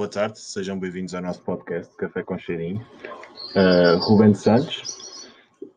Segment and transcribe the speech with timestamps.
[0.00, 2.80] boa tarde, sejam bem-vindos ao nosso podcast Café com Cheirinho.
[3.54, 5.28] Uh, Rubén Santos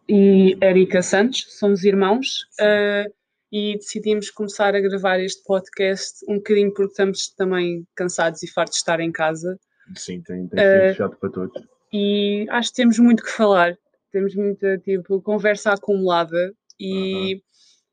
[0.08, 3.14] e Erika Santos, somos irmãos uh,
[3.52, 8.76] e decidimos começar a gravar este podcast um bocadinho porque estamos também cansados e fartos
[8.76, 9.60] de estar em casa.
[9.94, 11.62] Sim, tem, tem sido uh, chato para todos.
[11.92, 13.78] E acho que temos muito que falar,
[14.10, 17.42] temos muita tipo, conversa acumulada e -huh.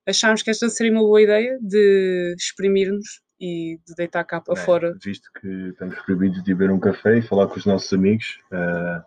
[0.06, 4.64] achámos que esta seria uma boa ideia de exprimirmos e de deitar cá para é,
[4.64, 4.96] fora.
[5.02, 9.02] Visto que estamos proibidos de beber um café e falar com os nossos amigos uh,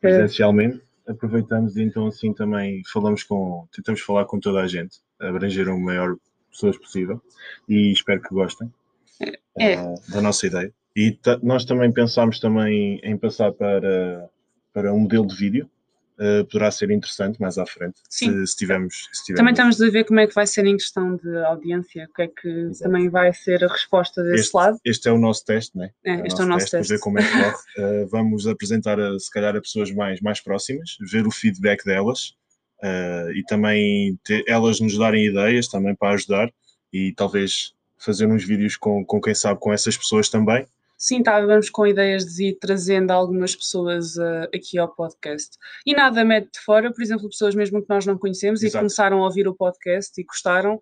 [0.00, 1.12] presencialmente, é.
[1.12, 5.80] aproveitamos e então assim também falamos com, tentamos falar com toda a gente, abranger o
[5.80, 6.16] maior
[6.50, 7.20] pessoas possível
[7.68, 8.72] e espero que gostem
[9.58, 9.80] é.
[9.80, 10.72] uh, da nossa ideia.
[10.94, 14.28] E nós também pensámos também em passar para,
[14.72, 15.70] para um modelo de vídeo,
[16.18, 18.32] uh, poderá ser interessante mais à frente, Sim.
[18.32, 20.76] Se, se, tivermos, se, tivermos, Também estamos a ver como é que vai ser em
[20.76, 22.84] questão de audiência, o que é que Exato.
[22.84, 24.78] também vai ser a resposta desse este, lado.
[24.84, 25.90] Este é o nosso teste, né?
[26.04, 26.92] É, é este é o nosso teste.
[26.92, 28.02] Ver como é que corre.
[28.02, 32.34] uh, vamos apresentar, a, se calhar, a pessoas mais, mais próximas, ver o feedback delas
[32.82, 36.50] uh, e também ter, elas nos darem ideias também para ajudar
[36.92, 40.66] e talvez fazer uns vídeos com, com quem sabe, com essas pessoas também
[40.98, 45.56] sim, estávamos com ideias de ir trazendo algumas pessoas uh, aqui ao podcast.
[45.86, 48.76] E nada mete de fora, por exemplo, pessoas mesmo que nós não conhecemos Exato.
[48.76, 50.80] e começaram a ouvir o podcast e gostaram,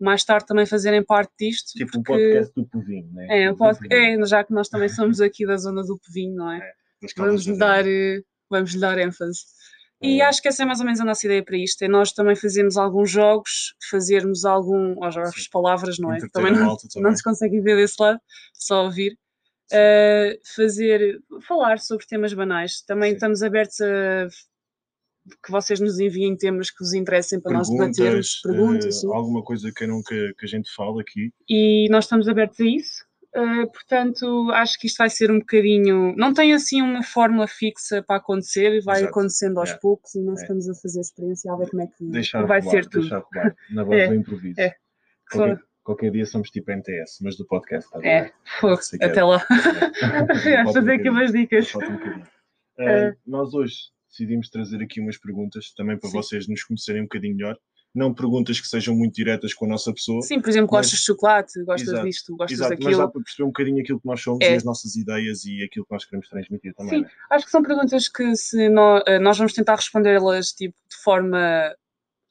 [0.00, 1.72] mais tarde também fazerem parte disto.
[1.72, 2.12] Tipo porque...
[2.12, 3.44] um podcast do Povinho, né?
[3.44, 3.78] É, um pod...
[3.90, 6.58] é, já que nós também somos aqui da zona do Povinho, não é?
[6.58, 9.40] é vamos, lhe dar, uh, vamos lhe dar ênfase.
[10.00, 10.24] E é.
[10.24, 12.36] acho que essa é mais ou menos a nossa ideia para isto, é nós também
[12.36, 16.18] fazermos alguns jogos, fazermos algum, ou jogos de palavras, não é?
[16.32, 18.20] Também não, também não se consegue ver desse lado,
[18.54, 19.18] só ouvir
[19.72, 22.82] uh, fazer, falar sobre temas banais.
[22.82, 23.14] Também Sim.
[23.16, 24.28] estamos abertos a
[25.44, 29.02] que vocês nos enviem temas que vos interessem para perguntas, nós debatermos, perguntas.
[29.02, 31.32] Uh, alguma coisa que não que, que a gente fale aqui.
[31.48, 33.08] E nós estamos abertos a isso.
[33.36, 36.14] Uh, portanto, acho que isto vai ser um bocadinho.
[36.16, 39.10] Não tem assim uma fórmula fixa para acontecer, vai Exato.
[39.10, 39.78] acontecendo aos é.
[39.78, 40.42] poucos e nós é.
[40.42, 43.00] estamos a fazer experiência a ver como é que deixar vai rolar, ser tudo.
[43.02, 44.08] Deixar rolar, na voz é.
[44.08, 44.60] do improviso.
[44.60, 44.74] É.
[45.30, 47.90] Qualquer, Qualquer dia somos tipo NTS, mas do podcast.
[47.90, 49.42] Tá é, fogo, até lá.
[50.44, 50.62] É.
[50.70, 51.74] fazer aqui umas dicas.
[51.74, 52.22] Um uh,
[52.78, 53.16] é.
[53.26, 53.74] Nós hoje
[54.06, 56.16] decidimos trazer aqui umas perguntas também para Sim.
[56.18, 57.56] vocês nos conhecerem um bocadinho melhor.
[57.94, 60.20] Não perguntas que sejam muito diretas com a nossa pessoa.
[60.20, 60.84] Sim, por exemplo, mas...
[60.84, 62.06] gostas de chocolate, gostas Exato.
[62.06, 62.70] disto, gostas Exato.
[62.70, 62.90] daquilo.
[62.90, 64.52] Mas dá para perceber um bocadinho aquilo que nós somos é.
[64.52, 66.98] e as nossas ideias e aquilo que nós queremos transmitir também.
[66.98, 67.10] Sim, né?
[67.30, 71.74] acho que são perguntas que se nós, eh, nós vamos tentar respondê-las tipo, de forma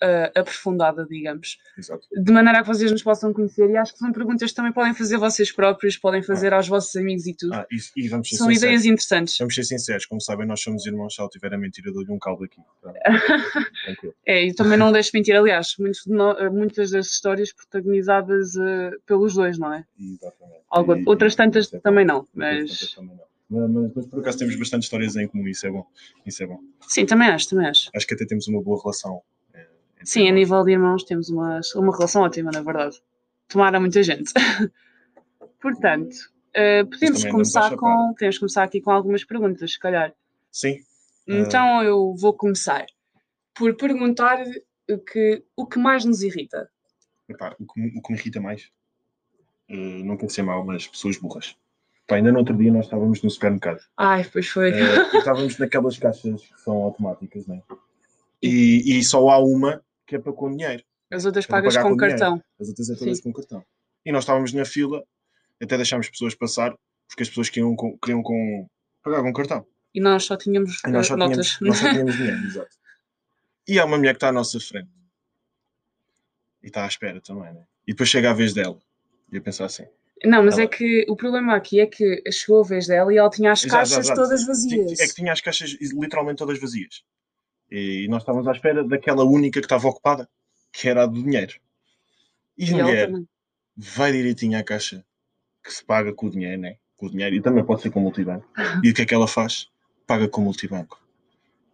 [0.04, 1.58] uh, aprofundada, digamos.
[1.78, 2.08] Exato.
[2.12, 3.70] De maneira a que vocês nos possam conhecer.
[3.70, 6.58] E acho que são perguntas que também podem fazer vocês próprios, podem fazer ah.
[6.58, 7.54] aos vossos amigos e tudo.
[7.54, 8.64] Ah, e, e vamos são sinceros.
[8.64, 9.38] ideias interessantes.
[9.38, 11.16] Vamos ser sinceros, como sabem, nós somos irmãos.
[11.16, 12.62] Se ela tiver a mentira, dou-lhe um caldo aqui.
[14.26, 15.36] é, e também não deixo mentir.
[15.36, 15.76] Aliás,
[16.08, 19.84] no, muitas das histórias protagonizadas uh, pelos dois, não é?
[20.00, 21.04] Exatamente.
[21.04, 22.96] E, outras tantas é também não, mas.
[23.50, 25.86] Mas, mas, mas, por acaso temos bastante histórias em comum, isso é bom.
[26.26, 26.60] Isso é bom.
[26.82, 27.90] Sim, também acho, também acho.
[27.96, 29.22] Acho que até temos uma boa relação
[30.04, 33.02] Sim, a nível de irmãos temos uma, uma relação ótima, na verdade.
[33.48, 34.32] Tomara muita gente.
[35.62, 36.14] Portanto,
[36.56, 38.14] uh, podemos começar com.
[38.14, 40.14] Podemos começar aqui com algumas perguntas, se calhar.
[40.52, 40.78] Sim.
[41.28, 41.84] Então uh...
[41.84, 42.86] eu vou começar
[43.54, 44.44] por perguntar
[44.90, 46.70] o que, o que mais nos irrita.
[47.28, 48.70] Epá, o, que, o que me irrita mais,
[49.70, 51.56] uh, não quer ser mal, mas pessoas burras.
[52.08, 53.82] Pá, ainda no outro dia nós estávamos no supermercado.
[53.98, 54.72] Ai, pois foi.
[54.72, 57.62] Uh, estávamos naquelas caixas que são automáticas, né?
[58.42, 60.84] E, e só há uma que é para com dinheiro.
[61.12, 62.42] As outras é pagas com, com cartão.
[62.60, 63.24] As outras é todas Sim.
[63.24, 63.66] com cartão.
[64.06, 65.04] E nós estávamos na fila,
[65.62, 66.76] até deixámos pessoas passar,
[67.08, 68.68] porque as pessoas queriam com, queriam com
[69.04, 69.66] pagar com cartão.
[69.94, 71.58] E nós só tínhamos nós só notas.
[71.58, 72.76] Tínhamos, nós só tínhamos dinheiro, exato.
[73.68, 74.90] E há uma mulher que está à nossa frente.
[76.62, 77.64] E está à espera também, né?
[77.86, 78.80] E depois chega a vez dela.
[79.32, 79.86] E eu penso assim.
[80.24, 80.64] Não, mas ela...
[80.64, 83.64] é que o problema aqui é que chegou a vez dela e ela tinha as
[83.64, 85.00] exato, caixas exato, todas vazias.
[85.00, 87.04] É que tinha as caixas literalmente todas vazias.
[87.70, 90.30] E nós estávamos à espera daquela única que estava ocupada,
[90.72, 91.56] que era a do dinheiro.
[92.58, 93.12] E a mulher
[93.76, 95.06] vai direitinho à caixa
[95.64, 96.78] que se paga com o dinheiro, né?
[96.96, 98.48] Com o dinheiro, e também pode ser com o multibanco.
[98.84, 99.68] E o que é que ela faz?
[100.06, 101.00] Paga com o multibanco.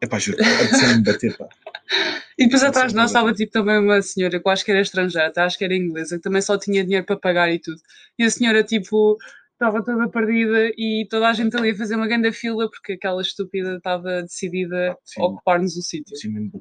[0.01, 1.48] É pá, juro, é me bater, pá.
[2.36, 4.81] E depois atrás de nós estava tipo também uma senhora que eu acho que era
[4.81, 7.80] estrangeira, acho que era inglesa, que também só tinha dinheiro para pagar e tudo.
[8.18, 9.19] E a senhora tipo
[9.53, 13.21] estava toda perdida e toda a gente ali a fazer uma grande fila porque aquela
[13.21, 16.15] estúpida estava decidida sim, a ocupar-nos o sítio.
[16.17, 16.51] Sim, mesmo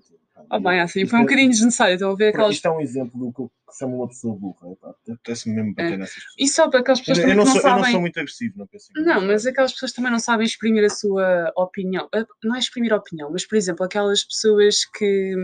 [0.51, 1.95] Ah, bem, assim, foi um é bocadinho desnecessário.
[1.95, 2.55] Estão a ver aquelas.
[2.55, 4.77] Isto é um exemplo do que chama uma pessoa burra.
[5.11, 5.97] Apetece-me mesmo bater é.
[5.97, 6.35] nessas pessoas.
[6.39, 7.79] E só para aquelas pessoas eu, eu não, não, sou, sabem...
[7.79, 10.85] eu não sou muito agressivo, não penso Não, mas aquelas pessoas também não sabem exprimir
[10.85, 12.09] a sua opinião.
[12.15, 15.35] Ah, não é exprimir a opinião, mas, por exemplo, aquelas pessoas que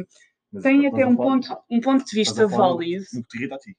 [0.52, 3.04] mas, têm até um ponto, um ponto de vista válido.
[3.12, 3.76] No que te irrita a ti.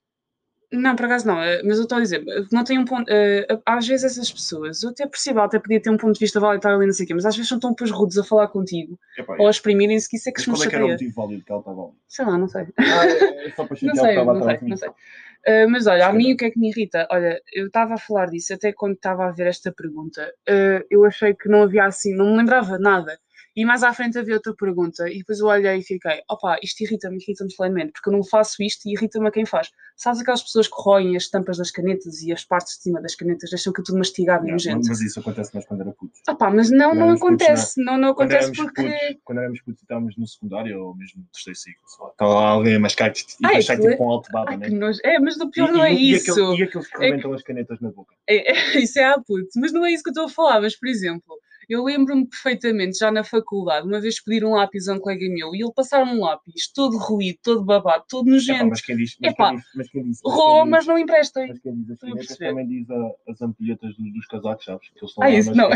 [0.72, 3.10] Não, por acaso não, eh, mas eu estou a dizer, não tem um ponto.
[3.12, 6.40] Uh, às vezes essas pessoas, eu até percebo, até podia ter um ponto de vista
[6.40, 8.24] válido estar ali, não sei o quê, mas às vezes são tão depois rudes a
[8.24, 10.70] falar contigo Epá, ou a exprimirem-se que isso é que se me chateia.
[10.70, 11.92] Qual é que era o motivo válido que ela estava ali?
[12.08, 12.68] Sei lá, não sei.
[12.78, 14.90] Ah, é, é só para não sei, não sei, não sei.
[14.90, 17.08] Uh, mas olha, a mim o que é que me irrita?
[17.10, 20.32] Olha, eu estava a falar disso até quando estava a ver esta pergunta.
[20.48, 23.18] Uh, eu achei que não havia assim, não me lembrava nada
[23.56, 26.82] e mais à frente havia outra pergunta, e depois eu olhei e fiquei: opa, isto
[26.84, 29.70] irrita-me, irrita-me solenemente, porque eu não faço isto e irrita-me a quem faz.
[29.96, 33.16] Sabes aquelas pessoas que roem as tampas das canetas e as partes de cima das
[33.16, 34.88] canetas, deixam aquilo tudo mastigado e nojento?
[34.88, 36.14] Mas isso acontece mais quando era puto.
[36.30, 37.94] Opa, mas não, não, não acontece, putos, não.
[37.94, 38.84] não, não acontece porque.
[38.84, 42.80] Putos, quando éramos putos estávamos no secundário ou mesmo no terceiro ciclo, estava alguém a
[42.80, 44.68] mascar e Ai, deixar tipo com alto baba, né?
[45.04, 46.56] É, mas do pior e, não é e, isso.
[46.56, 47.36] E, aqueles que rebentam é...
[47.36, 48.16] as canetas na boca.
[48.28, 50.62] É, é, isso é a puto, mas não é isso que eu estou a falar,
[50.62, 51.38] mas por exemplo
[51.70, 55.54] eu lembro-me perfeitamente, já na faculdade, uma vez pedir um lápis a um colega meu
[55.54, 58.60] e ele passar um lápis todo ruído, todo babado, todo nojento.
[58.62, 59.18] Epá, mas quem diz?
[59.22, 60.20] Mas, Epá, quem diz, mas quem diz?
[60.68, 61.46] Mas não empresta.
[61.48, 64.90] Mas quem diz as também diz a, as ampulhetas dos, dos casacos, sabes?
[64.90, 65.70] Que eles ah, isso não.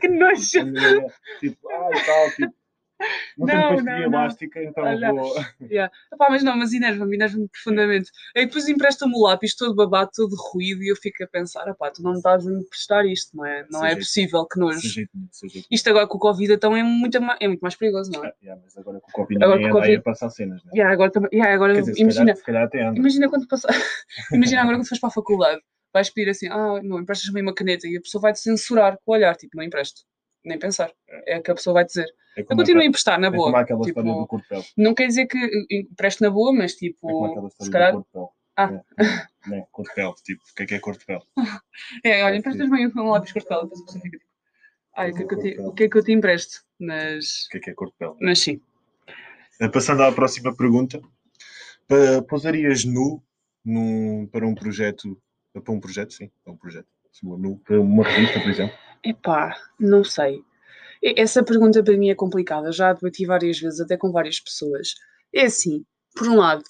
[0.00, 0.72] que nojo.
[1.40, 2.65] Tipo, ah, e tal, tipo
[3.36, 5.34] não, não pastilha elástica, então Olha, vou.
[5.70, 5.92] Yeah.
[6.12, 8.10] Epá, mas não, mas enerva-me, enerva-me profundamente.
[8.36, 11.90] Aí depois empresta-me o lápis todo babado, todo ruído, e eu fico a pensar: opá,
[11.90, 13.66] tu não me estás a emprestar isto, não é?
[13.70, 14.82] Não é possível que nos.
[15.70, 18.32] Isto agora com o Covid então é muito, é muito mais perigoso, não é?
[18.42, 19.94] yeah, mas agora com o Covid agora, com COVID...
[19.94, 20.76] é passar cenas, não é?
[20.76, 23.70] Yeah, agora, yeah, agora dizer, imagina, se calhar, se calhar imagina quando passar.
[24.32, 25.60] imagina agora quando fores para a faculdade,
[25.92, 29.14] vais pedir assim: ah, não, emprestas-me uma caneta, e a pessoa vai-te censurar com o
[29.14, 30.02] olhar, tipo, não empresto
[30.46, 30.92] nem pensar.
[31.26, 32.06] É o que a pessoa vai dizer.
[32.36, 33.60] É eu continuo a emprestar na é boa.
[33.60, 34.02] É tipo,
[34.76, 35.38] não quer dizer que
[35.70, 37.94] empresto na boa, mas tipo, é se calhar.
[38.58, 38.70] Ah.
[38.98, 41.22] É, é, cor de pele, tipo, o que é que é cor de pele?
[42.02, 44.30] É, olha, emprestas-me um lápis cor de pele, depois a pessoa fica tipo,
[44.96, 46.64] ai, o que, é que eu te, o que é que eu te empresto?
[46.80, 47.44] Mas...
[47.44, 48.14] O que é que é cor de pele?
[48.18, 48.58] Mas sim.
[49.60, 51.02] Eh, passando à próxima pergunta,
[52.28, 53.22] pousarias nu
[53.62, 55.20] num, para um projeto,
[55.52, 56.88] para um projeto, sim, para um projeto,
[57.22, 58.76] uma revista, por exemplo?
[59.04, 60.42] Epá, não sei.
[61.02, 64.94] Essa pergunta para mim é complicada, já a debati várias vezes, até com várias pessoas.
[65.32, 65.84] É assim,
[66.14, 66.64] por um lado,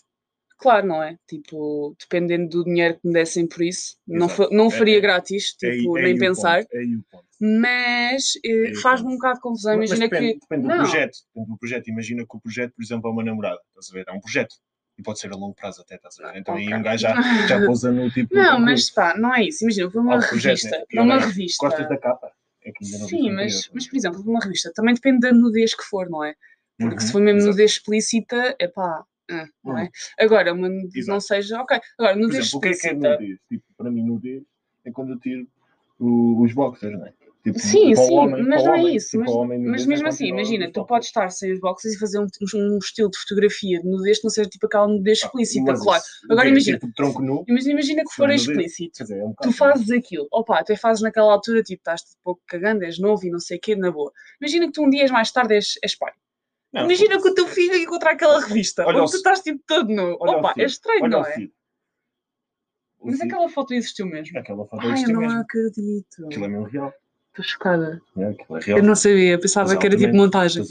[0.58, 1.16] claro, não é?
[1.26, 5.56] Tipo, dependendo do dinheiro que me dessem por isso, não, não faria é, é, grátis,
[5.62, 6.64] é tipo, é, nem pensar.
[6.66, 9.74] Ponto, é mas eh, faz-me um bocado de confusão.
[9.74, 10.40] Imagina depende, que.
[10.40, 10.76] Depende do não.
[10.78, 11.18] projeto.
[11.28, 11.88] Depende do projeto.
[11.88, 13.60] Imagina que o projeto, por exemplo, é uma namorada.
[13.68, 14.04] Estás a ver?
[14.08, 14.54] É um projeto
[14.98, 16.38] e pode ser a longo prazo até, estás a ver?
[16.38, 16.72] Então okay.
[16.72, 17.14] aí um gajo já,
[17.48, 18.34] já pousa no tipo.
[18.34, 19.64] Não, mas pá, não é isso.
[19.64, 20.68] Imagina, foi uma revista.
[20.70, 21.02] Projeto, né?
[21.02, 21.66] uma revista.
[21.66, 22.32] Gostas da capa?
[22.64, 26.24] É Sim, mas, mas por exemplo, uma revista também depende da nudez que for, não
[26.24, 26.34] é?
[26.78, 27.52] Porque uhum, se for mesmo exato.
[27.52, 29.82] nudez explícita, é pá, uh, não é?
[29.82, 29.88] Uhum.
[30.18, 31.78] Agora, uma nudez não seja, ok.
[31.98, 32.88] Agora, nudez exemplo, explícita.
[32.88, 33.38] O que é que é nudez?
[33.48, 34.42] Tipo, para mim, nudez
[34.84, 35.46] é quando eu tiro
[35.98, 37.12] o, os boxers, não é?
[37.46, 39.10] Tipo, sim, sim, homem, mas não é homem, é isso.
[39.10, 42.26] Tipo, mas, mas mesmo assim, imagina, tu podes estar sem os boxers e fazer um,
[42.56, 46.02] um, estilo de fotografia de nudez que não seja tipo aquela nudez ah, explícita, claro.
[46.28, 49.00] Agora imagina, tipo, tronco nu, imagina, imagina que for explícito.
[49.00, 52.42] Dizer, é um tu fazes aquilo, opa, tu fazes naquela altura, tipo, estás um pouco
[52.48, 54.10] cagando, és novo e não sei o quê, na boa.
[54.40, 56.12] Imagina que tu um dia mais tarde és, és pai.
[56.72, 60.14] Não, imagina que o teu filho encontrar aquela revista onde tu estás tipo todo nu.
[60.14, 61.46] Opa, é estranho, não é?
[63.04, 64.36] Mas aquela foto existiu mesmo.
[64.36, 65.22] Aquela foto existiu mesmo.
[65.22, 66.26] Ai, eu não acredito.
[66.26, 66.92] Aquilo é mesmo real.
[67.36, 68.00] Estou chocada.
[68.16, 68.34] É,
[68.72, 70.64] eu não sabia, pensava que era tipo montagem.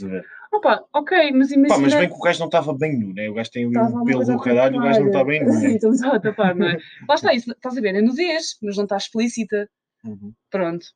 [0.52, 1.68] Opa, ok, mas imagina.
[1.68, 3.28] Pá, mas bem que o gajo não estava bem nu, né?
[3.28, 5.52] O gajo tem um pelo do caralho, o gajo não está bem nu.
[5.60, 6.78] Sim, estamos a tapar, não é?
[7.08, 9.68] Lá está, isso, estás a ver, é nudez, mas não está explícita.
[10.04, 10.32] Uhum.
[10.50, 10.86] Pronto.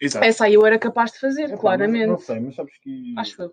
[0.00, 0.24] Exato.
[0.24, 2.06] Essa aí eu era capaz de fazer, é, claramente.
[2.06, 3.14] Não, não sei, mas sabes que.
[3.16, 3.52] Acho eu.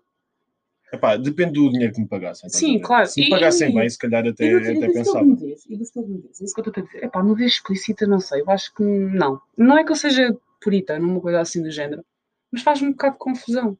[0.92, 2.48] Epá, depende do dinheiro que me pagassem.
[2.48, 3.06] Sim, claro.
[3.06, 5.24] Se me pagassem e, bem, se calhar até, e até pensava.
[5.24, 7.04] E do seu nudez, é isso que eu estou a dizer.
[7.04, 9.40] Epá, nudez explícita, não sei, eu acho que não.
[9.56, 12.04] Não é que eu seja puritano, uma coisa assim do género
[12.50, 13.78] mas faz-me um bocado de confusão.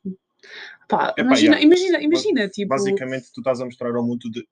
[0.89, 2.69] Pá, Epá, imagina, imagina, imagina, tipo...
[2.69, 4.47] Basicamente tu estás a mostrar ao mundo tudo,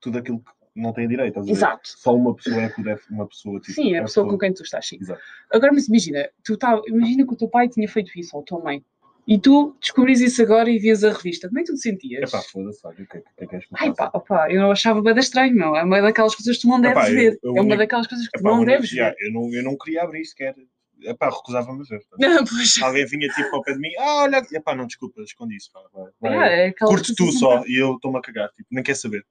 [0.00, 1.40] tudo aquilo que não tem direito.
[1.40, 1.80] Exato.
[1.84, 4.52] Só uma pessoa é que deve, uma pessoa tipo, Sim, é a pessoa, com quem
[4.52, 4.98] tu estás, sim.
[5.00, 5.20] Exato.
[5.50, 8.44] Agora, mas imagina, tu tá, imagina que o teu pai tinha feito isso, ou a
[8.44, 8.84] tua mãe.
[9.26, 11.48] E tu descobris isso agora e vias a revista.
[11.48, 12.22] Como é que tu te sentias?
[12.22, 15.00] É pá, foda-se, olha, o que é que, que és Ai pá, opá, eu achava
[15.02, 15.76] bem estranho, meu.
[15.76, 17.38] É uma daquelas coisas que tu não deves ver.
[17.42, 19.14] Eu, eu, é uma daquelas coisas que tu não deves ver.
[19.20, 20.54] Eu não, eu não queria abrir sequer
[21.02, 22.00] epá, recusava-me a ver.
[22.18, 25.70] Não, Alguém vinha tipo ao pé de mim, ah, olha, epá, não, desculpa, escondi isso.
[25.72, 28.96] Vai, vai, ah, é curte tu só e eu estou-me a cagar, tipo, nem quer
[28.96, 29.24] saber.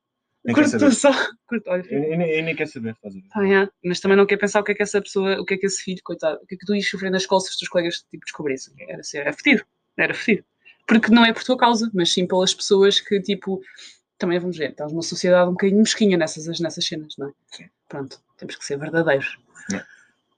[0.43, 1.11] Nem curte tu só.
[1.47, 3.63] Curte, olha, eu, eu, eu, nem quer saber, estás a ver?
[3.65, 3.71] Ah.
[3.83, 5.65] Mas também não quer pensar o que é que essa pessoa, o que é que
[5.65, 7.69] esse filho, coitado, o que é que tu ias sofrer na escola se os teus
[7.69, 8.73] colegas tipo, descobrissem.
[8.87, 9.65] Era, era fedido,
[9.97, 10.45] era fedido.
[10.87, 13.61] Porque não é por tua causa, mas sim pelas pessoas que, tipo,
[14.17, 17.31] também vamos ver, estás numa sociedade um bocadinho mesquinha nessas, nessas cenas, não é?
[17.51, 17.69] Sim.
[17.87, 19.37] Pronto, temos que ser verdadeiros.
[19.69, 19.81] Não.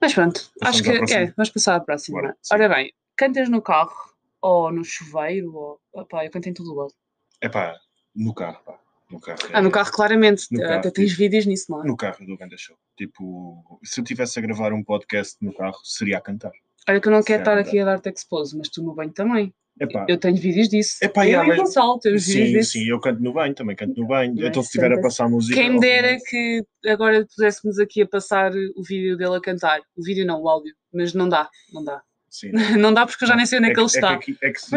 [0.02, 2.20] Mas pronto, Passamos acho que é, vamos passar à próxima.
[2.20, 3.94] Bora, Ora bem, cantas no carro
[4.40, 5.80] ou no chuveiro ou.
[5.92, 6.92] Opá, eu canto em todo lado.
[7.40, 7.76] É pá,
[8.12, 8.80] no carro, pá.
[9.08, 9.38] No carro.
[9.52, 10.46] Ah, no carro, claramente.
[10.50, 11.86] No Até tens tipo, vídeos nisso, não é?
[11.86, 12.76] No carro do Ganda Show.
[12.96, 16.52] Tipo, se eu tivesse a gravar um podcast no carro, seria a cantar.
[16.88, 19.54] Olha que eu não quero estar aqui a dar-te expose, mas tu no banho também.
[19.80, 20.06] Epá.
[20.08, 20.98] Eu tenho vídeos disso.
[21.02, 22.72] Epá, eu e Gonçalo temos sim, vídeos disso.
[22.72, 24.34] Sim, eu canto no banho, também canto no banho.
[24.34, 25.54] Mas, então se estiver a passar música...
[25.54, 29.80] Quem me dera que agora pudéssemos aqui a passar o vídeo dele a cantar.
[29.96, 30.74] O vídeo não, o áudio.
[30.92, 32.02] Mas não dá, não dá.
[32.28, 32.94] Sim, não.
[32.94, 34.18] dá porque eu já nem sei onde é, que ele é está.
[34.18, 34.76] Que, é que se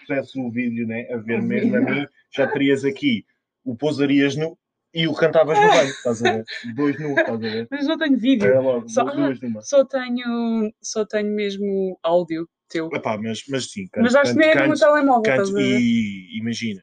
[0.00, 3.24] pusesse o vídeo né, a ver mesmo a mim, já terias aqui
[3.64, 4.56] o pousarias nu
[4.94, 6.44] e o cantavas no banho, estás a ver?
[6.74, 7.68] Dois nu, estás a ver?
[7.70, 8.52] Mas não tenho vídeo.
[8.52, 12.88] É logo, só, ah, só, tenho, só tenho mesmo áudio teu.
[12.92, 16.82] Epá, mas, mas sim, canto, mas acho que nem é no telemóvel, canto, e imagina,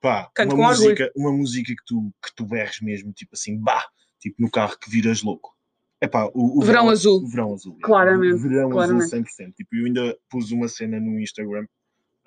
[0.00, 3.84] pá, canto uma música, uma música que tu, que tu berres mesmo, tipo assim, bah,
[4.18, 5.56] tipo no carro que viras louco.
[6.00, 7.24] Epá, o, o verão, verão, azul.
[7.24, 7.78] O verão azul.
[7.82, 8.34] Claramente.
[8.34, 9.04] O verão claramente.
[9.06, 9.52] azul 100%.
[9.54, 11.66] Tipo, eu ainda pus uma cena no Instagram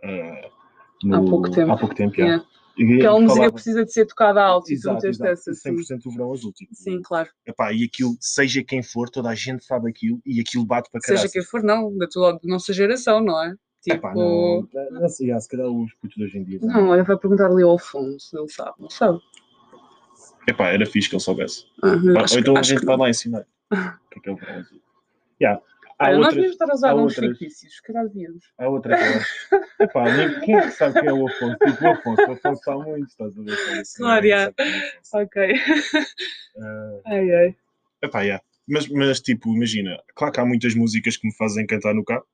[0.04, 1.72] uh, no, há pouco tempo.
[1.72, 2.46] Há pouco tempo, yeah.
[2.74, 3.54] Aquela música falava...
[3.54, 5.51] precisa de ser tocada alto exato, e tu essa.
[5.51, 6.54] 100% o verão azul.
[6.54, 7.30] Tipo, sim, claro.
[7.46, 11.01] Epá, e aquilo, seja quem for, toda a gente sabe aquilo e aquilo bate para
[11.01, 11.22] caralho.
[11.22, 13.56] Seja quem for, não, da tua, da nossa geração, não é?
[13.82, 13.96] Tipo...
[13.96, 16.60] Epá, não, não sei, se calhar os putos de hoje em dia.
[16.62, 19.20] Não, olha, vai perguntar ali ao Afonso, ele sabe, não sabe.
[20.48, 21.66] Epá, era fixe que ele soubesse.
[21.84, 24.60] Uhum, Ou então a gente vai lá ensinar o que é, que é o verão
[24.60, 24.82] azul.
[25.42, 25.62] Yeah.
[26.01, 28.43] Há Olha, outras, nós devíamos estar a usar uns fictícios, que calhar devíamos.
[28.58, 28.98] Há outra.
[29.79, 30.05] Epá,
[30.43, 31.58] quem é que sabe quem é o Afonso?
[31.63, 33.84] Tipo, o Afonso, o Afonso sabe muito, estás a ver?
[33.98, 34.53] Claro, yeah.
[35.13, 35.53] Ok.
[35.53, 37.55] Uh, ai, ai.
[38.01, 38.43] Epá, yeah.
[38.67, 42.25] mas, mas, tipo, imagina, claro que há muitas músicas que me fazem cantar no carro,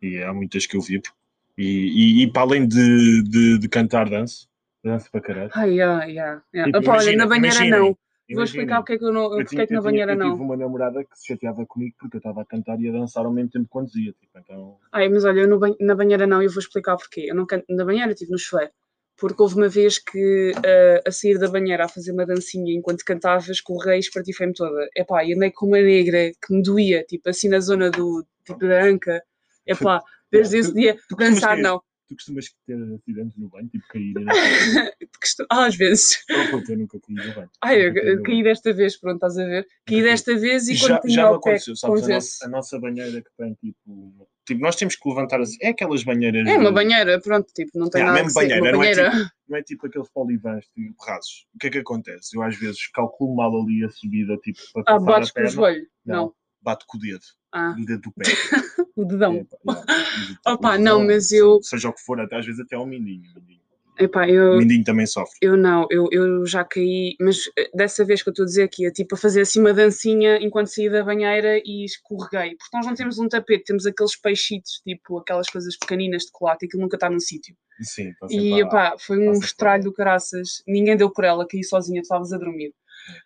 [0.00, 1.12] e há muitas que eu vibro,
[1.58, 4.48] e, e, e para além de, de, de cantar, danço,
[4.82, 5.50] danço para caralho.
[5.54, 6.42] Ai, yeah, yeah.
[6.64, 7.94] Tipo, Opa, olha, na banheira não.
[8.30, 9.38] Vou explicar o que é que eu não.
[9.38, 10.30] Eu tinha, é que na eu banheira tinha, não.
[10.30, 12.92] Eu tive uma namorada que se chateava comigo porque eu estava a cantar e a
[12.92, 14.12] dançar ao mesmo tempo que conduzia.
[14.12, 14.78] Tipo, então...
[14.92, 17.26] Ai, mas olha, eu na banheira não, eu vou explicar porquê.
[17.28, 18.72] Eu não canto na banheira, estive no chuveiro.
[19.18, 23.04] Porque houve uma vez que uh, a sair da banheira a fazer uma dancinha enquanto
[23.04, 24.88] cantava, escorreguei e espartifei-me toda.
[24.96, 28.58] Epá, e andei com uma negra que me doía, tipo assim na zona do tipo
[28.60, 29.22] da anca.
[29.66, 31.82] Epá, desde esse dia, dançar não.
[32.12, 34.14] Tu costumas ter acidentes no banho, tipo cair?
[35.50, 36.22] ah, às vezes.
[36.30, 37.50] Oh, eu nunca caí no banho.
[37.62, 39.66] Ah, eu, eu caí desta vez, pronto, estás a ver?
[39.86, 42.04] Caí desta vez e já, quando tinha já me aconteceu, sabes?
[42.04, 44.28] A nossa, a nossa, banheira que tem tipo.
[44.44, 45.56] Tipo, nós temos que levantar assim.
[45.62, 46.46] É aquelas banheiras.
[46.46, 48.22] É uma banheira, pronto, tipo, não tem nada.
[48.22, 49.02] Mesmo banheira, não, banheira.
[49.06, 51.46] É tipo, não é tipo aqueles polivãs tipo, rasos.
[51.54, 52.36] O que é que acontece?
[52.36, 55.86] Eu às vezes calculo mal ali a subida, tipo, para Ah, bates com o joelho?
[56.04, 56.16] Não.
[56.16, 56.34] não.
[56.62, 57.24] Bato com o dedo.
[57.52, 57.74] Ah.
[57.78, 58.22] O dedo do pé.
[58.96, 59.34] o dedão.
[59.34, 61.60] É, é, Opa, não, mas eu.
[61.62, 63.22] Seja o que for, até às vezes até ao mindinho.
[63.34, 63.62] mindinho.
[63.98, 65.36] Epá, eu, o mindinho também sofre.
[65.40, 68.62] Eu não, eu, eu já caí, mas eh, dessa vez que eu estou a dizer
[68.62, 72.56] aqui, é tipo a fazer assim uma dancinha enquanto saí da banheira e escorreguei.
[72.56, 76.64] Porque nós não temos um tapete, temos aqueles peixitos, tipo aquelas coisas pequeninas de chocolate,
[76.64, 77.54] e aquilo nunca está num sítio.
[77.82, 82.32] Sim, E epá, foi um estralho do caraças, ninguém deu por ela, caí sozinha, estavas
[82.32, 82.72] a dormir.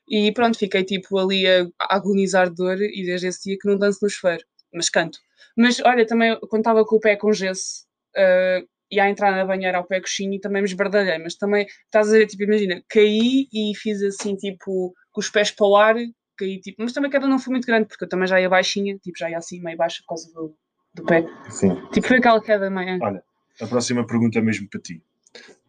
[0.09, 3.69] E pronto, fiquei tipo ali a, a agonizar de dor e desde esse dia que
[3.69, 5.19] não danço no chuveiro, mas canto.
[5.57, 9.45] Mas olha, também quando estava com o pé com gesso uh, e a entrar na
[9.45, 13.49] banheira ao pé coxinho também me esbardalhei, mas também estás a ver, tipo, imagina, caí
[13.53, 15.97] e fiz assim, tipo, com os pés para o ar,
[16.37, 18.49] caí tipo, mas também a queda não foi muito grande, porque eu também já ia
[18.49, 20.55] baixinha, tipo, já ia assim meio baixa por causa do,
[20.95, 21.27] do pé.
[21.51, 21.75] Sim.
[21.91, 22.99] Tipo, foi aquela queda meio.
[23.03, 23.23] Olha,
[23.61, 25.03] a próxima pergunta é mesmo para ti.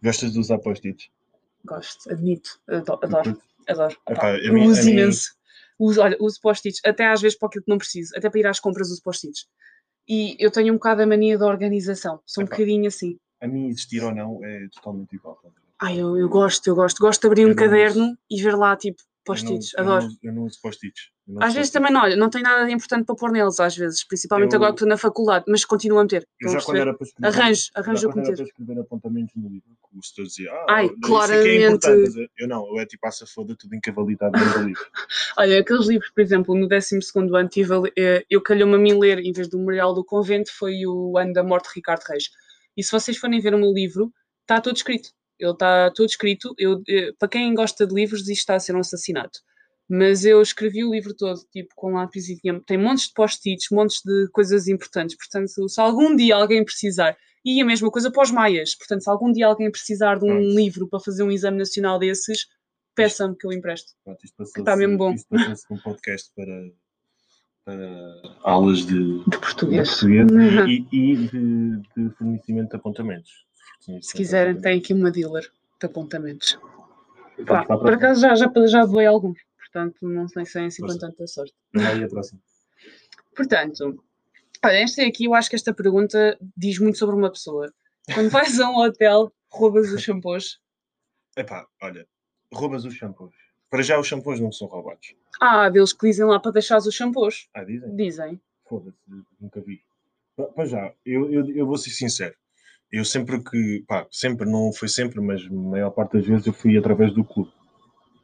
[0.03, 1.09] Gostas de usar post-its?
[1.65, 2.99] Gosto, admito, adoro.
[3.03, 3.41] adoro.
[3.67, 3.97] Adoro.
[4.09, 5.35] Epá, a mim, uso imenso.
[5.79, 8.47] Uso, olha, uso post-its, até às vezes para aquilo que não preciso, até para ir
[8.47, 9.45] às compras uso post-its.
[10.07, 13.17] E eu tenho um bocado a mania da organização, sou um bocadinho assim.
[13.41, 15.39] A mim existir ou não é totalmente igual.
[15.79, 16.97] Ai, eu, eu gosto, eu gosto.
[16.99, 18.17] Gosto de abrir eu um caderno uso.
[18.31, 19.75] e ver lá, tipo, post-its.
[19.75, 20.05] Adoro.
[20.05, 21.11] Eu não, eu não uso post-its.
[21.41, 24.01] Às vezes também não, olha, não tem nada de importante para pôr neles, às vezes,
[24.05, 26.25] principalmente eu, agora que estou na faculdade, mas continuo a meter.
[26.39, 28.35] Eu já quando era para escrever, arranjo, arranjo a meter.
[28.35, 31.85] para escrever apontamentos no livro, que o setor dizia, ah, Ai, claramente.
[31.85, 34.85] É eu não, eu é tipo, passa foda tudo encavalitado no livro.
[35.37, 39.19] olha, aqueles livros, por exemplo, no 12 ano tive, eh, eu calhou-me a mim ler,
[39.19, 42.29] em vez do Memorial do Convento, foi o ano da morte de Ricardo Reis.
[42.77, 45.09] E se vocês forem ver o meu livro, está todo escrito.
[45.37, 46.55] Ele está todo escrito.
[46.57, 49.39] Eu, eh, para quem gosta de livros, isto está a ser um assassinato
[49.89, 53.67] mas eu escrevi o livro todo, tipo, com lápis e tinha, tem montes de post-its,
[53.71, 58.23] montes de coisas importantes, portanto, se algum dia alguém precisar, e a mesma coisa para
[58.23, 60.55] os maias, portanto, se algum dia alguém precisar de um Pronto.
[60.55, 62.47] livro para fazer um exame nacional desses,
[62.93, 63.93] peça-me que eu empresto.
[64.03, 64.19] Pronto,
[64.57, 65.13] está mesmo bom.
[65.13, 66.71] Isto passou-se um podcast para,
[67.63, 70.67] para aulas de, de português, de português uhum.
[70.67, 73.45] e, e de, de, fornecimento de apontamentos.
[74.01, 76.59] Se quiserem, tem aqui uma dealer de apontamentos.
[77.45, 79.46] Pá, por acaso já, já, já doei alguns
[79.77, 81.53] portanto não sei se é assim com tanta sorte.
[81.73, 82.41] Vai a próxima.
[83.35, 84.03] Portanto,
[84.65, 87.71] olha, esta aqui, eu acho que esta pergunta diz muito sobre uma pessoa.
[88.13, 90.59] Quando vais a um hotel, roubas os shampoos?
[91.35, 92.07] Epá, olha,
[92.51, 93.35] roubas os shampoos.
[93.69, 95.13] Para já os shampoos não são roubados.
[95.39, 97.47] Ah, deles que dizem lá para deixar os shampoos.
[97.53, 97.95] Ah, dizem?
[97.95, 98.41] Dizem.
[98.67, 98.97] Foda-se,
[99.39, 99.83] nunca vi.
[100.55, 102.35] Para já, eu, eu, eu vou ser sincero.
[102.91, 106.53] Eu sempre que, pá, sempre, não foi sempre, mas a maior parte das vezes eu
[106.53, 107.51] fui através do clube.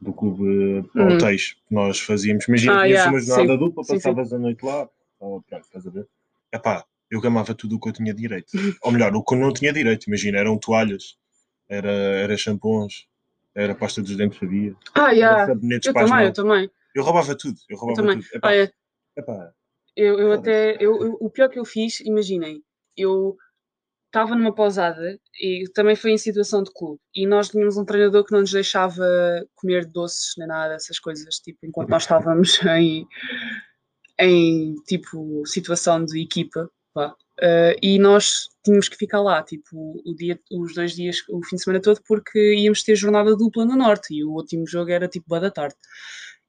[0.00, 1.14] Do clube uh, hum.
[1.14, 2.46] hotéis que nós fazíamos.
[2.48, 4.36] Imagina, ah, yeah, uma jornada dupla, passavas sim, sim.
[4.36, 4.88] a noite lá,
[5.20, 6.06] ou, pronto, estás a ver?
[6.52, 8.52] Epá, eu gamava tudo o que eu tinha direito.
[8.82, 10.06] Ou melhor, o que eu não tinha direito.
[10.06, 11.16] Imagina, eram toalhas,
[11.68, 13.06] era, era shampoons,
[13.54, 14.74] era pasta dos dentes sabia.
[14.94, 15.52] Ah, yeah.
[15.52, 16.70] eu também, eu também.
[16.94, 17.58] Eu roubava tudo.
[17.68, 18.20] Eu roubava eu também.
[18.20, 18.36] tudo.
[18.36, 18.72] Epá, Olha,
[19.16, 19.52] epá,
[19.96, 20.76] eu, eu até.
[20.80, 22.62] Eu, eu, o pior que eu fiz, imaginem,
[22.96, 23.36] eu
[24.14, 27.00] estava numa pousada e também foi em situação de clube.
[27.12, 29.04] E nós tínhamos um treinador que não nos deixava
[29.56, 33.04] comer doces nem nada, essas coisas, tipo, enquanto nós estávamos em,
[34.20, 36.70] em tipo, situação de equipa.
[36.96, 41.56] Uh, e nós tínhamos que ficar lá, tipo, o dia, os dois dias, o fim
[41.56, 45.08] de semana todo, porque íamos ter jornada dupla no norte e o último jogo era
[45.08, 45.74] tipo boa da tarde.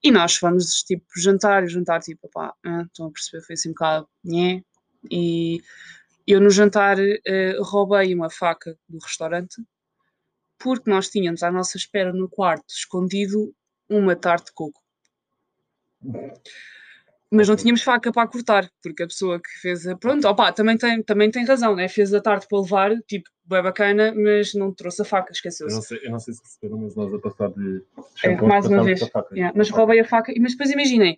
[0.03, 3.71] E nós fomos tipo jantar, jantar tipo, pá, ah, estão a perceber, foi assim um
[3.71, 4.61] bocado, nhé.
[5.09, 5.59] E
[6.27, 9.61] eu no jantar uh, roubei uma faca do restaurante
[10.57, 13.53] porque nós tínhamos à nossa espera no quarto escondido
[13.89, 14.81] uma tarte de coco
[17.31, 19.95] mas não tínhamos faca para cortar, porque a pessoa que fez a.
[19.97, 21.87] Pronto, opa, também tem, também tem razão, né?
[21.87, 25.73] Fez a tarde para levar, tipo, bem bacana, mas não trouxe a faca, esqueceu-se.
[25.73, 27.83] Eu, não sei, eu não sei se receberam, mas nós a passar de.
[28.23, 29.01] É, mais uma vez.
[29.33, 31.17] Yeah, mas roubei a faca, mas depois imaginem,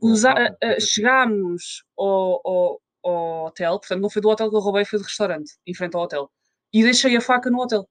[0.00, 4.84] usa, uh, chegámos ao, ao, ao, hotel, portanto, não foi do hotel que eu roubei,
[4.84, 6.30] foi do restaurante, em frente ao hotel,
[6.72, 7.88] e deixei a faca no hotel.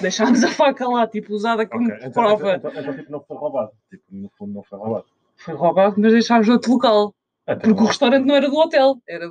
[0.00, 1.98] Deixámos a faca lá, tipo, usada como okay.
[1.98, 2.56] então, prova.
[2.56, 3.72] Então, então, então, tipo, não foi roubado.
[3.88, 7.14] Tipo, no fundo, não foi roubado foi roubado, mas deixámos outro local.
[7.46, 9.30] Então, porque o restaurante não era do hotel, era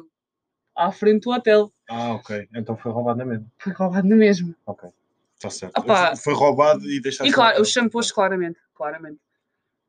[0.75, 1.71] à frente do hotel.
[1.89, 2.47] Ah, ok.
[2.55, 3.45] Então foi roubado na mesma.
[3.57, 4.55] Foi roubado na mesma.
[4.65, 4.89] Ok.
[5.35, 5.77] Está certo.
[5.77, 6.15] Opa.
[6.15, 7.29] Foi roubado e deixaste.
[7.29, 8.59] E claro, os shampoos, claramente.
[8.73, 9.19] Claramente.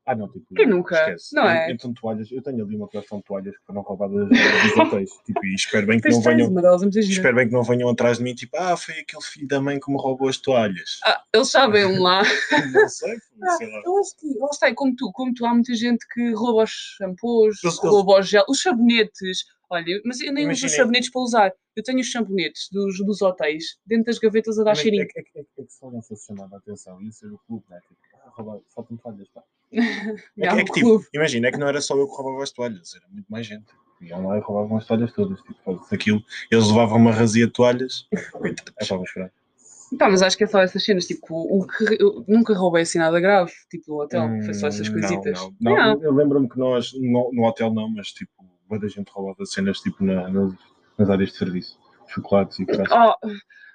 [0.07, 0.55] Ah, não, tipo.
[0.55, 0.95] Quem nunca?
[0.95, 1.35] Esquece.
[1.35, 1.69] Não é?
[1.69, 4.37] Então, toalhas, eu tenho ali uma coleção de toalhas que foram roubadas dos
[4.79, 5.09] hotéis.
[5.25, 6.49] tipo, e espero bem que não venham.
[6.95, 9.77] Espero bem que não venham atrás de mim, tipo, ah, foi aquele filho da mãe
[9.77, 11.01] que me roubou as toalhas.
[11.03, 12.21] Ah, eles sabem lá.
[12.73, 13.17] não sei,
[13.57, 13.81] sei lá.
[13.85, 16.71] Eu acho que, lá está, como tu, como tu, há muita gente que rouba os
[16.97, 19.43] shampoos, eles, rouba os gel, os sabonetes.
[19.69, 20.51] Olha, mas eu nem Imaginem.
[20.53, 21.53] uso os sabonetes para usar.
[21.75, 25.03] Eu tenho os sabonetes dos, dos hotéis dentro das gavetas a dar cheirinho.
[25.03, 27.01] É, é, é, é, que só não fosse chamada a atenção.
[27.01, 27.77] Ia ser o clube, né?
[27.81, 29.43] Tipo, roubar, falta-me falhas, pá.
[29.71, 32.51] é, que, é que, tipo, imagina, é que não era só eu que roubava as
[32.51, 33.65] toalhas, era muito mais gente.
[33.99, 35.41] Iam lá e roubavam as toalhas todas.
[35.41, 38.07] Tipo, aquilo, eles levavam uma razia de toalhas.
[38.11, 39.31] É para chorar.
[39.97, 42.97] Pá, mas acho que é só essas cenas, tipo, o que, eu nunca roubei assim
[42.97, 45.39] nada grave, tipo, no hotel, hum, foi só essas hum, coisitas.
[45.39, 45.75] Não, não.
[45.75, 46.03] não.
[46.03, 48.31] eu lembro-me que nós, no, no, hotel não, mas tipo,
[48.69, 50.53] da gente roubava cenas tipo na, nas,
[50.97, 52.87] nas áreas de serviço, chocolates e coisas.
[52.91, 53.15] Oh,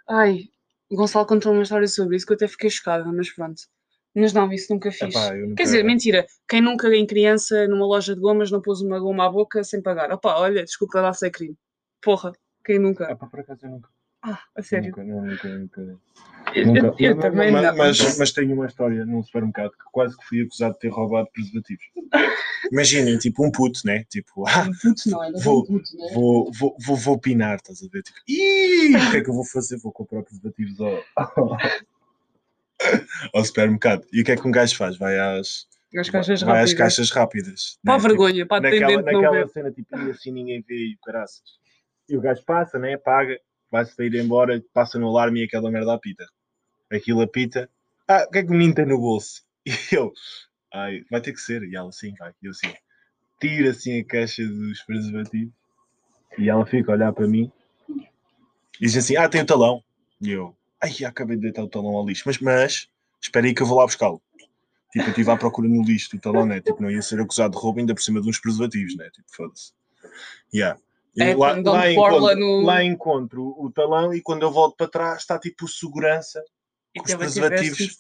[0.07, 0.51] ai,
[0.91, 3.63] Gonçalo contou uma história sobre isso que eu até fiquei chocada, mas pronto.
[4.15, 5.15] Mas não, isso nunca fiz.
[5.15, 5.55] Epá, nunca...
[5.57, 6.27] Quer dizer, mentira.
[6.49, 9.81] Quem nunca em criança numa loja de gomas não pôs uma goma à boca sem
[9.81, 10.13] pagar?
[10.13, 11.57] Opá, olha, desculpa lá ser crime.
[12.01, 12.33] Porra,
[12.65, 13.11] quem nunca?
[13.11, 13.89] Epá, por acaso eu nunca.
[14.25, 14.91] Ah, a sério?
[14.91, 15.99] Nunca, não, nunca, nunca.
[16.55, 16.87] Eu, nunca.
[16.99, 17.77] eu, eu também mas, não.
[17.77, 21.29] Mas, mas tenho uma história num supermercado que quase que fui acusado de ter roubado
[21.33, 21.85] preservativos.
[22.71, 24.05] Imaginem, tipo um puto, né?
[24.09, 26.11] Tipo, ah, um puto não, é vou, um puto, né?
[26.15, 28.03] vou, vou, vou, vou pinar, estás a ver?
[28.03, 29.79] Tipo, Ih, o que é que eu vou fazer?
[29.79, 31.57] Vou comprar preservativos ao, ao
[33.45, 34.07] supermercado.
[34.13, 34.97] E o que é que um gajo faz?
[34.97, 35.67] Vai às,
[35.97, 36.73] às caixas vai rápidas.
[36.73, 37.79] às caixas rápidas.
[37.85, 38.09] Para né?
[38.09, 41.43] vergonha, tipo, para naquela, naquela cena, tipo, e assim ninguém vê e caraças.
[42.09, 42.97] E o gajo passa, né?
[42.97, 43.39] Paga,
[43.71, 46.27] vai-se para ir embora, passa no alarme e aquela merda apita.
[46.91, 47.71] Aquilo apita.
[48.07, 49.43] Ah, o que é que o menino tem no bolso?
[49.93, 50.13] E eu,
[50.75, 51.63] ai, vai ter que ser.
[51.63, 52.33] E ela, sim, vai.
[52.43, 52.75] E eu, assim,
[53.41, 55.55] tira assim a caixa dos preservativos.
[56.37, 57.51] E ela fica a olhar para mim
[58.81, 59.83] e diz assim: Ah, tem o talão.
[60.21, 62.89] E eu, ai, acabei de deitar o talão ao lixo, mas, mas
[63.21, 64.21] espera aí que eu vou lá buscá-lo.
[64.93, 66.61] Tipo, eu estive à procura no lixo do talão, né?
[66.61, 69.09] Tipo, não ia ser acusado de roubo ainda por cima de uns preservativos, né?
[69.11, 69.73] Tipo, foda-se.
[70.53, 70.79] Yeah.
[71.19, 72.63] É, lá, lá, encontro, no...
[72.63, 76.43] lá encontro o talão e quando eu volto para trás está tipo segurança
[76.95, 77.99] e com os preservativos.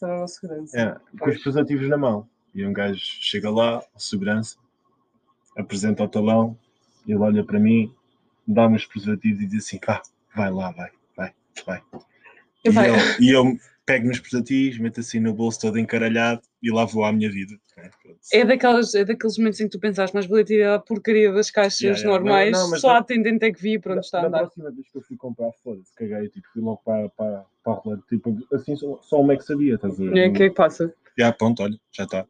[0.74, 2.26] É, com os preservativos na mão.
[2.54, 4.56] E um gajo chega lá, segurança,
[5.56, 6.58] apresenta o talão,
[7.06, 7.94] ele olha para mim,
[8.46, 10.02] dá-me os preservativos e diz assim: pá,
[10.34, 11.34] vai lá, vai, vai,
[11.66, 11.82] vai.
[12.64, 16.84] E eu, e eu pego nos preservativos, meto assim no bolso todo encaralhado e lá
[16.84, 17.54] vou à minha vida.
[17.76, 21.32] É, é, daqueles, é daqueles momentos em que tu pensas, mas vou tirar a porcaria
[21.32, 22.18] das caixas yeah, yeah.
[22.18, 24.30] normais, não, não, só a atendente é que vi e pronto, está a andar.
[24.30, 27.72] Na próxima vez que eu fui comprar, foda-se, caguei, tipo, fui logo para, para, para
[27.72, 30.16] a rua, tipo, assim só, só uma é que sabia, estás a ver?
[30.16, 30.94] É, o que é que passa?
[31.18, 32.26] Já, pronto, olha, já está.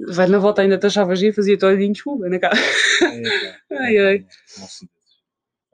[0.00, 2.56] Vai na volta ainda te achavas e fazia todo olhinho de chuva na cara.
[2.56, 4.26] É, ai, ai.
[4.58, 4.88] Nossa,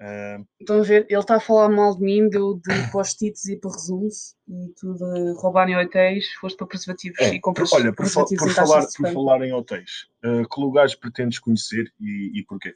[0.05, 1.07] Uh, Estão a ver?
[1.09, 2.63] Ele está a falar mal de mim, deu de
[2.93, 7.41] post-its e para resumos e tu de roubar em hotéis, foste para preservativos é, e
[7.41, 11.91] compras olha, por, preservativos por falar, por falar em hotéis, uh, que lugares pretendes conhecer
[11.99, 12.75] e, e porquê?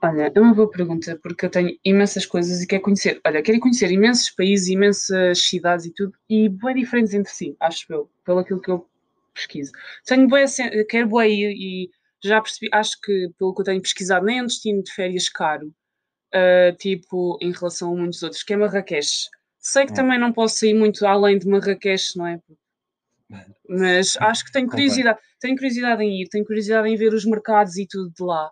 [0.00, 3.20] Olha, é uma boa pergunta, porque eu tenho imensas coisas e quero conhecer.
[3.26, 7.84] Olha, quero conhecer imensos países, imensas cidades e tudo, e bem diferentes entre si, acho
[7.92, 8.88] eu, pelo aquilo que eu
[9.34, 9.72] pesquiso.
[10.06, 10.44] Tenho boa,
[10.88, 11.90] quero boa ir e
[12.22, 15.28] já percebi, acho que pelo que eu tenho pesquisado, nem é um destino de férias
[15.28, 15.74] caro,
[16.34, 19.28] uh, tipo, em relação a muitos outros, que é Marrakech.
[19.58, 19.96] Sei que Hum.
[19.96, 22.40] também não posso sair muito além de Marrakech, não é?
[23.68, 27.76] Mas acho que tenho curiosidade, tenho curiosidade em ir, tenho curiosidade em ver os mercados
[27.76, 28.46] e tudo de lá.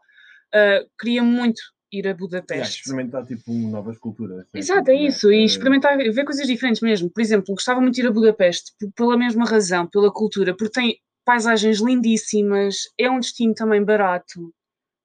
[0.55, 1.61] Uh, queria muito
[1.91, 2.81] ir a Budapeste.
[2.81, 4.45] experimentar tipo novas culturas.
[4.53, 7.09] Exato, é isso, e eh, experimentar, ver coisas diferentes mesmo.
[7.11, 10.99] Por exemplo, gostava muito de ir a Budapeste, pela mesma razão, pela cultura, porque tem
[11.25, 14.53] paisagens lindíssimas, é um destino também barato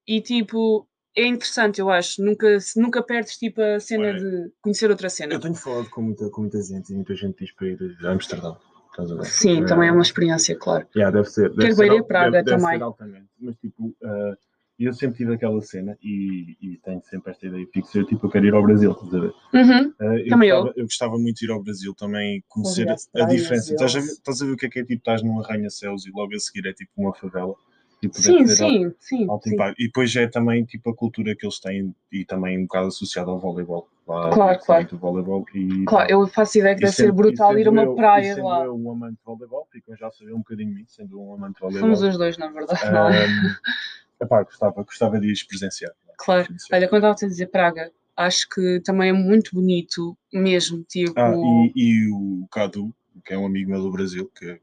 [0.06, 2.22] e tipo, é interessante, eu acho.
[2.22, 2.46] Nunca,
[2.76, 5.34] nunca perdes tipo a cena Olha, de conhecer outra cena.
[5.34, 8.10] Eu tenho falado com muita, com muita gente e muita gente diz para ir a
[8.10, 8.56] Amsterdão.
[8.90, 9.24] Estás a ver?
[9.24, 10.86] Sim, Eh, também é uma experiência, claro.
[10.94, 11.48] Yeah, deve ser.
[11.50, 12.78] Deve Quero ser ir a Praga deve, deve também.
[12.78, 13.26] ser altamente.
[13.40, 14.34] Mas tipo, eh,
[14.78, 17.98] eu sempre tive aquela cena e, e tenho sempre esta ideia fixa.
[17.98, 18.90] Eu tipo, eu quero ir ao Brasil.
[18.92, 19.32] Estás a ver?
[19.54, 20.56] Uhum, Eh, eu, Também eu.
[20.56, 23.72] gostava, eu gostava muito de ir ao Brasil também, conhecer a, a diferença.
[23.72, 26.04] Estás a, ver, estás a ver o que é que é tipo, estás num arranha-céus
[26.06, 27.54] e logo a seguir é tipo uma favela.
[28.02, 29.28] Tipo, Sim, ser al- sim, sim.
[29.30, 29.56] alto sim.
[29.78, 33.30] E depois é também tipo a cultura que eles têm e também um bocado associada
[33.30, 33.88] ao voleibol.
[34.08, 34.86] Lá, Claro, claro.
[34.88, 37.70] do voleibol e Claro, eu faço ideia que e deve ser brutal e ir a
[37.70, 38.64] uma eu- e praia sendo lá.
[38.64, 41.54] eu um amante de voleibol, ficam já a saber um bocadinho mim, sendo um amante
[41.54, 41.80] de voleibol.
[41.94, 43.24] Somos os dois, na verdade, não é?
[43.24, 43.28] Ahm,
[44.20, 45.92] epá, gostava, gostava de ir presenciar.
[46.18, 46.44] Claro.
[46.46, 46.80] Presenciar.
[46.80, 51.12] Olha, quando estava a dizer Praga, acho que também é muito bonito mesmo, tipo...
[51.20, 52.92] Ah, e, e o Cadu,
[53.24, 54.60] que é um amigo meu do Brasil, que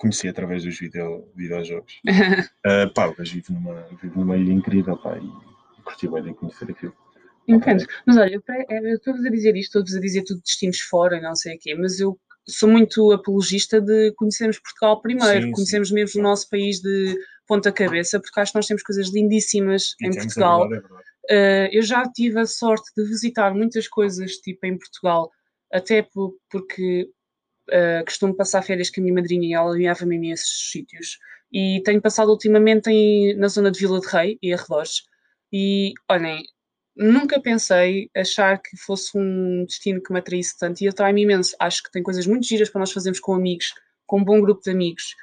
[0.00, 2.00] conheci através dos video, videojogos.
[2.66, 6.70] Uh, pá, mas vive numa, vive numa ilha incrível, pá, e curti bem de conhecer
[6.70, 6.94] aquilo.
[7.46, 7.84] Entendo.
[8.06, 11.20] Mas olha, eu estou-vos a dizer isto, estou-vos a dizer tudo de destinos fora e
[11.20, 15.52] não sei o quê, mas eu sou muito apologista de conhecermos Portugal primeiro, Sim, sim.
[15.52, 19.94] conhecermos mesmo o nosso país de ponta cabeça, porque acho que nós temos coisas lindíssimas
[20.00, 20.64] E em temos, Portugal.
[20.64, 21.10] É verdade, é verdade.
[21.30, 25.30] Uh, eu já tive a sorte de visitar muitas coisas tipo em Portugal,
[25.72, 27.08] até po- porque
[27.70, 31.18] uh, costumo passar férias com a minha madrinha e ela guiava-me a esses sítios.
[31.52, 35.02] E tenho passado ultimamente em- na zona de Vila de Rei e arredores.
[35.52, 36.42] E olhem,
[36.96, 41.56] nunca pensei achar que fosse um destino que me atraísse tanto e atrai-me imenso.
[41.58, 43.74] Acho que tem coisas muito giras para nós fazermos com amigos,
[44.06, 45.14] com um bom grupo de amigos.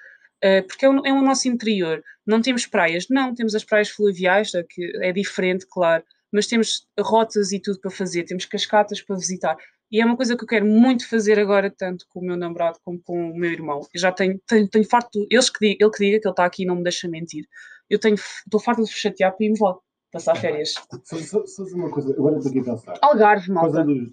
[0.44, 2.04] Uh, porque é o, é nosso interior.
[2.26, 6.86] Não temos praias, não, temos as praias fluviais, é que é diferente, claro, mas temos
[7.00, 9.58] rotas e tudo para fazer, temos cascatas para visitar.
[9.92, 12.78] E é uma coisa que eu quero muito fazer agora, tanto com o meu namorado
[12.84, 13.80] como com o meu irmão.
[13.94, 16.46] Eu já tenho, tenho, tenho farto, eles que, di- ele que diga que ele está
[16.46, 17.46] aqui e não me deixa mentir.
[17.90, 19.76] Eu tenho, estou farto de chatear para irmos lá,
[20.12, 20.74] passar férias.
[21.04, 22.94] Só, uma coisa, agora estou aqui a pensar.
[23.02, 23.84] Algarve, malta.
[23.84, 24.10] dos.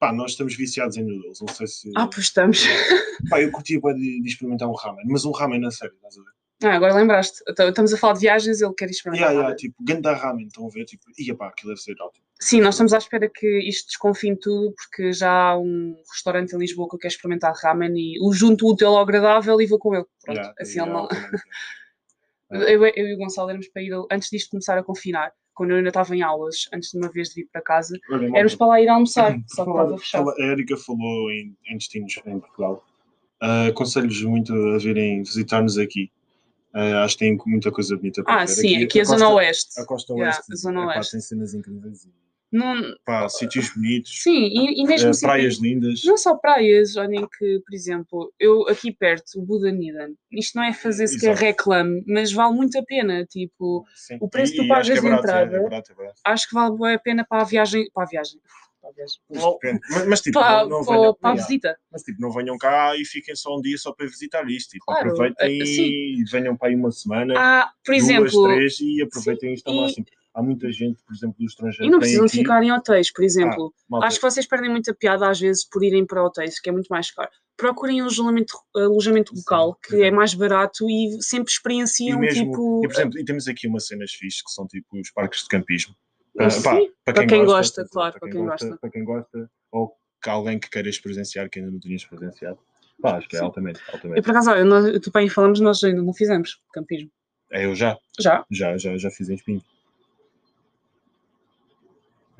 [0.00, 1.90] Pá, nós estamos viciados em noodles, não sei se.
[1.94, 2.64] Ah, pois estamos.
[3.30, 6.16] Pá, eu curtia bué de, de experimentar um ramen, mas um ramen na série, estás
[6.18, 6.30] a ver?
[6.64, 7.38] Ah, agora lembraste.
[7.48, 9.28] Então, Estamos a falar de viagens, ele quer experimentar.
[9.30, 10.84] Yeah, yeah, tipo, ganda ramen, estão a ver?
[10.86, 12.24] Tipo, ia pá, aquilo deve ser ótimo.
[12.42, 16.58] Sim, nós estamos à espera que isto desconfine tudo, porque já há um restaurante em
[16.58, 19.94] Lisboa que eu quero experimentar ramen e o junto útil ao agradável e vou com
[19.94, 20.04] ele.
[20.24, 21.08] Pronto, Yeah, assim yeah, ele não.
[22.68, 25.76] Eu, eu e o Gonçalo éramos para ir antes disto começar a confinar, quando eu
[25.78, 28.66] ainda estava em aulas, antes de uma vez de vir para casa, Olha, éramos para
[28.66, 30.30] lá ir almoçar, só que estava fechado.
[30.30, 32.84] A Erika falou em, em destinos em Portugal.
[33.40, 36.10] Ah, Aconselho-vos muito a virem visitar-nos aqui.
[36.74, 39.80] Ah, acho que tem muita coisa bonita para Ah, sim, aqui a costa- Zona Oeste.
[39.80, 41.12] A costa Yeah, oeste, a Zona Oeste.
[41.12, 42.06] tem cenas incríveis.
[42.52, 46.02] E, Não, Pá, sítios bonitos, sim, e, e mesmo ah, assim, praias lindas.
[46.04, 50.72] Não só praias, olhem que, por exemplo, eu aqui perto, o Budaniden, isto não é
[50.72, 51.44] fazer sequer Exato.
[51.44, 54.18] reclame, mas vale muito a pena, tipo, Sim.
[54.20, 56.20] o preço que tu E- e pagas de é entrada- É, é barato, é barato.
[56.24, 58.40] acho que vale a pena para a viagem, para a viagem,
[58.82, 59.12] Mas.
[59.90, 61.76] Mas, mas, tipo, para, não, não para- venham, para a visita.
[61.90, 64.70] mas tipo, não venham cá e fiquem só um dia só para visitar isto.
[64.70, 65.86] Tipo, Claro, aproveitem eh, sim.
[65.88, 69.74] e venham para aí uma semana, Há, por duas, exemplo, três e aproveitem isto ao
[69.74, 70.06] e- máximo.
[70.34, 72.38] Há muita gente, por exemplo, do estrangeiro e não precisam aqui.
[72.38, 73.72] ficar em hotéis, por exemplo.
[73.88, 76.72] malta, Acho que vocês perdem muita piada às vezes por irem para hotéis, que é
[76.72, 77.28] muito mais caro.
[77.56, 80.04] Procurem um alojamento, alojamento Sim, local, que exato.
[80.04, 82.80] é mais barato e sempre e experienciam, mesmo, tipo...
[82.84, 85.48] e, por exemplo, e temos aqui umas cenas fixes que são tipo os parques de
[85.48, 85.94] campismo.
[86.38, 87.90] Ah, Ah, sim, pá, para quem gosta, estás a ver?
[87.90, 88.76] claro, para quem gosta.
[88.78, 89.92] Para quem gosta, ou
[90.22, 92.58] que alguém que queira experienciar que ainda não tinha experienciado.
[93.02, 93.44] Pá, acho que é Sim.
[93.44, 94.22] altamente, E altamente.
[94.22, 97.10] por acaso, olha, nós, tu bem falamos, nós ainda não fizemos campismo.
[97.50, 98.46] É, eu já, Já?
[98.50, 99.62] já, já, já fiz em espinho.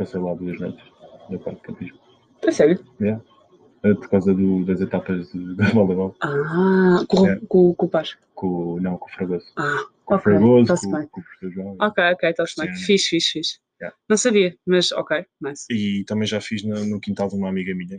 [0.02, 0.84] Passei lá duas noites
[1.30, 1.98] na parte de campismo.
[2.44, 2.84] É sério?
[3.00, 6.14] Eh, Por causa do- das etapas de, da voleibol.
[6.20, 7.40] Ah, com, É.
[7.48, 8.04] com, com o par.
[8.34, 9.46] Com, o- não, com o Fragoso.
[9.56, 11.76] Ah, Com o ok, Fragoso, com, com o professor João.
[11.80, 12.74] Ok, ok, está-se bem.
[12.74, 12.84] Sim.
[12.84, 13.58] Fixe, fixe, fixe.
[13.82, 13.96] Yeah.
[14.08, 15.64] Não sabia, mas ok, nice.
[15.68, 17.96] E também já fiz no, no quintal de uma amiga minha.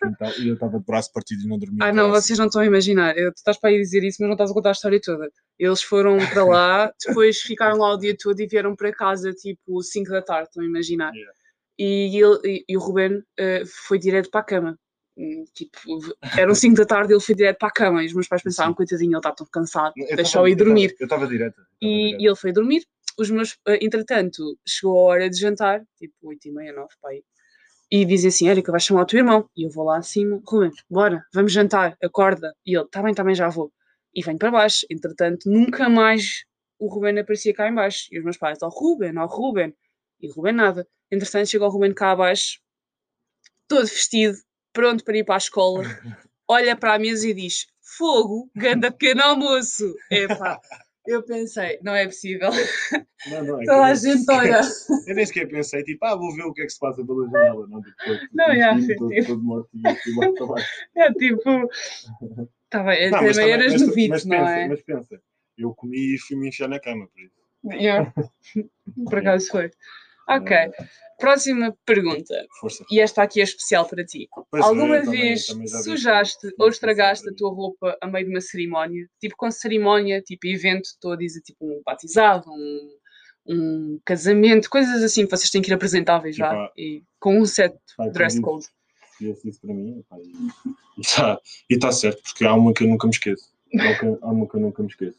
[0.00, 1.78] quintal, e eu estava de braço partido e não dormia.
[1.82, 3.18] Ah, não, vocês não estão a imaginar.
[3.18, 5.28] Eu, tu estás para aí dizer isso, mas não estás a contar a história toda.
[5.58, 9.82] Eles foram para lá, depois ficaram lá o dia todo e vieram para casa tipo
[9.82, 11.12] 5 da tarde, estão a imaginar.
[11.12, 11.32] Yeah.
[11.78, 14.78] E, ele, e, e o Ruben uh, foi direto para a cama.
[15.18, 15.72] Hum, tipo,
[16.38, 18.70] eram 5 da tarde ele foi direto para a cama e os meus pais pensaram,
[18.70, 18.76] Sim.
[18.76, 20.94] coitadinho, ele está tão cansado, deixou-o ir dormir.
[21.00, 21.60] Eu estava direto.
[21.80, 22.86] E, e, ele foi dormir.
[23.18, 27.22] Os meus, eh, entretanto, chegou a hora de jantar, tipo 8 e meia, 9, pai.
[27.90, 29.48] E dizem assim: Érica, vais chamar o teu irmão.
[29.56, 32.54] E eu vou lá acima, Ruben, bora, vamos jantar, acorda.
[32.64, 33.72] E ele, tá bem, também tá já vou.
[34.14, 34.86] E venho para baixo.
[34.90, 36.44] Entretanto, nunca mais
[36.78, 38.08] o Ruben aparecia cá embaixo.
[38.10, 39.74] E os meus pais, ó oh, Ruben, ó oh, Ruben.
[40.20, 40.86] E o Ruben nada.
[41.10, 42.58] Entretanto, chegou o Ruben cá abaixo,
[43.68, 44.36] todo vestido,
[44.72, 45.82] pronto para ir para a escola,
[46.48, 49.94] olha para a mesa e diz: Fogo, ganda pequeno almoço.
[50.10, 50.60] Epá,
[51.06, 52.50] eu pensei, não é possível.
[53.30, 54.60] Não, não, é Toda a gente olha.
[55.06, 57.24] Eu nem sequer pensei, tipo, ah, vou ver o que é que se passa pela
[57.26, 57.66] janela.
[57.68, 59.26] Não, depois, tipo, não, é, todo, tipo...
[59.26, 59.82] todo morto e
[61.00, 61.68] É tipo.
[62.68, 64.68] Tá bem, não, também eras mas, no mas, não pensa, é?
[64.68, 65.22] Mas pensa,
[65.56, 67.36] eu comi e fui me encher na cama, por isso.
[67.72, 68.12] Yeah.
[69.08, 69.70] por acaso foi.
[70.28, 70.56] Ok.
[71.18, 72.46] Próxima pergunta.
[72.60, 72.84] Força.
[72.90, 74.28] E esta aqui é especial para ti.
[74.50, 78.32] Pois Alguma é, vez também, também sujaste ou estragaste a tua roupa a meio de
[78.32, 79.08] uma cerimónia?
[79.18, 82.98] Tipo com cerimónia, tipo evento, estou a dizer tipo um batizado, um,
[83.48, 86.70] um casamento, coisas assim que vocês têm que ir apresentáveis já.
[86.76, 88.66] E com um set pai, dress code.
[89.18, 91.40] E assim para mim, pai, e está
[91.80, 93.50] tá certo, porque há uma que eu nunca me esqueço.
[94.20, 95.18] Há uma que eu nunca me esqueço.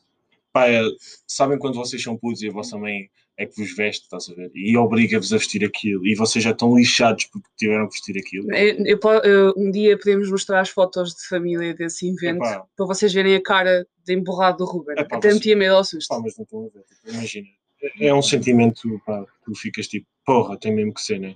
[0.54, 0.82] Pai, é,
[1.26, 4.34] sabem quando vocês são putos e a vossa mãe é que vos veste, estás a
[4.34, 4.52] ver?
[4.56, 6.06] E obriga-vos a vestir aquilo.
[6.08, 8.52] E vocês já estão lixados porque tiveram que vestir aquilo.
[8.54, 12.66] Eu, eu, eu, um dia podemos mostrar as fotos de família desse evento Epá.
[12.76, 14.96] para vocês verem a cara de emborrado do Ruben.
[14.98, 15.36] Epá, Até você...
[15.36, 16.12] metia medo ao susto.
[16.12, 16.84] Epá, mas não estão a ver.
[16.84, 17.48] Tipo, imagina.
[18.02, 21.36] É um sentimento, pá, tu ficas tipo, porra, tem mesmo que ser, né?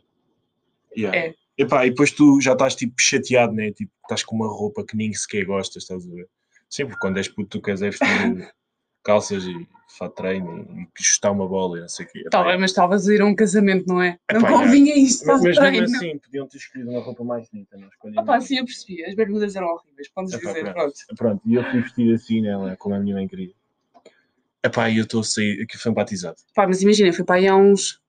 [0.97, 1.15] Yeah.
[1.15, 1.35] É.
[1.55, 3.71] Epá, e depois tu já estás tipo chateado, né?
[3.71, 6.27] Tipo, estás com uma roupa que nem sequer gostas, estás a ver?
[6.67, 8.07] Sempre quando és puto, tu queres é vestir
[9.03, 10.65] calças e fato treino
[10.99, 12.23] e chutar uma bola e não sei o quê.
[12.29, 14.17] Tá bem, mas estavas a ir a um casamento, não é?
[14.29, 15.81] Epá, não convinha isto para Mas treino.
[15.81, 17.77] mesmo assim, podiam ter escolhido uma roupa mais bonita.
[17.77, 19.03] Não ah pá, sim, eu percebi.
[19.03, 20.93] As bermudas eram horríveis, podes Epá, dizer, pronto.
[21.15, 23.53] Pronto, e eu fui vestir assim, né, como a minha mãe queria.
[24.63, 26.37] Epá, e eu estou a sair, aqui foi um batizado.
[26.53, 27.99] Pá, mas imagina, foi para aí há uns,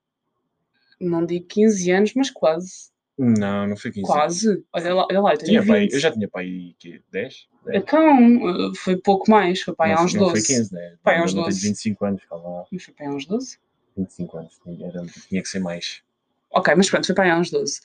[1.01, 2.92] não digo 15 anos, mas quase.
[3.19, 4.65] Não, não foi 15 Quase.
[4.73, 7.49] Olha lá, olha lá eu, tinha pai, eu já tinha pai que 10?
[7.65, 7.83] 10?
[7.83, 10.17] Então, foi pouco mais, foi pai uns 12.
[10.19, 10.97] Não foi 15, né?
[11.03, 11.69] Pai uns 12.
[11.69, 12.65] 25 anos, calma lá.
[12.73, 13.59] Mas foi pai uns 12?
[13.97, 16.03] 25 anos, era, tinha que ser mais.
[16.51, 17.81] Ok, mas pronto, foi pai há uns 12.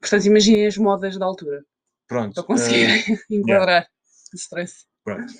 [0.00, 1.64] Portanto, imaginem as modas da altura.
[2.06, 2.34] Pronto.
[2.34, 3.88] Para conseguir uh, enquadrar yeah.
[4.32, 4.84] o stress.
[5.02, 5.32] Pronto.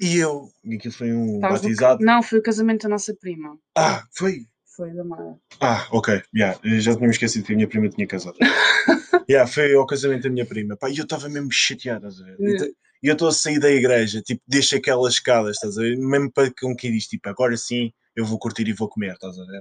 [0.00, 2.00] E eu, e aquilo foi um batizado.
[2.00, 2.06] No...
[2.06, 3.58] Não, foi o casamento da nossa prima.
[3.76, 4.46] Ah, foi?
[4.74, 5.36] Foi da Mara.
[5.60, 6.22] Ah, ok.
[6.34, 6.58] Yeah.
[6.80, 8.36] Já tinha me esquecido que a minha prima tinha casado.
[9.28, 10.76] yeah, foi ao casamento da minha prima.
[10.76, 12.74] Pá, e eu estava mesmo chateado, estás a ver?
[13.02, 15.96] E eu estou a sair da igreja, tipo, deixa aquelas escadas, estás a ver?
[15.98, 19.36] Mesmo para com quem diz, tipo, agora sim eu vou curtir e vou comer, estás
[19.38, 19.60] a ver?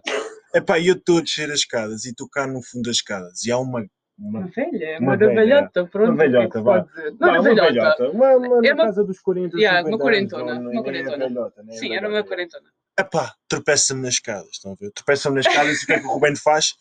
[0.54, 3.43] Epá, e eu estou a descer as escadas e estou cá no fundo das escadas
[3.43, 3.86] e há uma
[4.19, 6.12] uma, velha, uma, uma velhota, pronto.
[6.12, 6.86] Uma velhota, vá.
[7.19, 8.10] Não, não, uma velhota.
[8.12, 10.60] Uma, uma é uma, casa dos 40, yeah, uma quarentona.
[10.60, 11.26] Uma quarentona.
[11.26, 12.69] É velhota, é Sim, era uma quarentona.
[12.99, 14.91] Epá, tropeça-me nas escadas, estão a ver?
[14.91, 16.75] Tropeça-me nas escadas e o que é que o Rubén faz?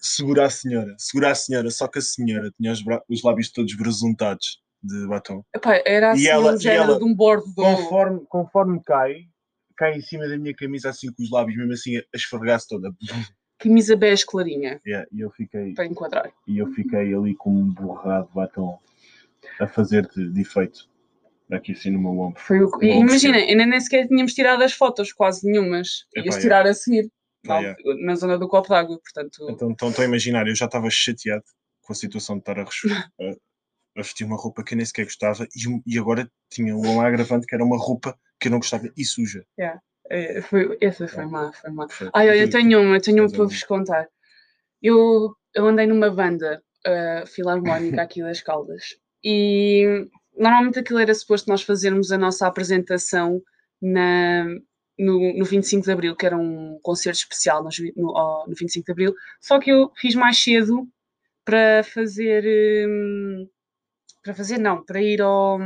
[0.00, 3.74] Segura a senhora, segura a senhora, só que a senhora tinha os, os lábios todos
[3.74, 5.44] brasuntados de batom.
[5.54, 7.52] Epá, era assim e ela, um género de um bordo.
[7.54, 9.26] Conforme, conforme cai,
[9.76, 12.90] cai em cima da minha camisa assim com os lábios, mesmo assim a esfregar-se toda.
[13.58, 14.80] Camisa bege clarinha.
[14.86, 15.74] Yeah, e eu fiquei.
[15.74, 16.32] Para enquadrar.
[16.46, 18.78] E eu fiquei ali com um borrado de batom
[19.60, 20.89] a fazer de, de efeito
[21.52, 22.40] aqui assim no meu ombro.
[22.40, 22.70] Foi o...
[22.82, 26.04] Imagina, ainda nem sequer tínhamos tirado as fotos, quase nenhumas.
[26.16, 26.40] Ias é.
[26.40, 27.10] tirar a seguir.
[27.48, 27.74] Ah, é.
[28.04, 29.46] na zona do copo d'água, portanto...
[29.48, 31.42] Então, então estou a imaginar, eu já estava chateado
[31.80, 32.62] com a situação de estar a,
[33.22, 33.30] a,
[33.96, 37.46] a vestir uma roupa que eu nem sequer gostava e, e agora tinha um agravante
[37.46, 39.42] que era uma roupa que eu não gostava e suja.
[39.58, 39.80] Yeah.
[40.10, 41.86] É, foi, essa foi má, foi má.
[42.12, 44.08] Ai, olha, eu tenho uma, tenho uma para vos contar.
[44.82, 50.08] Eu, eu andei numa banda uh, filarmónica aqui das Caldas e
[50.40, 53.42] normalmente aquilo era suposto nós fazermos a nossa apresentação
[53.80, 54.44] na,
[54.98, 58.92] no, no 25 de Abril, que era um concerto especial no, no, no 25 de
[58.92, 60.88] Abril, só que eu fiz mais cedo
[61.44, 62.44] para fazer.
[62.88, 63.48] Um,
[64.22, 65.58] para fazer, não, para ir ao.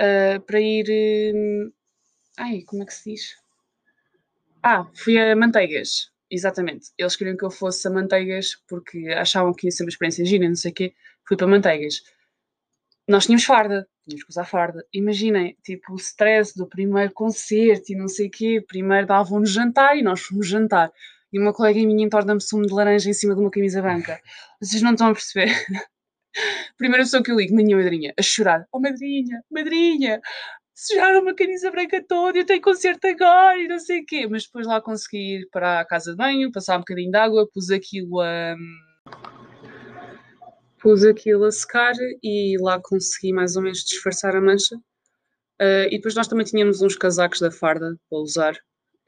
[0.00, 1.34] Uh, para ir.
[1.34, 1.72] Um,
[2.36, 3.36] ai, como é que se diz?
[4.62, 6.90] Ah, fui a Manteigas, exatamente.
[6.96, 10.48] Eles queriam que eu fosse a Manteigas porque achavam que ia ser uma experiência gira,
[10.48, 10.94] não sei o quê.
[11.26, 12.02] Fui para Manteigas.
[13.08, 14.84] Nós tínhamos farda, tínhamos que usar farda.
[14.92, 19.96] Imaginem, tipo, o stress do primeiro concerto e não sei o quê, primeiro davam-nos jantar
[19.96, 20.90] e nós fomos jantar.
[21.32, 24.20] E uma colega minha entorna-me sumo de laranja em cima de uma camisa branca.
[24.60, 25.48] Vocês não estão a perceber?
[26.78, 28.66] Primeira pessoa que eu ligo, minha madrinha, a chorar.
[28.72, 30.20] Oh, madrinha, madrinha,
[30.74, 34.26] sujaram uma camisa branca toda, eu tenho concerto agora e não sei o quê.
[34.28, 37.48] Mas depois lá consegui ir para a casa de banho, passar um bocadinho de água,
[37.52, 38.56] pus aquilo a
[40.84, 44.76] pus aquilo a secar e lá consegui mais ou menos disfarçar a mancha.
[45.60, 48.54] Uh, e depois nós também tínhamos uns casacos da farda para usar.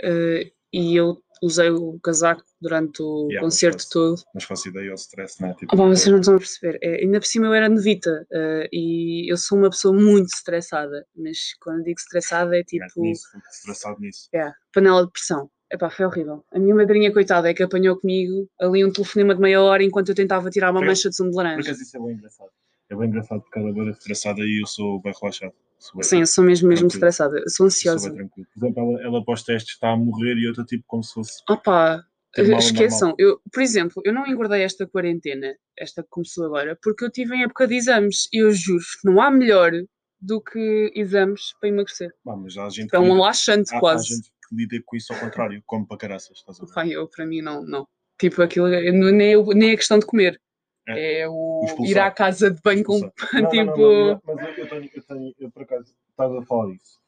[0.02, 4.22] Uh, e eu usei o casaco durante o yeah, concerto mas todo.
[4.34, 5.54] Mas faço ideia ao stress, não é?
[5.54, 6.78] Tipo, oh, vocês não estão a perceber.
[6.82, 11.06] É, ainda por cima eu era novita uh, e eu sou uma pessoa muito estressada.
[11.14, 12.86] Mas quando digo estressada é tipo.
[12.96, 14.28] Nisso, estressado nisso.
[14.34, 15.50] É, panela de pressão.
[15.70, 16.44] Epá, foi horrível.
[16.52, 20.10] A minha madrinha, coitada, é que apanhou comigo ali um telefonema de meia hora enquanto
[20.10, 21.56] eu tentava tirar uma mancha de sumo de laranja.
[21.56, 22.50] Porque isso é bem engraçado.
[22.88, 25.52] É bem engraçado porque ela agora é estressada e eu sou bem relaxado.
[25.78, 27.38] Sou bem Sim, eu sou mesmo, mesmo estressada.
[27.38, 28.08] Eu sou ansiosa.
[28.08, 31.02] Eu sou Por exemplo, ela, ela testes está a morrer e eu estou tipo como
[31.02, 31.42] se fosse.
[31.50, 32.04] Opa,
[32.36, 33.14] esqueçam.
[33.18, 37.34] Eu, por exemplo, eu não engordei esta quarentena, esta que começou agora, porque eu tive
[37.34, 39.72] em época de exames e eu juro que não há melhor
[40.20, 42.10] do que exames para emagrecer.
[42.26, 44.12] Ah, mas há gente é um laxante quase.
[44.12, 46.72] Há gente que lida com isso ao contrário, come para caraças, estás a ver?
[46.72, 47.86] Pai, eu, para mim, não, não.
[48.18, 50.40] Tipo, aquilo nem, é nem é questão de comer.
[50.88, 53.00] É, é o ir à casa de banho com.
[53.00, 53.10] Não,
[53.50, 53.76] tipo.
[53.76, 57.00] Não, não, mas eu tenho, eu tenho, eu por acaso, estás a falar disso.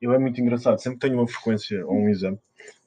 [0.00, 2.38] Eu é muito engraçado, sempre tenho uma frequência ou um exame.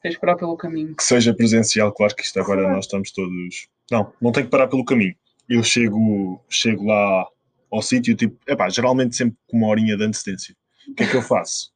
[0.02, 0.96] Tens que parar pelo caminho.
[0.96, 3.67] Que seja presencial, claro que isto agora nós estamos todos.
[3.91, 5.15] Não, não tenho que parar pelo caminho.
[5.50, 7.28] Eu chego, chego lá
[7.72, 10.56] ao sítio, tipo, epá, geralmente sempre com uma horinha de antecedência.
[10.88, 11.72] O que é que eu faço?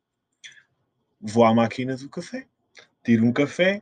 [1.22, 2.48] Vou à máquina do café,
[3.04, 3.82] tiro um café,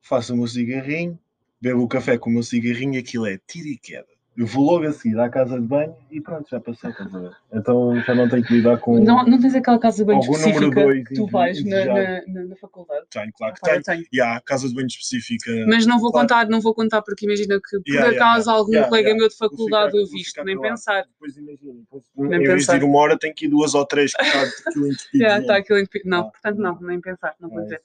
[0.00, 1.18] faço o meu cigarrinho,
[1.60, 4.11] bebo o café com o meu cigarrinho, aquilo é tiro e queda.
[4.34, 7.18] Eu vou logo a seguir à casa de banho e pronto, já passou, estás a
[7.18, 7.36] ver?
[7.52, 8.98] Então já não tenho que lidar com.
[8.98, 11.84] Não, não tens aquela casa de banho específica dois, que tu vais na,
[12.26, 13.04] na, na, faculdade?
[13.10, 13.82] Tenho, claro que tenho.
[13.82, 14.04] tenho.
[14.10, 15.50] E há casa de banho específica.
[15.68, 16.26] Mas não vou claro.
[16.26, 19.28] contar, não vou contar porque imagina que por yeah, acaso yeah, algum yeah, colega meu
[19.28, 21.04] de faculdade eu visto, nem pensar.
[21.04, 23.84] Depois imagina, depois, nem em vez de ir uma hora tenho que ir duas ou
[23.84, 25.12] três, porque está aquilo entupido.
[25.22, 26.08] Yeah, está aquilo entupido.
[26.08, 27.82] Não, portanto não, nem pensar, não vou ah, dizer.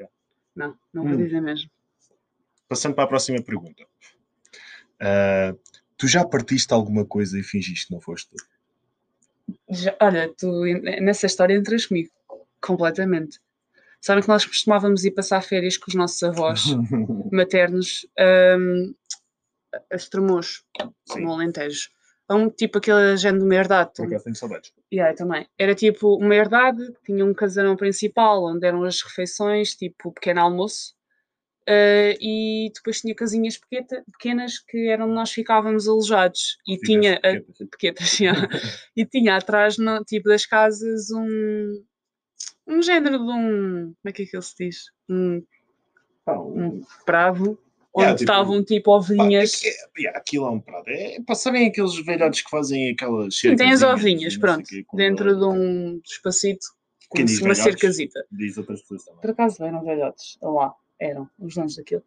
[0.00, 0.08] É,
[0.56, 1.16] não, não vou hum.
[1.16, 1.70] dizer mesmo.
[2.68, 3.84] Passando para a próxima pergunta.
[5.00, 5.58] Uh,
[5.96, 8.36] Tu já partiste alguma coisa e fingiste que não foste tu?
[9.70, 10.64] Já, olha, tu
[11.00, 12.10] nessa história entras comigo,
[12.60, 13.40] completamente.
[14.00, 16.64] Sabem que nós costumávamos ir passar férias com os nossos avós
[17.32, 18.06] maternos
[18.58, 18.94] um,
[19.90, 20.62] a Estremoz,
[21.16, 21.88] no Alentejo.
[22.30, 23.92] Um, tipo aquele género de uma herdade.
[23.96, 24.72] Porque eu tenho saudades.
[24.92, 25.46] Yeah, também.
[25.58, 30.94] Era tipo uma herdade, tinha um casarão principal onde eram as refeições, tipo pequeno almoço,
[31.68, 36.58] Uh, e depois tinha casinhas pequeta, pequenas que eram onde nós ficávamos alojados.
[36.68, 38.18] E tinha pequetas, pequetas
[38.94, 41.82] e tinha atrás no, tipo das casas um
[42.66, 44.76] um género de um como é que é que ele se diz?
[45.08, 45.42] Um,
[46.28, 47.58] um prado
[47.94, 50.88] onde yeah, tipo, estavam tipo ovelhinhas pá, é, é, yeah, aquilo é um prado.
[50.88, 54.68] É, passarem aqueles velhotes que fazem aquelas Sim, tem as ovelhinhas, pronto.
[54.94, 56.66] dentro de um espacito
[57.08, 59.20] com uma cercazita diz outras pessoas também.
[59.20, 60.74] Por acaso eram velhotes, lá
[61.04, 62.02] eram os donos daquilo.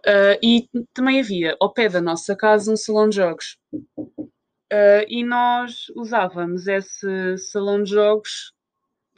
[0.00, 3.56] Uh, e também havia ao pé da nossa casa um salão de jogos.
[3.72, 8.52] Uh, e nós usávamos esse salão de jogos,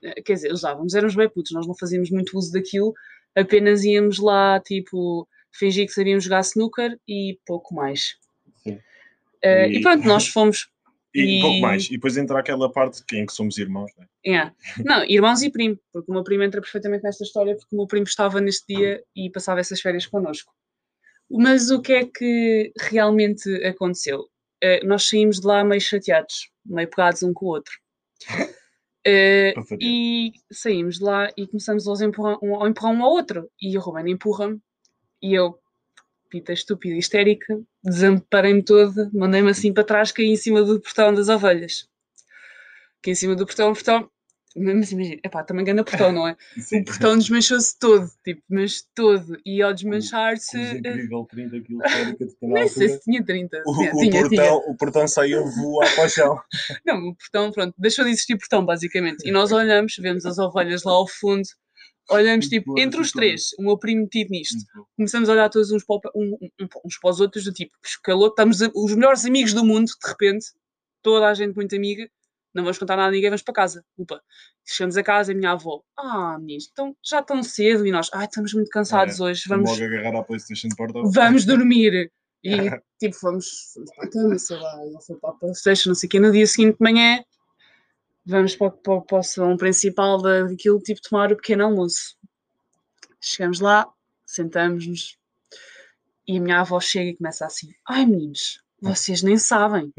[0.03, 2.93] uh, quer dizer, usávamos, éramos bem putos, nós não fazíamos muito uso daquilo,
[3.35, 8.17] apenas íamos lá, tipo, fingir que sabíamos jogar snooker e pouco mais.
[8.63, 8.79] Sim.
[9.43, 9.79] E...
[9.79, 10.69] e pronto, nós fomos
[11.15, 11.87] e, e, pouco mais.
[11.87, 14.09] E depois entra aquela parte que, em que somos irmãos, não é?
[14.27, 14.55] Yeah.
[14.85, 17.87] Não, irmãos e primo, porque o meu primo entra perfeitamente nesta história, porque o meu
[17.87, 20.53] primo estava neste dia e passava essas férias connosco.
[21.31, 24.21] Mas o que é que realmente aconteceu?
[24.63, 27.73] Uh, nós saímos de lá meio chateados, meio pegados um com o outro.
[29.07, 33.51] Uh, e saímos de lá e começamos a empurrar um, a empurrar um ao outro.
[33.61, 34.59] E o Ruben empurra-me
[35.23, 35.59] e eu,
[36.35, 41.29] pita estúpida, histérica, desamparei-me toda, mandei-me assim para trás, caí em cima do portão das
[41.29, 41.89] ovelhas.
[43.01, 44.11] Caí em cima do portão, o portão.
[44.57, 46.37] Mas imagina, epá, também ganha portão, não é?
[46.59, 46.81] Sim.
[46.81, 49.37] O portão desmanchou-se todo, tipo, mas todo.
[49.47, 50.59] E ao desmanchar-se.
[50.59, 51.79] incrível 30 kg
[52.43, 53.63] Nem sei se tinha 30.
[53.65, 54.55] O, o, tinha, portão, tinha.
[54.55, 56.41] o portão saiu voar para o chão.
[56.87, 59.27] Não, o portão, pronto, deixou de existir portão, basicamente.
[59.27, 61.47] E nós olhamos, vemos as ovelhas lá ao fundo,
[62.11, 64.65] olhamos tipo, entre os três, o meu primo metido nisto,
[64.97, 68.29] começamos a olhar todos uns para, um, um, uns para os outros, do tipo, escalou,
[68.29, 70.47] estamos a, os melhores amigos do mundo, de repente,
[71.03, 72.09] toda a gente muito amiga,
[72.55, 73.85] não vamos contar nada a ninguém, vamos para casa.
[73.99, 74.23] Upa.
[74.65, 78.09] Chegamos a casa e a minha avó, ah, meninos, então já tão cedo e nós,
[78.15, 79.71] ai, estamos muito cansados é, hoje, vamos.
[79.71, 81.03] Logo agarrar a PlayStation de porta.
[81.13, 82.11] Vamos dormir.
[82.47, 82.59] E
[83.01, 86.11] tipo, fomos, para a cama, sei lá, ele foi para a Playstation, não sei o
[86.11, 86.21] quê.
[86.21, 87.25] No dia seguinte de manhã,
[88.27, 92.17] vamos para, para, para o salão principal daquilo, tipo, tomar o pequeno almoço.
[93.21, 93.89] Chegamos lá,
[94.27, 95.17] sentamos-nos
[96.27, 99.93] e a minha avó chega e começa assim: Ai meninos, vocês nem sabem.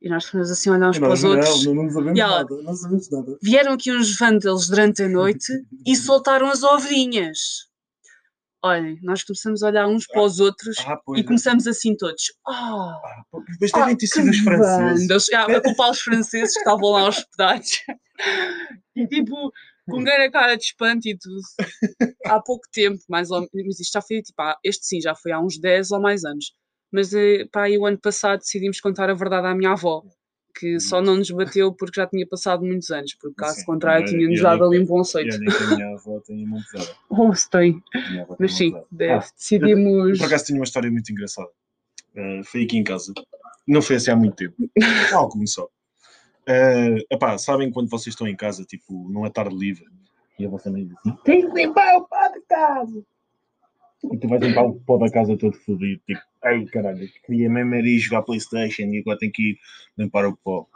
[0.00, 1.64] E nós ficamos assim a olhar uns para os outros.
[1.64, 3.38] Não, não, sabemos ela, nada, não sabemos nada.
[3.42, 5.52] Vieram aqui uns vândalos durante a noite
[5.86, 7.68] e soltaram as ovelhinhas.
[8.64, 11.24] Olhem, nós começamos a olhar uns para os outros ah, e é.
[11.24, 12.32] começamos assim todos.
[12.46, 13.22] Oh, ah,
[13.60, 15.32] mas devem ter sido os franceses.
[15.32, 17.80] Ah, a culpar os franceses que estavam lá hospedados.
[18.94, 19.52] e tipo,
[19.90, 21.40] com grande cara de espanto e tudo.
[22.26, 25.32] Há pouco tempo, mais ou menos, mas isto já foi tipo, este sim, já foi
[25.32, 26.52] há uns 10 ou mais anos
[26.92, 30.02] mas eh, pá, aí o ano passado decidimos contar a verdade à minha avó,
[30.54, 34.06] que só não nos bateu porque já tinha passado muitos anos, porque caso sim, contrário
[34.06, 36.96] tinha-nos dado ali um bom que a minha avó tem uma pesada.
[37.08, 37.82] Oh, se tem.
[38.38, 40.18] Mas sim, deve, ah, decidimos.
[40.18, 41.48] Por acaso tinha uma história muito engraçada.
[42.14, 43.12] Uh, foi aqui em casa.
[43.66, 44.56] Não foi assim há muito tempo.
[45.12, 45.70] Mal começou.
[46.48, 49.86] Uh, epá, sabem quando vocês estão em casa, tipo, numa tarde livre,
[50.38, 53.04] e a vossa mãe diz assim: tem que limpar o pó de casa.
[54.10, 57.74] E tu vais limpar o pó da casa todo fodido, tipo, ai caralho, queria mesmo
[57.76, 59.58] ir jogar Playstation e agora tenho que ir
[59.96, 60.66] limpar o pó.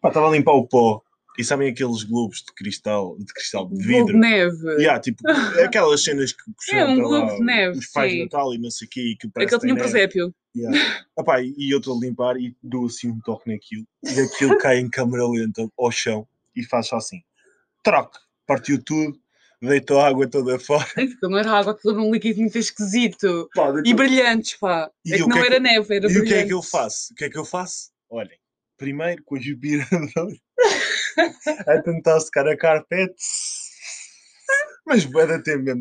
[0.00, 1.02] Pá, estava a limpar o pó
[1.38, 3.92] e sabem aqueles globos de cristal, de cristal de vidro?
[3.92, 4.68] Globo de neve.
[4.74, 5.18] Yeah, tipo,
[5.64, 7.78] aquelas cenas que É um globo lá, de neve.
[7.78, 8.18] Os pais sim.
[8.18, 9.16] de Natal e não sei o quê.
[9.18, 10.34] Que Aquele tinha um presépio.
[10.56, 10.78] Yeah.
[11.18, 14.78] Epá, e eu estou a limpar e dou assim um toque naquilo e aquilo cai
[14.78, 17.20] em câmera lenta ao chão e faz só assim.
[17.82, 19.18] Troque, partiu tudo
[19.68, 20.86] deitou a água toda fora.
[20.94, 23.48] Porque não era água, aquilo era um líquido muito esquisito.
[23.54, 24.90] Pá, e brilhantes, pá.
[25.04, 26.20] E é que não que é era neve, era E brilhante.
[26.20, 27.12] o que é que eu faço?
[27.12, 27.90] O que é que eu faço?
[28.10, 28.38] Olhem,
[28.76, 30.36] primeiro com a aspirador
[31.68, 33.14] a tentar secar a carpete,
[34.86, 35.80] mas vai dar tempo mesmo.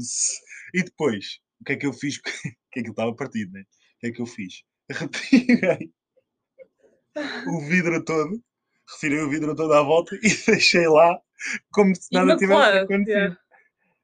[0.73, 2.17] E depois, o que é que eu fiz?
[2.71, 3.61] que aquilo estava partido, né?
[3.61, 4.63] O que é que eu fiz?
[4.89, 5.91] Retirei
[7.47, 8.41] o vidro todo,
[8.93, 11.19] retirei o vidro todo à volta e deixei lá
[11.71, 13.09] como se nada tivesse acontecido.
[13.09, 13.37] Yeah.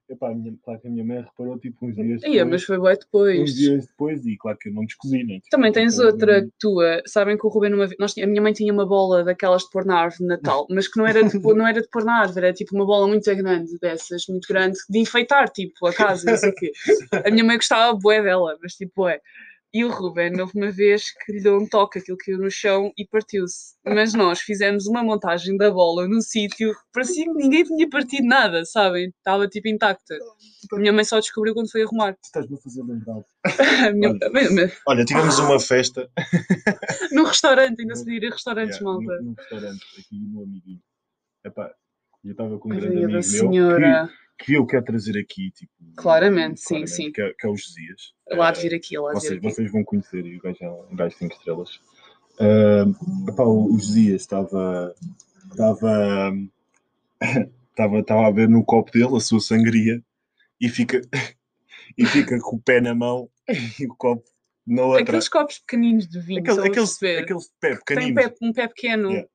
[0.10, 2.36] Epá, a minha, claro que a minha mãe reparou tipo uns dias depois.
[2.36, 3.40] Ia, mas foi bem depois.
[3.42, 5.36] Uns dias depois e claro que eu não descozi, né?
[5.36, 7.04] Tipo, Também tens outra tua.
[7.06, 7.88] Sabem que o Ruben uma.
[8.00, 10.88] Nós, a minha mãe tinha uma bola daquelas de pôr na árvore de Natal, mas
[10.88, 13.36] que não era de, não era de pôr na árvore, era tipo uma bola muito
[13.36, 16.72] grande dessas, muito grande, de enfeitar tipo a casa, não sei o quê.
[17.24, 19.22] A minha mãe gostava bué dela, mas tipo, é.
[19.72, 22.92] E o Ruben, houve uma vez que lhe deu um toque, aquilo caiu no chão
[22.98, 23.76] e partiu-se.
[23.86, 28.66] Mas nós fizemos uma montagem da bola no sítio, parecia que ninguém tinha partido nada,
[28.66, 29.10] sabem?
[29.10, 30.16] Estava tipo intacta.
[30.74, 32.18] A minha mãe só descobriu quando foi arrumar.
[32.24, 33.24] Estás-me a fazer lembrar.
[33.94, 34.10] minha...
[34.10, 36.10] olha, olha, tivemos uma festa.
[37.12, 39.22] num restaurante, ainda se diria restaurantes, yeah, malta.
[39.22, 40.82] Num, restaurante, aqui no Amiguinho.
[41.46, 41.72] Epá,
[42.24, 43.22] eu estava com um grande amigo meu.
[43.22, 44.08] Senhora.
[44.08, 45.72] Que que eu quero trazer aqui, tipo.
[45.98, 47.12] Claramente, sim, sim.
[47.12, 48.14] Que, é, que é o Josias.
[48.32, 49.56] Lá de vir aqui, lá de vocês, vir aqui.
[49.56, 51.82] Vocês vão conhecer, e o gajo é um gajo de 5 estrelas.
[52.40, 54.96] Uh, epá, o Josias estava.
[55.52, 56.32] Estava.
[57.70, 60.04] Estava, estava a ver no copo dele a sua sangria
[60.60, 61.00] e fica,
[61.98, 63.30] e fica com o pé na mão
[63.80, 64.26] e o copo
[64.68, 65.04] na outra.
[65.04, 66.42] Aqueles copos pequeninos de vinho.
[66.42, 68.06] Aquele, aqueles, aqueles de pé pequeninos.
[68.06, 69.10] Tem um pé, um pé pequeno.
[69.12, 69.30] Yeah.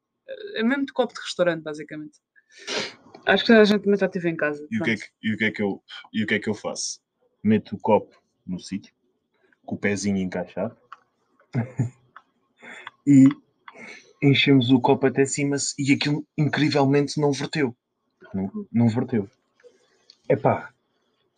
[0.57, 2.19] É mesmo de copo de restaurante, basicamente.
[3.27, 4.67] Acho que a gente também já esteve em casa.
[4.71, 6.39] E o, que é que, e, o que é que eu, e o que é
[6.39, 7.01] que eu faço?
[7.43, 8.15] Meto o copo
[8.47, 8.93] no sítio,
[9.65, 10.77] com o pezinho encaixado,
[13.07, 13.29] e
[14.23, 17.75] enchemos o copo até cima e aquilo incrivelmente não verteu.
[18.33, 19.29] Não, não verteu.
[20.29, 20.73] Epá,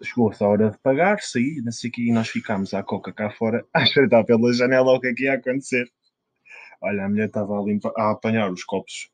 [0.03, 3.13] chegou-se a hora de pagar, sair, não sei o que, e nós ficámos à coca
[3.13, 5.89] cá fora a espreitar pela janela o que é que ia acontecer.
[6.81, 9.11] Olha, a mulher estava a, a apanhar os copos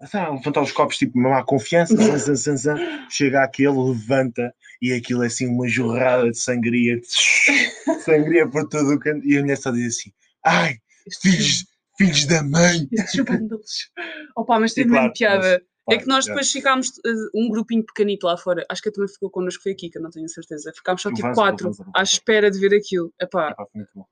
[0.00, 4.92] a levantar os copos, tipo, uma má confiança, zan, zan, zan, chega aquele, levanta e
[4.92, 7.06] aquilo é assim uma jorrada de sangria, de
[8.04, 10.12] sangria por todo o canto, e a mulher só diz assim:
[10.44, 10.76] Ai,
[11.20, 12.88] filhos, filhos da mãe!
[12.92, 13.90] Estes
[14.36, 15.62] Opa, mas teve claro, piada.
[15.86, 18.62] Mas, é que nós depois ficámos uh, um grupinho pequenito lá fora.
[18.68, 20.70] Acho que também ficou connosco, foi aqui, que eu não tenho certeza.
[20.76, 23.10] Ficámos só tipo quatro à espera de ver aquilo.
[23.18, 24.04] Epá, Epá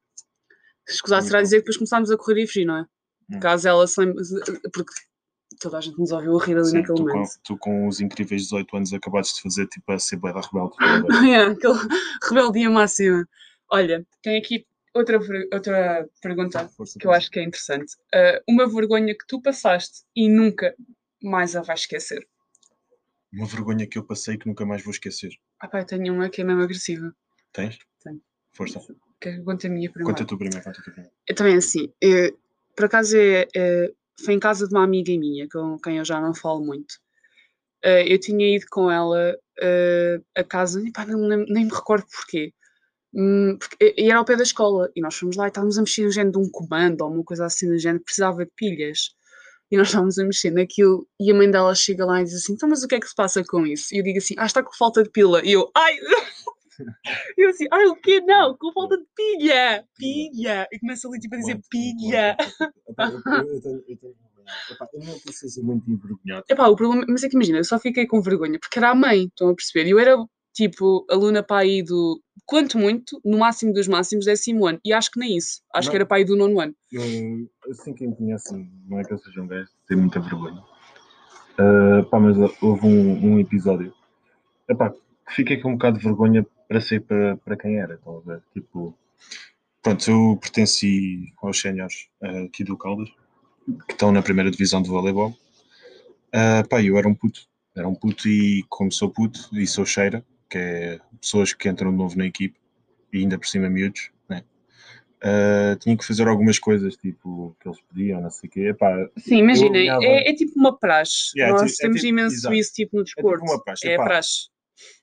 [0.89, 2.87] escusado será dizer que depois começámos a correr e fugir, não é?
[3.31, 3.41] Hum.
[3.41, 4.23] Caso ela se lembre,
[4.73, 4.93] porque
[5.61, 7.29] toda a gente nos ouviu a rir ali Sim, naquele tu momento.
[7.29, 10.77] Com, tu com os incríveis 18 anos acabaste de fazer tipo a ser da rebelde.
[11.31, 11.79] é, aquele
[12.29, 13.29] rebeldia máxima.
[13.71, 15.19] Olha, tem aqui outra,
[15.53, 17.95] outra pergunta Força que eu acho que é interessante.
[18.15, 20.75] Uh, uma vergonha que tu passaste e nunca
[21.23, 22.27] mais a vais esquecer.
[23.33, 25.31] Uma vergonha que eu passei que nunca mais vou esquecer.
[25.61, 27.15] Ah pá, eu tenho uma que é mesmo agressiva.
[27.53, 27.79] Tens?
[28.03, 28.21] Tenho.
[28.53, 28.81] Força.
[29.45, 30.15] Conta a minha primeiro.
[30.15, 31.15] Conta tu primeiro, conta tu primeiro.
[31.27, 32.39] Eu também assim, eu,
[32.77, 33.93] por acaso é, é
[34.25, 36.93] foi em casa de uma amiga minha, com quem eu já não falo muito.
[37.85, 42.07] Uh, eu tinha ido com ela uh, a casa, pá, nem, nem, nem, me recordo
[42.11, 42.53] porquê,
[43.19, 45.81] Hum, porque, e era ao pé da escola, e nós fomos lá e estávamos a
[45.81, 49.11] mexer no género de um comando ou uma coisa assim no género, precisava de pilhas.
[49.71, 52.53] E nós estávamos a mexer naquilo e a mãe dela chega lá e diz assim:
[52.53, 53.95] então, mas o que é que se passa com isso?
[53.95, 55.45] E eu digo assim: ah, está com falta de pila.
[55.45, 55.95] E eu, ai!
[57.37, 58.21] E eu assim, ai, o quê?
[58.21, 59.85] Não, com falta de pilha!
[59.97, 60.67] Pilha!
[60.73, 62.37] E começa ali tipo a dizer pilha!
[64.93, 66.45] Eu não preciso muito envergonhado.
[66.49, 68.95] Epá, o problema, mas é que imagina, eu só fiquei com vergonha porque era a
[68.95, 69.89] mãe, estão a perceber?
[69.91, 70.17] Eu era
[70.55, 74.81] tipo aluna para aí do, quanto muito, no máximo dos máximos, décimo ano.
[74.85, 75.61] E acho que nem isso.
[75.75, 75.91] Acho não.
[75.91, 76.75] que era para aí do nono ano.
[76.91, 77.03] Eu,
[77.71, 78.55] assim, quem me conhece,
[78.89, 80.63] não é que eu seja um gajo, tenho muita vergonha.
[81.59, 83.93] Uh, pá, mas houve um, um episódio.
[84.69, 84.95] Epá,
[85.31, 88.43] fiquei com um bocado de vergonha para ser para, para quem era, estão a ver?
[88.53, 88.97] Tipo,
[89.83, 93.11] pronto, eu pertenci aos séniores uh, aqui do Caldas
[93.87, 95.31] que estão na primeira divisão de voleibol.
[96.29, 99.85] Uh, pá, eu era um puto, era um puto e como sou puto e sou
[99.85, 102.59] cheira, que é pessoas que entram de novo na equipe
[103.13, 104.43] e ainda por cima miúdos, né?
[105.25, 108.61] Uh, tinha que fazer algumas coisas tipo que eles pediam, não sei o quê.
[108.69, 110.05] Epá, Sim, alinhava...
[110.05, 111.33] é, é, tipo uma praxe.
[111.37, 112.55] Yeah, é Nós tipo, temos é tipo, imenso exato.
[112.55, 113.29] isso tipo no desporto.
[113.29, 113.89] É tipo uma praxe.
[113.89, 114.56] É praxe.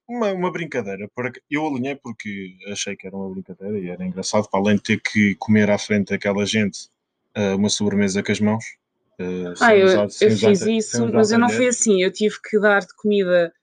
[0.07, 1.09] Uma, uma brincadeira.
[1.49, 5.01] Eu alinhei porque achei que era uma brincadeira e era engraçado, para além de ter
[5.01, 6.89] que comer à frente daquela gente
[7.37, 8.65] uh, uma sobremesa com as mãos.
[9.19, 12.01] Uh, ah, eu, usar, eu fiz isso, mas eu não fui assim.
[12.01, 13.53] Eu tive que dar de comida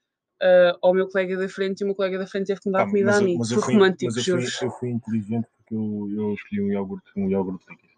[0.42, 2.72] uh, ao meu colega da frente e o meu colega da frente teve que me
[2.72, 3.36] dar comida mas, a mim.
[3.36, 7.10] Mas Foi romântico, mas eu fui, eu fui, inteligente porque eu, eu escolhi um iogurte,
[7.16, 7.90] um iogurte líquido.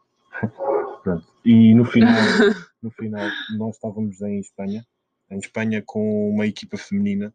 [1.03, 1.27] Pronto.
[1.45, 2.13] E no final,
[2.83, 4.85] no final, nós estávamos em Espanha,
[5.31, 7.33] em Espanha com uma equipa feminina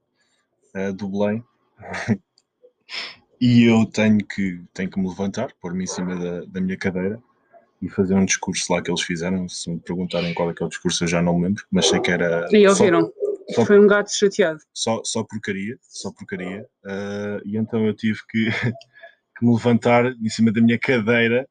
[0.75, 1.43] uh, do Belém.
[3.39, 7.21] e eu tenho que, tenho que me levantar, pôr-me em cima da, da minha cadeira
[7.81, 9.47] e fazer um discurso lá que eles fizeram.
[9.47, 11.87] Se me perguntarem qual é que é o discurso, eu já não me lembro, mas
[11.87, 12.47] sei que era.
[12.51, 13.11] E ouviram?
[13.51, 14.59] Só, Foi um gato chateado.
[14.73, 16.67] Só, só porcaria, só porcaria.
[16.83, 18.49] Uh, e então eu tive que,
[19.37, 21.47] que, me levantar em cima da minha cadeira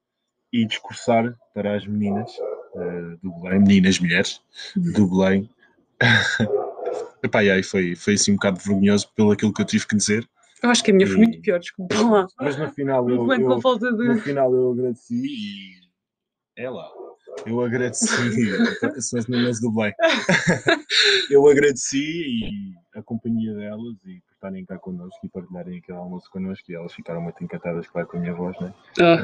[0.53, 2.31] e discursar para as meninas
[2.75, 4.43] uh, do Belém, meninas, mulheres
[4.77, 5.49] do Belém.
[7.23, 9.97] Epá, e aí foi, foi assim um bocado vergonhoso pelo aquilo que eu tive que
[9.97, 10.29] dizer.
[10.63, 11.11] Eu acho que a minha e...
[11.11, 12.27] foi muito pior, desculpa lá.
[12.41, 14.09] Mas no final eu, eu, de...
[14.09, 15.87] no final eu agradeci e
[16.57, 16.89] é lá.
[17.45, 18.07] Eu agradeci,
[19.19, 19.93] as meninas do bem.
[21.31, 26.31] eu agradeci e a companhia delas e por estarem cá connosco e partilharem aquele almoço
[26.31, 28.73] connosco e elas ficaram muito encantadas, claro, com a minha voz, né?
[29.01, 29.19] Ah.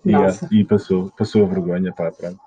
[0.50, 2.40] e, e, passou, passou a vergonha, pá, pronto.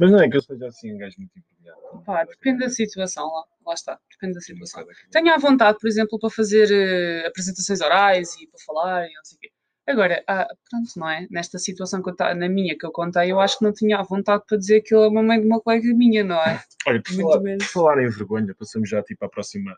[0.00, 2.04] Mas não é que eu seja assim um gajo muito envergonhado.
[2.04, 4.86] Pá, depende da situação, lá, lá está, depende da situação.
[5.10, 9.24] Tenho à vontade, por exemplo, para fazer uh, apresentações orais e para falar e não
[9.24, 9.50] sei o quê.
[9.86, 11.26] Agora, ah, pronto, não é?
[11.30, 14.02] Nesta situação que eu na minha que eu contei, eu acho que não tinha a
[14.02, 16.62] vontade para dizer que ele é uma mãe de uma colega minha, não é?
[16.86, 19.72] Olha, por, falar, por falar, em vergonha, passamos já tipo à próxima,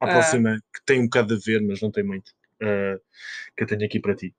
[0.00, 0.08] à ah.
[0.08, 2.28] próxima que tem um bocado a ver, mas não tem muito,
[2.60, 3.00] uh,
[3.56, 4.34] que eu tenho aqui para ti.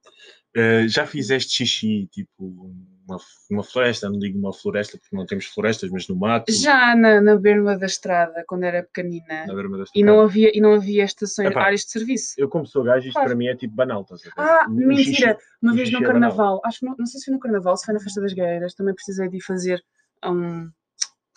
[0.55, 2.75] Uh, já fizeste xixi, tipo,
[3.07, 3.17] uma,
[3.49, 6.51] uma floresta, não digo uma floresta porque não temos florestas, mas no mato.
[6.51, 9.45] Já na, na berma da estrada, quando era pequenina.
[9.45, 9.99] Na berma da estrada.
[9.99, 12.33] E não havia, e não havia estações, Epá, áreas de serviço.
[12.37, 13.29] Eu, como sou gajo, isto claro.
[13.29, 14.01] para mim é tipo banal.
[14.01, 15.33] Estás ah, o mentira.
[15.33, 17.77] Xixi, uma vez no é carnaval, acho que não, não sei se foi no carnaval,
[17.77, 19.83] se foi na festa das guerreiras, também precisei de ir fazer
[20.21, 20.69] a um,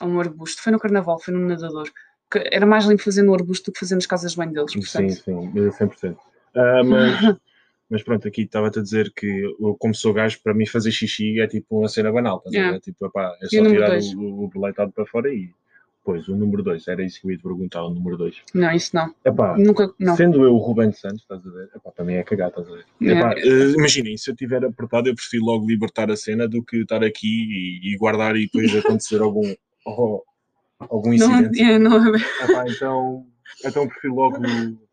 [0.01, 0.63] a um arbusto.
[0.63, 1.91] Foi no carnaval, foi no nadador.
[2.51, 4.73] Era mais limpo fazer no arbusto do que fazer nas casas de banho deles.
[4.73, 5.13] Portanto.
[5.13, 6.13] Sim, sim, 100%.
[6.13, 6.19] Uh,
[6.55, 7.37] ah, mas.
[7.89, 11.41] Mas pronto, aqui estava-te a dizer que eu, como sou gajo, para mim fazer xixi
[11.41, 15.07] é tipo uma cena banal, É tipo, epá, é só tirar o, o deleitado para
[15.07, 15.51] fora e.
[16.05, 18.43] Pois, o número 2, era isso que eu ia te perguntar, o número 2.
[18.55, 19.13] Não, isso não.
[19.25, 20.15] Epá, Nunca, não.
[20.15, 21.69] Sendo eu o Rubem Santos, estás a ver?
[21.75, 22.85] Epá, para mim é cagar, estás a ver?
[23.01, 26.77] Epá, uh, imaginem, se eu estiver apertado, eu prefiro logo libertar a cena do que
[26.77, 29.53] estar aqui e, e guardar e depois acontecer algum,
[29.85, 30.23] oh,
[30.79, 31.61] algum incidente.
[31.61, 32.19] Não, é, não é.
[32.45, 33.27] Epá, então
[33.65, 34.37] então prefiro logo.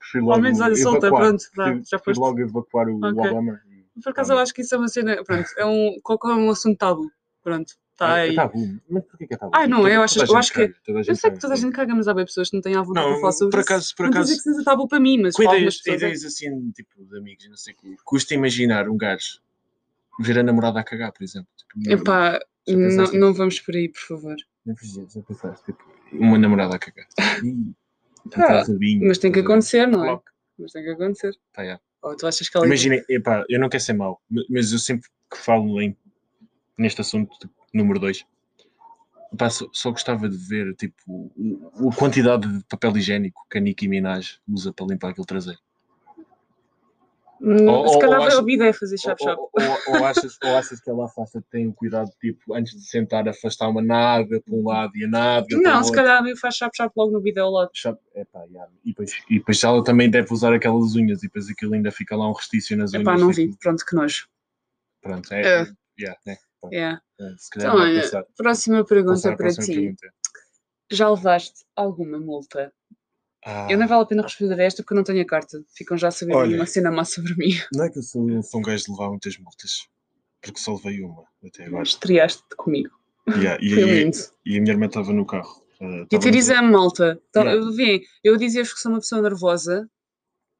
[0.03, 1.43] Prefiro logo Ao menos, olha, solta, pronto,
[1.89, 2.19] já foste.
[2.19, 3.31] logo evacuar o, okay.
[3.31, 3.61] Obama.
[4.03, 5.23] Por acaso eu acho que isso é uma cena.
[5.23, 5.97] Pronto, é um.
[6.03, 7.09] Qual é um assunto tabu?
[7.41, 7.73] Pronto.
[7.95, 8.31] Tá é, aí.
[8.31, 8.81] É tabu.
[8.89, 9.51] Mas porquê que é tabu?
[9.55, 10.73] Ah, não, eu acho, eu acho que.
[10.87, 12.81] Eu sei que toda a gente caga, mas há bem pessoas que não têm a
[12.81, 13.95] vontade não, de falar sobre por acaso, isso.
[13.95, 14.17] Por acaso.
[14.17, 15.35] Não dizer que seja tabu para mim, mas.
[15.35, 17.95] Com ideias, ideias assim, tipo, de amigos, não sei o quê.
[18.03, 19.39] Custa imaginar um gajo
[20.19, 21.49] ver a namorada a cagar, por exemplo.
[21.55, 24.35] Tipo, Epá, não, não vamos por aí, por favor.
[24.65, 27.07] Não já pensaste, tipo, uma namorada a cagar.
[28.35, 28.63] Ah,
[29.01, 30.19] mas tem que acontecer, não é?
[30.57, 31.35] Mas tem que acontecer.
[31.51, 31.81] Tá, yeah.
[32.01, 32.65] Ou tu achas que ela...
[32.65, 35.95] Imagina, epá, eu não quero ser mau, mas eu sempre que falo em,
[36.77, 38.25] neste assunto número 2,
[39.49, 41.31] só, só, gostava de ver tipo,
[41.75, 45.59] a quantidade de papel higiênico que a Nicki Minaj usa para limpar aquele traseiro.
[47.45, 49.37] Hum, ou, se calhar a ideia fazer chap-chap.
[49.37, 52.87] Ou, ou, ou, achas, ou achas que ela afasta, tem o cuidado, tipo, antes de
[52.87, 56.93] sentar, afastar uma nádega para um lado e a nádega Não, se calhar faz chap-chap
[56.95, 57.69] logo no vídeo ao lado.
[57.73, 58.71] Chap, epá, yeah.
[58.85, 62.15] e, depois, e depois ela também deve usar aquelas unhas e depois aquilo ainda fica
[62.15, 63.01] lá um restício nas unhas.
[63.01, 64.25] Epá, não vi, pronto, que nojo.
[65.01, 65.41] Pronto, é.
[65.41, 65.67] é.
[65.99, 66.37] Yeah, é,
[66.71, 67.01] yeah.
[67.19, 69.73] É, então, olha, próxima pergunta para ti.
[69.73, 70.13] Pergunta.
[70.89, 72.71] Já levaste alguma multa
[73.45, 73.67] ah.
[73.69, 75.61] Eu não vale a pena responder a esta porque eu não tenho a carta.
[75.75, 77.51] Ficam já a saber Olha, uma cena má sobre mim.
[77.73, 79.87] Não é que eu sou, sou um gajo de levar muitas multas,
[80.41, 81.83] porque só levei uma até agora.
[81.83, 82.91] Estreaste comigo.
[83.29, 84.11] Yeah, e.
[84.45, 85.63] E, e a minha irmã estava no carro.
[85.79, 87.19] Uh, e ter exame, malta.
[87.29, 87.71] Então, yeah.
[87.71, 89.89] Vê, eu dizia-vos que sou uma pessoa nervosa.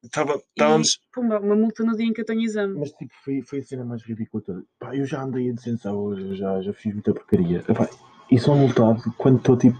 [0.02, 1.00] Estávamos.
[1.12, 2.78] Pumba, uma multa no dia em que eu tenho exame.
[2.78, 4.42] Mas tipo, foi, foi a cena mais ridícula.
[4.78, 7.62] Pá, eu já andei a descensão hoje, já, já fiz muita porcaria.
[7.62, 7.88] Pá,
[8.30, 9.78] e sou multado quando estou tipo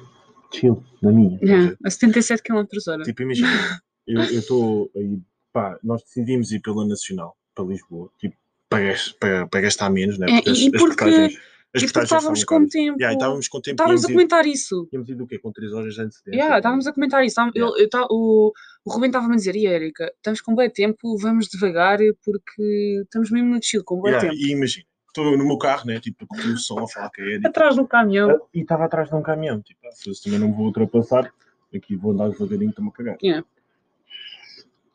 [0.55, 1.39] chill, na minha.
[1.43, 3.03] Yeah, a 77 km hora.
[3.03, 5.19] Tipo, imagina, eu estou aí,
[5.53, 8.37] pá, nós decidimos ir pela Nacional, para Lisboa, tipo,
[8.69, 10.27] para, para, para gastar menos, né?
[10.29, 11.33] É, porque é, as, e porque, as
[11.75, 12.97] as e porque estávamos com tempo.
[13.01, 13.75] Yeah, estávamos com tempo.
[13.75, 14.87] Estávamos a comentar isso.
[14.91, 15.41] Tínhamos ido o quê?
[15.41, 16.39] Com 3 horas de antecedência?
[16.39, 17.41] Yeah, estávamos a comentar isso.
[17.41, 17.53] Yeah.
[17.57, 18.53] Eu, eu, tá, o,
[18.85, 23.31] o Rubem estava-me a dizer, e Érica, estamos com bem tempo, vamos devagar, porque estamos
[23.31, 24.41] mesmo no chill, com bem yeah, tempo.
[24.41, 26.01] E imagina, estou no meu carro, né?
[26.01, 27.47] Tipo, com o som a falar que é.
[27.47, 28.31] Atrás do caminhão.
[28.31, 29.63] Ah, e estava atrás de um caminhão.
[29.63, 31.33] Tipo, se também não vou ultrapassar,
[31.75, 33.17] aqui vou andar devagarinho, estou-me a cagar.
[33.23, 33.47] Yeah.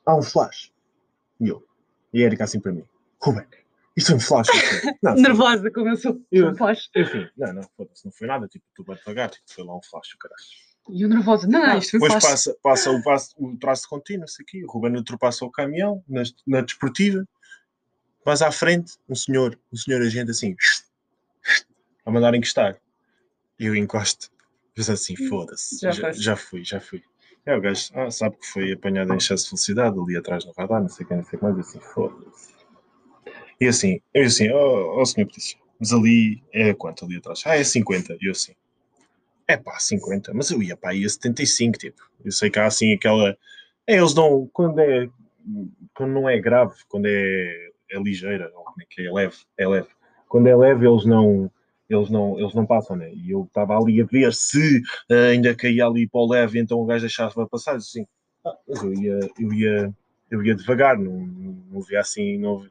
[0.05, 0.71] Há um flash.
[1.39, 1.63] E eu.
[2.13, 2.83] E a Erika assim para mim.
[3.21, 3.45] Ruben,
[3.95, 4.47] isso é um flash.
[5.01, 6.21] Não, Nervosa como eu sou.
[6.31, 6.89] Eu, um flash.
[6.95, 8.47] Enfim, não, não, não foi nada.
[8.47, 9.29] Tipo, tu vai devagar.
[9.29, 10.41] Tipo, foi lá um flash, o caralho.
[10.91, 12.31] E eu nervosa, não, não, isto foi Depois flash.
[12.31, 14.63] passa, passa o, passo, o traço contínuo, isso aqui.
[14.65, 17.27] O Ruben ultrapassa o caminhão na, na desportiva
[18.25, 20.55] mas à frente, um senhor, um senhor agente assim,
[22.05, 22.79] a mandar encostar.
[23.59, 24.29] E eu encosto.
[24.75, 25.79] Fiz assim, foda-se.
[25.81, 27.03] Já, já, já, fui, já fui.
[27.45, 30.51] É, o gajo ah, sabe que foi apanhado em excesso de velocidade ali atrás no
[30.51, 32.53] radar, não sei o que, não sei o que mais, assim, foda-se.
[33.59, 37.41] E assim, eu assim, oh, oh senhor polícia, mas ali é quanto ali atrás?
[37.45, 38.17] Ah, é 50.
[38.21, 38.53] E eu assim,
[39.47, 42.09] é pá, 50, mas eu ia para aí a 75, tipo.
[42.23, 43.35] Eu sei que há assim aquela.
[43.87, 45.09] É, eles dão, quando é.
[45.95, 49.37] Quando não é grave, quando é é ligeira, ou como é que é, é leve,
[49.57, 49.89] é leve.
[50.27, 51.51] Quando é leve, eles não,
[51.89, 53.11] eles não, eles não passam, né?
[53.13, 54.79] E eu estava ali a ver se
[55.09, 58.05] uh, ainda caía ali para o leve, então o gajo deixava passar, assim,
[58.45, 59.93] ah, mas eu ia, eu ia,
[60.29, 61.11] eu ia devagar, não,
[61.71, 62.65] não via assim, não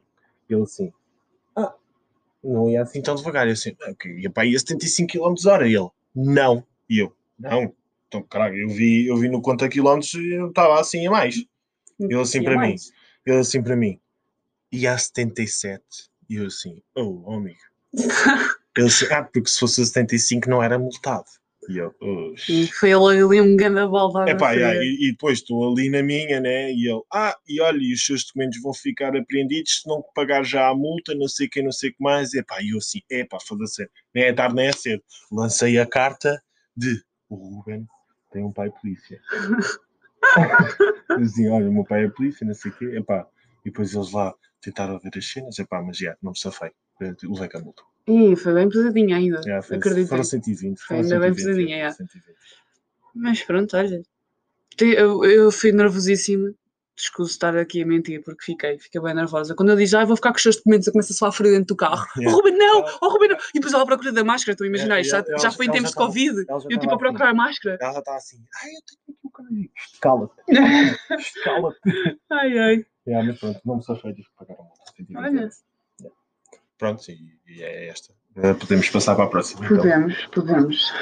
[0.48, 0.92] ele assim,
[1.56, 1.74] ah,
[2.42, 5.66] não ia assim tão devagar, eu assim, okay, ia para aí a 75 km hora,
[5.66, 7.72] ele, não, e eu, não,
[8.06, 11.44] então caralho, eu vi, eu vi no conta quilómetros e eu estava assim a mais,
[11.98, 12.76] ele assim para mim,
[13.26, 14.00] ele assim para mim,
[14.72, 15.82] e há 77.
[16.28, 17.58] E eu assim, oh, oh amigo.
[18.76, 21.26] Ele assim, ah, porque se fosse 75 não era multado.
[21.68, 22.34] E eu, oh,
[22.78, 24.30] foi ele ali um grande balda.
[24.30, 26.72] Epá, yeah, e, e depois estou ali na minha, né?
[26.72, 30.42] E ele, ah, e olha, e os seus documentos vão ficar apreendidos se não pagar
[30.44, 32.32] já a multa, não sei o que, não sei o que mais.
[32.32, 35.02] Epá, e eu assim, epá, foda-se, nem é tarde nem é cedo.
[35.30, 36.42] Lancei a carta
[36.74, 37.86] de o Ruben
[38.32, 39.20] tem um pai polícia.
[41.22, 43.26] assim, olha, o meu pai é polícia, não sei o quê, epá.
[43.68, 46.70] E depois eles lá tentaram ver as cenas, epá, mas já, não me safei.
[46.98, 47.82] Levei com a multa.
[48.06, 49.40] Ih, foi bem pesadinha ainda.
[49.44, 50.08] Yeah, foi, acredito.
[50.08, 50.80] Foram 120.
[50.80, 51.94] Foi ainda 120, bem pesadinha, é.
[53.14, 54.02] Mas pronto, olha.
[54.80, 56.54] Eu, eu fui nervosíssima.
[56.96, 59.54] Desculpe estar aqui a mentir, porque fiquei, fiquei bem nervosa.
[59.54, 61.52] Quando eu disse, ah, vou ficar com os seus documentos, eu começo a sofrer frio
[61.52, 62.06] dentro do carro.
[62.16, 62.32] Yeah.
[62.34, 62.84] Oh, Ruben, não!
[63.02, 63.36] Oh, Ruben, não!
[63.36, 65.90] E depois ela procura da máscara, estou a imaginar, yeah, já, já foi em tempos
[65.90, 66.44] de Covid.
[66.48, 67.78] Eu tipo a procurar a máscara.
[67.80, 69.70] Ela já está assim, ai, eu tenho aqui o caralho.
[69.92, 71.22] Escala-te.
[71.22, 71.78] Escala-te.
[72.30, 72.86] Ai, ai.
[73.08, 74.82] Yeah, mas pronto, não me safei, tive que pagar a multa.
[75.16, 75.48] Olha.
[76.76, 78.12] Pronto, e, e, é esta.
[78.36, 79.64] Uh, podemos passar para a próxima.
[79.64, 79.78] Então.
[79.78, 80.30] Podemos, então.
[80.30, 80.92] podemos.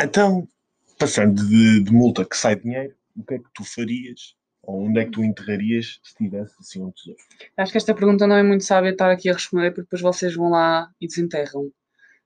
[0.00, 0.48] então,
[0.96, 4.36] passando de, de, multa que sai dinheiro, o que é que tu farias?
[4.62, 7.18] Ou onde é que tu enterrarias se tivesse assim um tesouro?
[7.56, 10.36] Acho que esta pergunta não é muito sábia estar aqui a responder, porque depois vocês
[10.36, 11.68] vão lá e desenterram.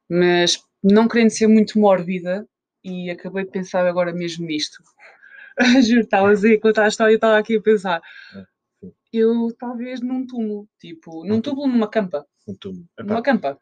[0.06, 2.46] Mas não querendo ser muito mórbida,
[2.86, 4.80] e acabei de pensar agora mesmo nisto.
[5.82, 8.02] Juro, estava a contar a história e estava aqui a pensar.
[8.34, 8.44] É,
[9.12, 12.26] eu talvez num túmulo, tipo, num túmulo numa campa.
[12.46, 12.86] Um túmulo.
[12.98, 13.08] Epá.
[13.08, 13.58] Numa campa.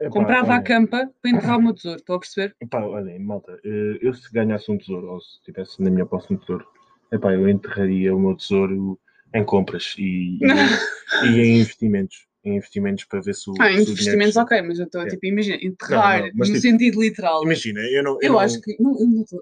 [0.00, 0.56] Epá, Comprava olha.
[0.56, 2.56] a campa para enterrar o meu tesouro, estou a perceber?
[2.60, 6.32] Epá, olha, malta, eh, eu se ganhasse um tesouro, ou se estivesse na minha posse
[6.32, 6.66] um tesouro,
[7.12, 8.98] epá, eu enterraria o meu tesouro
[9.34, 13.54] em compras e, e, e em investimentos em investimentos para ver se o.
[13.60, 15.06] Ah, se investimentos, ok, mas eu estou é.
[15.06, 17.42] tipo, imagina, enterrar não, não, no tipo, sentido literal.
[17.44, 18.12] Imagina, eu não.
[18.12, 18.38] Eu, eu não...
[18.38, 18.94] acho que não,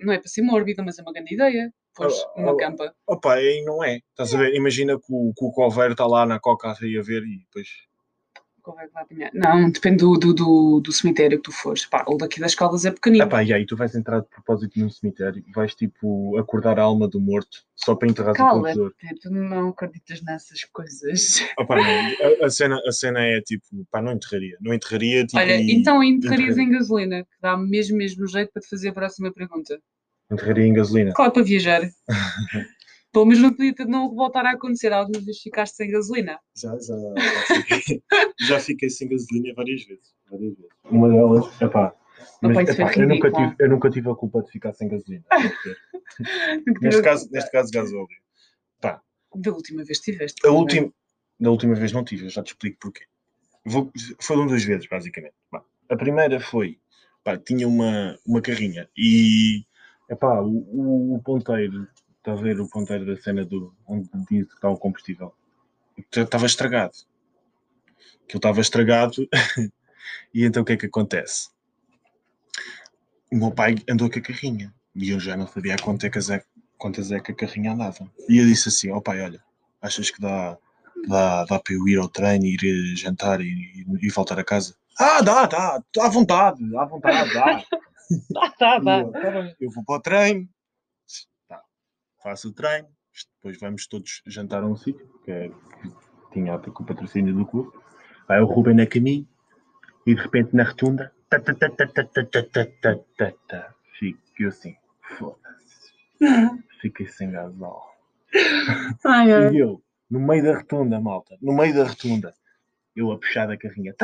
[0.02, 1.72] não, é para ser mórbida, mas é uma grande ideia.
[1.94, 2.94] Pois, oh, uma oh, campa.
[3.06, 4.00] Opa, aí não é.
[4.10, 4.54] Estás a ver?
[4.54, 7.68] Imagina que o, que o coveiro está lá na coca a ver e depois.
[8.80, 9.30] É que vai apanhar?
[9.32, 11.86] Não, depende do, do, do, do cemitério que tu fores.
[11.86, 13.24] Pá, o daqui das Caldas é pequenino.
[13.24, 16.78] Ah, pá, e aí tu vais entrar de propósito num cemitério e vais tipo acordar
[16.78, 21.40] a alma do morto só para enterrar o corpo tu não acreditas nessas coisas.
[21.58, 21.84] Ah, pá, não.
[21.84, 24.58] A, a, cena, a cena é tipo, pá, não enterraria.
[24.60, 25.38] Não enterraria tipo.
[25.38, 29.32] Olha, então enterrarias em gasolina, que dá mesmo mesmo jeito para te fazer a próxima
[29.32, 29.80] pergunta.
[30.30, 31.12] Enterraria em gasolina.
[31.14, 31.82] Claro, para viajar.
[33.16, 34.92] Pelo menos não podia não voltar a acontecer.
[34.92, 36.38] Alguma vez ficaste sem gasolina?
[36.54, 36.94] Já, já.
[37.16, 38.02] Já fiquei,
[38.46, 40.14] já fiquei sem gasolina várias vezes.
[40.30, 40.70] Várias vezes.
[40.84, 41.94] Uma delas, epá.
[42.42, 45.24] Mas, epá, eu, nunca tive, eu nunca tive a culpa de ficar sem gasolina.
[46.82, 48.06] neste, caso, neste caso, gasóleo.
[48.82, 49.00] Pá.
[49.34, 50.46] Da última vez tiveste.
[50.46, 50.92] A última,
[51.40, 53.04] da última vez não tive, eu já te explico porquê.
[53.64, 53.90] Vou,
[54.20, 55.32] foram duas vezes, basicamente.
[55.50, 55.64] Pá.
[55.88, 56.78] A primeira foi,
[57.24, 59.64] pá, tinha uma, uma carrinha e
[60.10, 61.88] epá, o, o, o ponteiro
[62.26, 65.32] Está a ver o ponteiro da cena do, onde diz que está o combustível?
[65.96, 66.94] Estava estragado.
[68.24, 69.28] Aquilo estava estragado.
[70.34, 71.50] e então o que é que acontece?
[73.30, 74.74] O meu pai andou com a carrinha.
[74.96, 76.42] E eu já não sabia quantas é,
[76.76, 78.10] quantas é que a carrinha andava.
[78.28, 79.40] E eu disse assim: Ó oh, pai, olha,
[79.80, 80.58] achas que dá,
[81.06, 84.74] dá, dá para eu ir ao treino, ir jantar e, e, voltar a casa?
[84.98, 87.64] Ah, dá, dá, à vontade, à vontade, dá.
[88.30, 88.98] dá, dá, dá.
[88.98, 90.48] Eu, tá eu vou para o treino,
[92.26, 92.88] faço o treino,
[93.36, 97.46] depois vamos todos jantar a um sítio, que, é, que tinha com o patrocínio do
[97.46, 97.70] clube.
[98.26, 99.28] Vai o Ruben a caminho
[100.04, 101.12] e de repente na rotunda,
[103.96, 104.74] fico assim,
[105.16, 105.92] foda-se,
[106.80, 107.80] fiquei sem gasol.
[109.04, 109.54] Ai, ai.
[109.54, 112.34] E eu, no meio da rotunda, malta, no meio da rotunda,
[112.96, 113.94] eu a puxar da carrinha,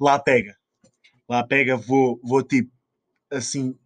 [0.00, 0.56] lá pega,
[1.28, 2.72] lá pega, vou, vou tipo
[3.30, 3.78] assim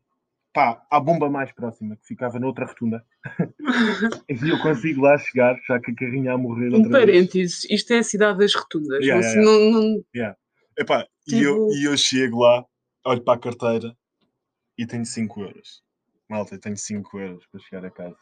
[0.54, 3.04] pá, à bomba mais próxima, que ficava noutra rotunda.
[4.30, 7.98] e eu consigo lá chegar, já que a carrinha a morrer Um parênteses, isto é
[7.98, 9.04] a cidade das rotundas.
[9.04, 9.72] Yeah, yeah, yeah.
[9.72, 10.04] Não, não...
[10.14, 10.38] Yeah.
[10.78, 11.36] Epá, tipo...
[11.36, 12.64] e, eu, e eu chego lá,
[13.04, 13.96] olho para a carteira
[14.78, 15.82] e tenho 5 euros.
[16.30, 18.16] Malta, eu tenho 5 euros para chegar a casa.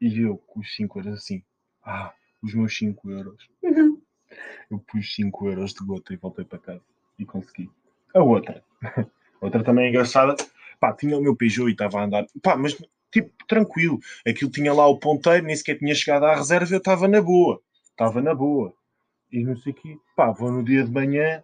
[0.00, 1.42] E eu com os 5 euros assim,
[1.82, 2.12] ah,
[2.42, 3.48] os meus 5 euros.
[3.62, 4.00] Uhum.
[4.70, 6.82] Eu pus 5 euros de gota e voltei para casa.
[7.18, 7.70] E consegui.
[8.14, 8.62] A outra.
[9.40, 10.36] outra também engraçada
[10.84, 12.76] pá, tinha o meu Peugeot e estava a andar, pá, mas
[13.10, 13.98] tipo, tranquilo.
[14.26, 17.60] Aquilo tinha lá o ponteiro, nem sequer tinha chegado à reserva, eu estava na boa,
[17.90, 18.74] estava na boa.
[19.32, 21.42] E não sei o quê, pá, vou no dia de manhã,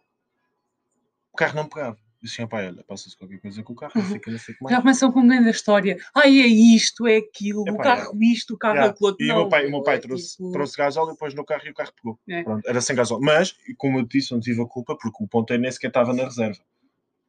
[1.33, 1.97] o carro não pegava.
[2.23, 4.39] Disse assim, pá, olha, passa-se qualquer coisa com o carro, não sei o que, não
[4.39, 4.77] sei o que mais.
[4.77, 5.97] Já começam com grande história.
[6.15, 8.27] Ai, é isto, é aquilo, o carro é.
[8.27, 8.93] isto, o carro yeah.
[8.93, 9.17] aquilo.
[9.19, 10.53] E não, o meu pai, o meu pai é trouxe, tipo...
[10.53, 12.21] trouxe gasóleo, depois no carro e o carro pegou.
[12.29, 12.43] É.
[12.43, 13.25] Pronto, era sem gasóleo.
[13.25, 16.25] Mas, como eu disse, não tive a culpa, porque o ponteiro nem sequer estava na
[16.25, 16.61] reserva.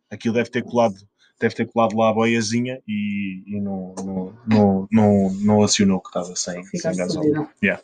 [0.10, 1.10] Aquilo deve ter colado
[1.42, 6.10] deve ter colado lá a boiazinha e, e não, não, não, não, não acionou que
[6.10, 7.50] estava sem, sem gasóleo.
[7.62, 7.84] Yeah.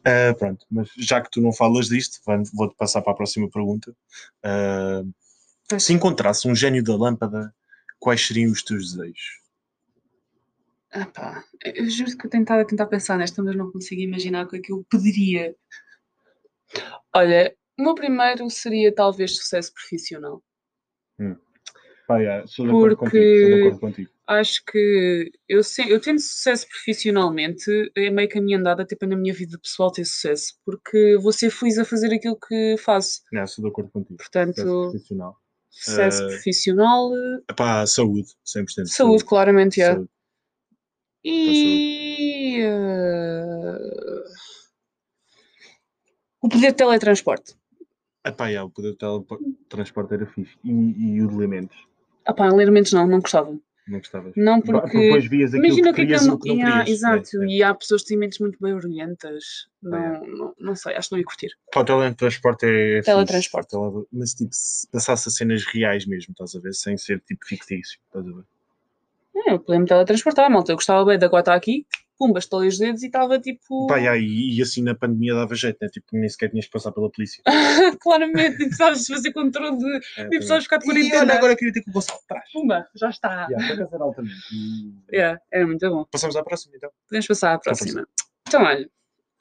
[0.00, 2.20] Uh, pronto, mas já que tu não falas disto,
[2.54, 3.96] vou-te passar para a próxima pergunta.
[4.44, 7.52] Uh, se encontrasse um gênio da lâmpada,
[7.98, 9.40] quais seriam os teus desejos?
[10.92, 14.48] Ah pá, eu juro que eu tentava tentar pensar nesta, mas não consigo imaginar o
[14.48, 15.56] que é que eu pediria.
[17.12, 20.42] Olha, o meu primeiro seria talvez sucesso profissional.
[21.18, 21.36] Hum.
[22.06, 24.10] Pá, yeah, acordo contigo, contigo.
[24.28, 29.16] acho que eu, eu tendo sucesso profissionalmente, é meio que a minha andada tipo, na
[29.16, 33.22] minha vida pessoal ter sucesso, porque vou ser feliz a fazer aquilo que faço.
[33.32, 34.18] Yeah, sou de acordo contigo.
[34.18, 35.36] Portanto, sucesso profissional.
[35.68, 37.10] Sucesso uh, profissional.
[37.56, 38.66] Pá, saúde, 100%.
[38.66, 39.94] Saúde, saúde claramente, é.
[39.94, 40.08] Saúde.
[41.24, 42.62] E.
[42.62, 43.16] Uh,
[46.40, 47.56] o poder de teletransporte.
[48.24, 50.56] Epá, yeah, o poder de teletransporte era fixe.
[50.62, 51.76] E, e o de elementos?
[52.26, 53.56] Ah pá, elementos não, não gostava.
[53.86, 54.32] Não gostavas?
[54.36, 54.98] Não, porque.
[54.98, 56.38] Depois vias Imagina o que é que eu não.
[56.38, 57.46] Que não yeah, querias, exato, né?
[57.46, 59.68] e há pessoas que têm mentes muito bem ordenhantas.
[59.80, 60.26] Não, é.
[60.26, 61.50] não, não sei, acho que não ia curtir.
[61.72, 63.00] Pá, o teletransporte é.
[63.02, 63.76] Teletransporte.
[63.76, 64.08] Fixe.
[64.12, 66.74] Mas tipo, se passasse a cenas reais mesmo, estás a ver?
[66.74, 68.44] Sem ser tipo fictício, estás a ver?
[69.36, 70.72] É, eu podia me teletransportar, malta.
[70.72, 71.86] Eu gostava bem de agora estar aqui,
[72.18, 73.86] pumba, estalei os dedos e estava tipo.
[73.86, 75.88] Pá, e, e, assim na pandemia dava jeito, né?
[75.88, 77.42] Tipo, nem sequer tinhas de passar pela polícia.
[78.00, 80.00] Claramente, precisavas fazer controle de.
[80.16, 81.16] É, precisavas ficar de quarentena.
[81.16, 82.50] E olha, agora queria ter com o Gonçalo atrás.
[82.52, 83.46] Pumba, já está.
[83.50, 84.34] Yeah, para altamente.
[85.12, 86.04] Yeah, era muito bom.
[86.10, 86.90] Passamos à próxima então.
[87.08, 88.06] Podemos passar à próxima.
[88.46, 88.88] Então, olha,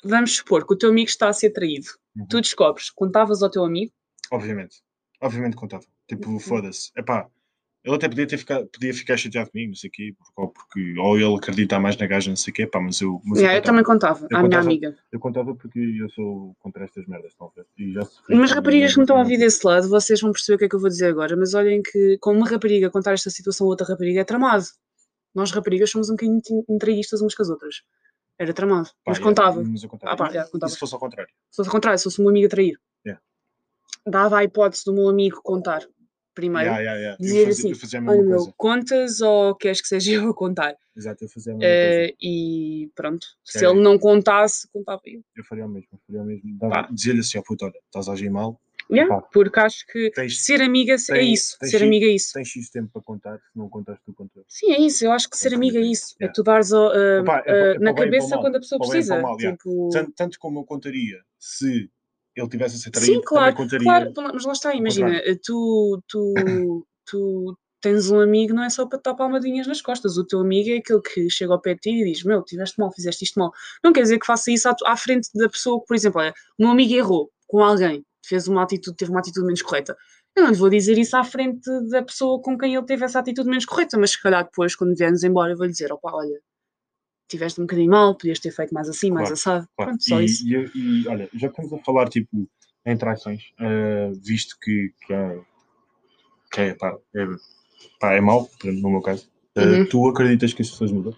[0.04, 1.88] vamos supor que o teu amigo está a ser traído.
[2.16, 2.28] Uhum.
[2.28, 3.92] Tu descobres, contavas ao teu amigo?
[4.32, 4.84] Obviamente.
[5.22, 5.86] Obviamente contava.
[6.08, 6.40] Tipo, uhum.
[6.40, 6.92] foda-se.
[6.96, 7.28] Epá,
[7.86, 10.48] ele até podia, ter ficado, podia ficar chateado comigo, não sei o quê, porque, ou,
[10.50, 13.22] porque, ou ele acredita mais na gaja, não sei o quê, pá, mas eu.
[13.24, 14.98] Mas yeah, eu, eu, também contava, eu à contava, minha amiga.
[15.12, 17.68] Eu contava porque eu sou contra estas merdas, talvez.
[17.78, 20.58] E já mas raparigas que não estão a ouvir desse lado, vocês vão perceber o
[20.58, 23.30] que é que eu vou dizer agora, mas olhem que, com uma rapariga contar esta
[23.30, 24.66] situação a outra rapariga é tramado.
[25.36, 27.84] Nós raparigas somos um bocadinho entreguistas umas com as outras.
[28.40, 28.88] Era tramado.
[28.88, 29.64] Pá, mas contava.
[29.64, 30.12] Mas eu contava.
[30.12, 30.72] Ah, pá, yeah, contava.
[30.72, 31.32] E se fosse ao contrário?
[31.52, 32.80] Se fosse ao contrário, se fosse um amigo a trair.
[33.06, 33.22] Yeah.
[34.08, 35.88] Dava a hipótese do meu amigo contar
[36.36, 36.68] primeiro.
[36.68, 37.18] Yeah, yeah, yeah.
[37.20, 40.76] Dizer fazia, assim, olha meu, contas ou queres que seja eu a contar?
[40.96, 42.14] Exato, eu fazia a mesma uh, coisa.
[42.22, 43.70] E pronto, se é.
[43.70, 45.22] ele não contasse, contava eu.
[45.36, 46.60] Eu faria o mesmo, eu faria o mesmo.
[46.92, 48.60] Dizia-lhe assim, ó oh, puto, olha, estás a agir mal,
[48.92, 51.58] Yeah, porque acho que tens, ser amiga é tens, é isso.
[51.64, 52.34] Ser amiga é isso.
[52.34, 54.44] Tens X tempo para contar, se não contas tu contas.
[54.48, 55.04] Sim, é isso.
[55.04, 56.16] Eu acho que ser amiga é isso.
[56.22, 56.32] Yeah.
[56.32, 59.20] É tu dares uh, Opa, é, uh, na cabeça quando a pessoa precisa.
[59.20, 59.90] Mal, tipo...
[59.92, 61.90] tanto, tanto, como eu contaria se
[62.36, 63.86] ele tivesse a ser traído, Sim, claro, contaria.
[63.86, 66.34] Claro, mas lá está, imagina, tu, tu,
[67.08, 70.18] tu tens um amigo, não é só para te dar palmadinhas nas costas.
[70.18, 72.80] O teu amigo é aquele que chega ao pé de ti e diz: Meu, tiveste
[72.80, 73.52] mal, fizeste isto mal.
[73.84, 76.64] Não quer dizer que faça isso à, à frente da pessoa por exemplo, olha, o
[76.64, 79.96] meu amigo errou com alguém fez uma atitude, teve uma atitude menos correta.
[80.36, 83.20] Eu não lhe vou dizer isso à frente da pessoa com quem ele teve essa
[83.20, 86.12] atitude menos correta, mas se calhar depois, quando viermos embora, eu vou lhe dizer: opá,
[86.14, 86.42] olha,
[87.28, 89.68] tiveste um bocadinho mal, podias ter feito mais assim, claro, mais assado.
[89.76, 89.92] Claro.
[89.92, 90.48] Pronto, só e, isso.
[90.48, 92.48] E, e, olha, já estamos a falar, tipo,
[92.86, 95.40] em traições, uh, visto que, que, é,
[96.52, 97.26] que é, pá, é,
[98.00, 99.30] pá, é mau, no meu caso.
[99.58, 99.86] Uh, uhum.
[99.88, 101.16] Tu acreditas que as pessoas mudam?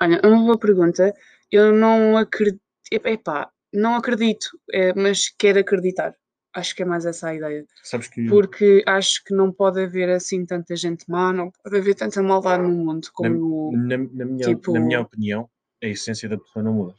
[0.00, 1.14] Olha, uma boa pergunta.
[1.50, 2.60] Eu não acredito.
[2.90, 6.14] Epá, não acredito, é, mas quero acreditar.
[6.54, 7.64] Acho que é mais essa a ideia.
[8.12, 8.28] Que...
[8.28, 12.62] Porque acho que não pode haver assim tanta gente má, não pode haver tanta maldade
[12.62, 13.72] no mundo como.
[13.72, 14.72] Na, na, na minha, tipo...
[14.72, 15.48] na minha opinião,
[15.82, 16.94] a essência da pessoa não muda.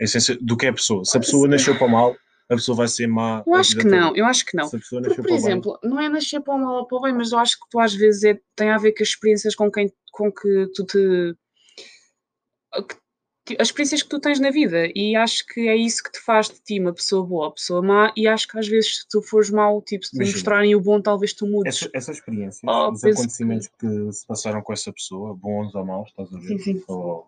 [0.00, 1.04] A essência do que é a pessoa.
[1.04, 2.16] Se a pessoa nasceu para o mal,
[2.50, 3.42] a pessoa vai ser má.
[3.46, 4.18] Eu acho que não, toda.
[4.18, 4.64] eu acho que não.
[4.64, 5.90] Nasceu por, exemplo, bem...
[5.90, 7.80] não é nascer para o mal ou para o bem, mas eu acho que tu
[7.80, 11.34] às vezes é, tem a ver com as experiências com quem com que tu te
[13.58, 16.48] as experiências que tu tens na vida e acho que é isso que te faz
[16.48, 19.20] de ti uma pessoa boa ou pessoa má e acho que às vezes se tu
[19.20, 21.76] fores mau, tipo, se te mostrarem o bom talvez tu mudes.
[21.76, 23.86] Essa, essas experiências, oh, os acontecimentos que...
[23.86, 24.12] que...
[24.12, 26.46] se passaram com essa pessoa, bons ou maus, estás a ver?
[26.46, 26.84] Sim, sim.
[26.86, 27.26] Ou,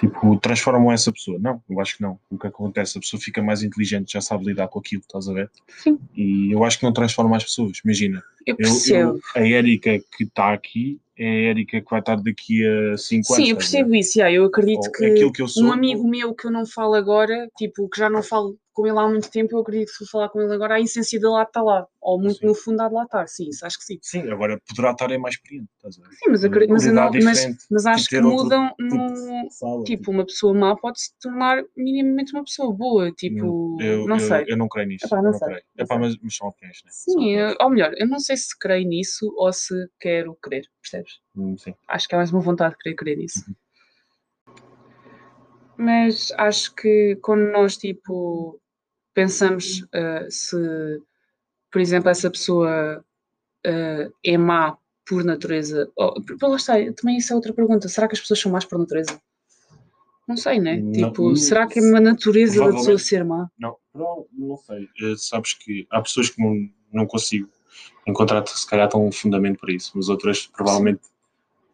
[0.00, 1.38] tipo, transformam essa pessoa.
[1.38, 2.18] Não, eu acho que não.
[2.30, 5.32] O que acontece, a pessoa fica mais inteligente, já sabe lidar com aquilo, estás a
[5.32, 5.50] ver?
[5.68, 5.98] Sim.
[6.16, 7.80] E eu acho que não transforma as pessoas.
[7.84, 12.16] Imagina, eu, eu, eu a Érica que está aqui é a Érica que vai estar
[12.16, 13.44] daqui a 5 anos.
[13.44, 14.30] Sim, eu percebo isso, já.
[14.30, 17.88] eu acredito que, que eu sou, um amigo meu que eu não falo agora, tipo,
[17.88, 20.40] que já não falo com ele há muito tempo, eu acredito que se falar com
[20.40, 22.46] ele agora, a essência dele lá está lá, ou muito sim.
[22.46, 23.98] no fundo há de lá estar, sim, isso acho que sim.
[24.02, 26.14] Sim, agora poderá estar é mais experiente, estás a ver?
[26.16, 30.52] Sim, mas, acredito, mas, não, mas, mas acho que mudam no, tipo, tipo, uma pessoa
[30.52, 34.44] má pode se tornar minimamente uma pessoa boa, tipo, eu, não eu, sei.
[34.48, 35.06] Eu não creio nisso.
[35.06, 35.48] Epá, não, não sei.
[35.48, 35.62] Creio.
[35.78, 36.90] Epá, mas, mas são opiniões, né?
[36.92, 41.20] Sim, eu, ou melhor, eu não sei se creio nisso ou se quero crer, percebes?
[41.36, 41.74] Hum, sim.
[41.86, 43.44] Acho que é mais uma vontade de querer crer nisso.
[43.48, 43.54] Uhum.
[45.76, 48.60] Mas acho que quando nós, tipo,
[49.14, 50.56] pensamos uh, se,
[51.70, 53.02] por exemplo, essa pessoa
[53.66, 55.90] uh, é má por natureza.
[55.96, 57.88] Oh, lá está, também isso é outra pergunta.
[57.88, 59.20] Será que as pessoas são más por natureza?
[60.26, 60.78] Não sei, né?
[60.78, 63.48] Não, tipo, não, será que é uma natureza da pessoa ser má?
[63.58, 64.88] Não, não, não sei.
[65.02, 67.48] Uh, sabes que há pessoas que não, não consigo
[68.06, 71.02] encontrar, se calhar, tão um fundamento para isso, mas outras, provavelmente,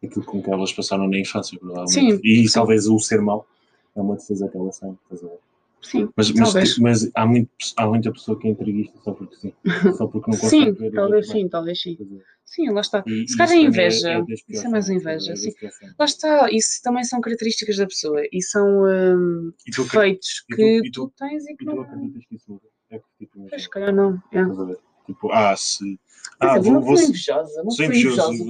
[0.03, 1.93] aquilo com que elas passaram na infância, provavelmente.
[1.93, 2.53] Sim, e sim.
[2.53, 3.47] talvez o ser mau
[3.95, 5.39] é uma defesa que elas têm, estás a ver?
[5.81, 9.53] Sim, mas, mas, mas, há, muito, há muita pessoa que é entreguista só porque sim.
[9.97, 10.91] Só porque não consegue sim, ver.
[10.91, 11.97] Talvez sim, talvez sim.
[12.45, 13.03] Sim, lá está.
[13.07, 14.09] E, Se calhar é inveja.
[14.09, 15.35] É, é isso é mais inveja.
[15.35, 15.51] Sim.
[15.97, 16.51] Lá está.
[16.51, 20.77] Isso também são características da pessoa e são um, e tu, defeitos e tu, que
[20.77, 21.81] e tu, tu, tens e que não.
[21.81, 22.67] acreditas que isso muda?
[22.91, 24.21] É que, tipo, pois, calhar não.
[24.31, 24.75] É.
[25.05, 25.99] Tipo, ah, se.
[26.39, 27.61] Ah, vou, uma pessoa invejosa.
[27.61, 28.43] Uma pessoa invejosa.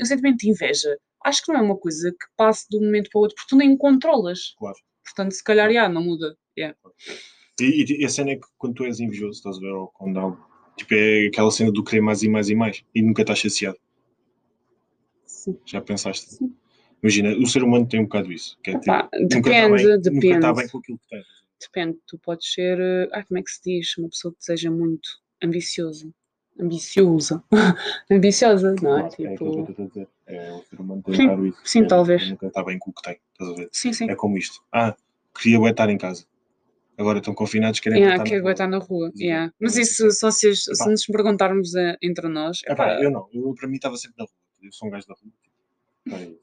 [0.00, 3.10] O sentimento de inveja acho que não é uma coisa que passe de um momento
[3.10, 4.54] para o outro porque tu nem controlas.
[4.58, 4.76] Claro.
[5.06, 6.36] Portanto, se calhar, já, não muda.
[6.58, 6.76] Yeah.
[7.60, 10.18] E, e, a cena é que quando tu és invejoso, estás a ver, ou quando
[10.18, 10.36] há,
[10.76, 13.78] tipo, é aquela cena do querer mais e mais e mais, e nunca estás saciado.
[15.24, 15.58] Sim.
[15.64, 16.34] Já pensaste?
[16.34, 16.54] Sim.
[17.02, 18.58] Imagina, o ser humano tem um bocado isso.
[18.62, 18.92] Que é, tipo,
[19.28, 20.10] depende, nunca está bem, depende.
[20.10, 21.26] Nunca está bem com aquilo que tens.
[21.60, 25.08] Depende, tu podes ser, ah, como é que se diz, uma pessoa que seja muito
[25.42, 26.12] ambiciosa.
[26.58, 27.42] Ambiciosa.
[28.10, 29.00] ambiciosa, não é?
[29.08, 30.00] Claro, tipo...
[30.00, 30.36] É que a.
[30.36, 31.58] É, o ser humano sim, isso.
[31.64, 32.30] Sim, é, talvez.
[32.30, 33.68] Nunca está bem com o que tem, estás a ver?
[33.72, 34.10] Sim, sim.
[34.10, 34.62] É como isto.
[34.72, 34.96] Ah,
[35.34, 36.24] queria estar em casa.
[36.98, 39.12] Agora estão confinados, querem yeah, estar, na estar na rua.
[39.14, 39.52] Yeah.
[39.60, 42.62] Mas isso, só se, se nos perguntarmos uh, entre nós.
[42.66, 44.32] Epá, eu não, eu, para mim estava sempre na rua.
[44.62, 45.32] Eu sou um gajo da rua.
[46.32, 46.40] Tipo,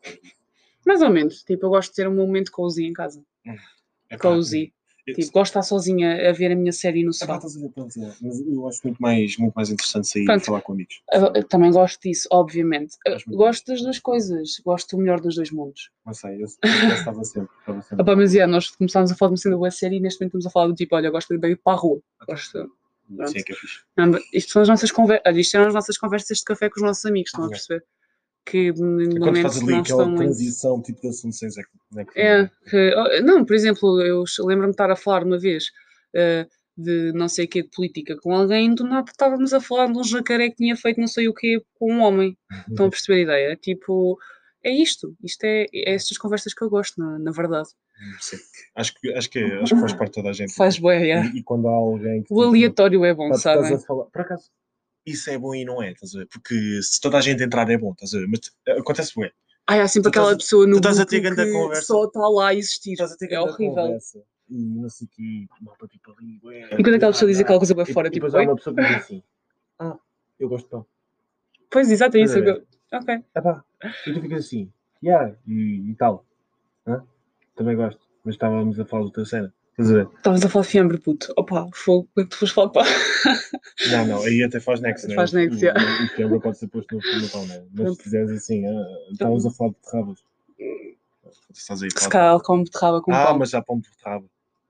[0.86, 1.44] Mais ou menos.
[1.44, 3.24] Tipo, eu gosto de ter um momento cozy em casa.
[3.48, 3.56] Hum.
[4.20, 4.72] Cozy.
[5.06, 7.38] Tipo, gosto de estar sozinha a ver a minha série no sofá.
[7.42, 10.42] mas eu acho muito mais, muito mais interessante sair Pronto.
[10.42, 11.02] e falar com amigos.
[11.12, 12.96] Eu, também gosto disso, obviamente.
[13.28, 14.62] Gosto das duas coisas.
[14.66, 15.90] Gosto do melhor dos dois mundos.
[16.06, 17.50] Não sei, eu, eu estava sempre.
[17.60, 18.02] Estava sempre.
[18.02, 20.38] Opa, mas yeah, nós começámos a falar de uma cena boa série e neste momento
[20.38, 22.02] estamos a falar do tipo, olha, gosto de ir para a rua.
[22.26, 22.72] Gosto.
[23.28, 23.82] Sim, é que é fixe.
[24.34, 25.22] Isto, são as nossas conver...
[25.36, 27.84] isto são as nossas conversas de café com os nossos amigos, estão a perceber?
[28.46, 30.86] Que no Quando faz ali aquela transição muito...
[30.88, 31.62] tipo de assunções é
[32.06, 35.66] que, é, que, oh, não, por exemplo, eu lembro-me de estar a falar uma vez
[36.16, 39.92] uh, de não sei o que de política com alguém, do nada estávamos a falar
[39.92, 42.38] de um jacaré que tinha feito não sei o que com um homem.
[42.68, 43.56] Estão a perceber a ideia?
[43.56, 44.18] Tipo,
[44.64, 45.16] é isto.
[45.24, 47.70] Isto é, é estas conversas que eu gosto, na, na verdade.
[48.20, 48.38] Sim.
[48.76, 50.54] Acho que, acho, que, acho que faz parte de toda a gente.
[50.54, 51.26] Faz bem, é.
[51.26, 52.34] E, e, quando há alguém que.
[52.34, 53.78] O tipo, aleatório é bom, sabe?
[53.86, 54.50] Por acaso,
[55.06, 56.28] isso é bom e não é, estás a ver?
[56.28, 58.28] Porque se toda a gente entrar é bom, estás a ver?
[58.28, 59.32] Mas eh, acontece bem.
[59.68, 62.48] Ah, há sempre aquela estás, pessoa no grupo a ter que conversa, só está lá
[62.50, 62.94] a existir.
[62.94, 63.76] Estás a ter é horrível.
[63.76, 67.40] Conversa, e não sei o que, malta tipo ali, ué, E quando aquela pessoa diz
[67.40, 68.26] aquela coisa para fora, tipo.
[68.26, 69.24] Depois há uma pessoa que diz assim:
[69.80, 69.98] Ah,
[70.40, 70.86] eu gosto de pão.
[71.70, 72.38] Pois, exato, é isso.
[72.38, 72.66] Eu...
[72.92, 73.24] Ok.
[73.36, 73.64] Epá,
[74.06, 74.72] e tu ficas assim,
[75.04, 76.26] yeah, e, e tal.
[76.86, 77.04] Hã?
[77.56, 79.54] Também gosto, mas estávamos a falar da tua cena.
[79.80, 81.34] Estavas a falar fiambre, puto.
[81.36, 82.84] Opa, fogo, como é que tu foste falar pá?
[83.90, 85.16] Não, não, aí até faz nexo, né?
[85.16, 85.74] Faz nexo, já.
[85.74, 87.66] O, fiambre pode ser posto no, pão, né?
[87.74, 90.20] Mas se fizeres assim, ah, estávamos a falar de terrabas.
[91.52, 93.36] Estás aí, se calhar come beterraba com ah, pão.
[93.36, 94.26] Ah, mas já pão de beterraba.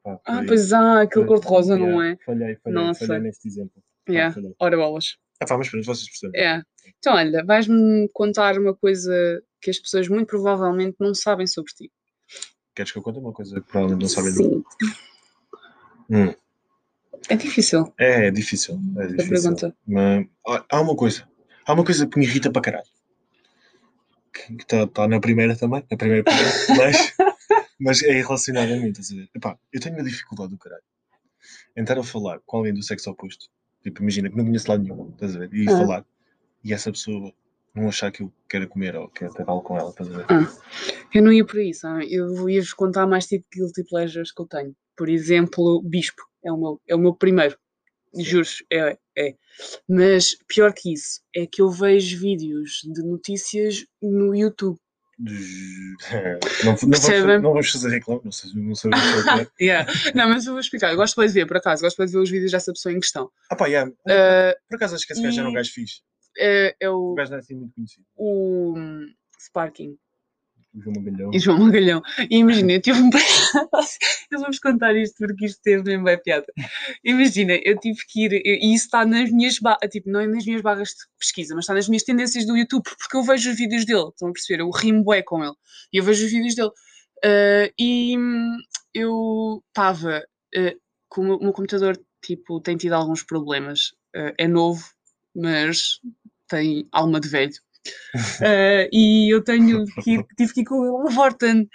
[0.06, 2.18] ah, pois há, aquele cor-de-rosa, não é?
[2.26, 3.06] Falhei, falhei, Nossa.
[3.06, 3.84] falhei neste exemplo.
[4.10, 4.36] Yeah.
[4.38, 5.18] Ah, Ora bolas.
[5.42, 6.42] Ah, pá, mas pronto, vocês percebem.
[6.42, 6.62] É.
[7.00, 11.92] Então, olha, vais-me contar uma coisa que as pessoas muito provavelmente não sabem sobre ti.
[12.76, 14.64] Queres que eu conte uma coisa que provavelmente não sabem?
[16.10, 16.34] Hum.
[17.30, 17.94] É difícil.
[17.98, 18.80] É, é difícil.
[18.98, 19.30] É difícil.
[19.30, 19.76] pergunta.
[19.88, 20.26] Mas,
[20.70, 21.28] há uma coisa.
[21.66, 22.88] Há uma coisa que me irrita para caralho.
[24.34, 25.86] Que está tá na primeira também.
[25.90, 26.24] Na primeira
[26.78, 27.14] mas,
[27.80, 29.30] mas é relacionado a mim, estás a ver?
[29.36, 30.84] Epá, eu tenho uma dificuldade do caralho.
[31.78, 33.50] Entrar a falar com alguém do sexo oposto.
[33.84, 35.54] Tipo, imagina que não conheço lado nenhum, estás a ver?
[35.54, 35.78] E ah.
[35.78, 36.06] falar.
[36.64, 37.34] E essa pessoa
[37.76, 40.26] não achar que eu quero comer ou quero ter algo com ela, estás a ver?
[40.30, 40.48] Ah.
[41.14, 42.14] Eu não ia por isso, sabe?
[42.14, 44.76] eu ia-vos contar mais tipo de guilty pleasures que eu tenho.
[44.96, 47.58] Por exemplo, Bispo é o meu, é o meu primeiro.
[48.16, 49.36] Juro, é, é.
[49.90, 54.78] Mas pior que isso, é que eu vejo vídeos de notícias no YouTube.
[55.24, 58.94] Não, não, vamos, não vamos fazer reclame, não sei, não sei o
[59.46, 59.90] que yeah.
[60.16, 60.92] Não, mas eu vou explicar.
[60.92, 63.30] Eu gosto de ver, por acaso, gosto de ver os vídeos dessa pessoa em questão.
[63.50, 63.90] Ah, pá, yeah.
[63.90, 66.02] uh, por acaso acho que esse gajo era um gajo fixe.
[66.38, 67.12] É, é o.
[67.12, 68.06] O gajo não é assim muito conhecido.
[68.16, 69.98] O um, Sparking.
[70.74, 71.32] O João Magalhão.
[71.32, 72.02] E João Magalhão.
[72.30, 73.10] E imagina, eu tive um.
[74.32, 76.48] eu vou-vos contar isto porque isto teve mesmo bem piada.
[77.04, 78.42] Imagina, eu tive que ir.
[78.44, 79.90] E isso está nas minhas barras.
[79.92, 82.84] Tipo, não é nas minhas barras de pesquisa, mas está nas minhas tendências do YouTube,
[82.84, 84.10] porque eu vejo os vídeos dele.
[84.10, 84.62] Estão a perceber?
[84.62, 85.54] Eu rimo bué com ele.
[85.94, 86.72] E eu vejo os vídeos dele.
[87.24, 88.58] Uh, e hum,
[88.94, 90.26] eu estava.
[90.58, 93.90] Uh, com o meu computador, tipo, tem tido alguns problemas.
[94.16, 94.84] Uh, é novo,
[95.36, 96.00] mas
[96.48, 97.54] tem alma de velho.
[98.16, 101.68] Uh, e eu tenho que tive que ir com ele à Vorten.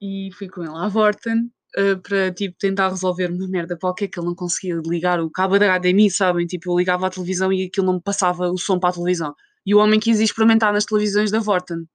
[0.00, 4.18] E fui com ele à Vorten uh, para tipo, tentar resolver uma merda qualquer que
[4.18, 6.46] ele não conseguia ligar o cabo da HDMI, sabem?
[6.46, 9.34] Tipo, eu ligava à televisão e aquilo não me passava o som para a televisão.
[9.66, 11.86] E o homem quis experimentar nas televisões da Vorten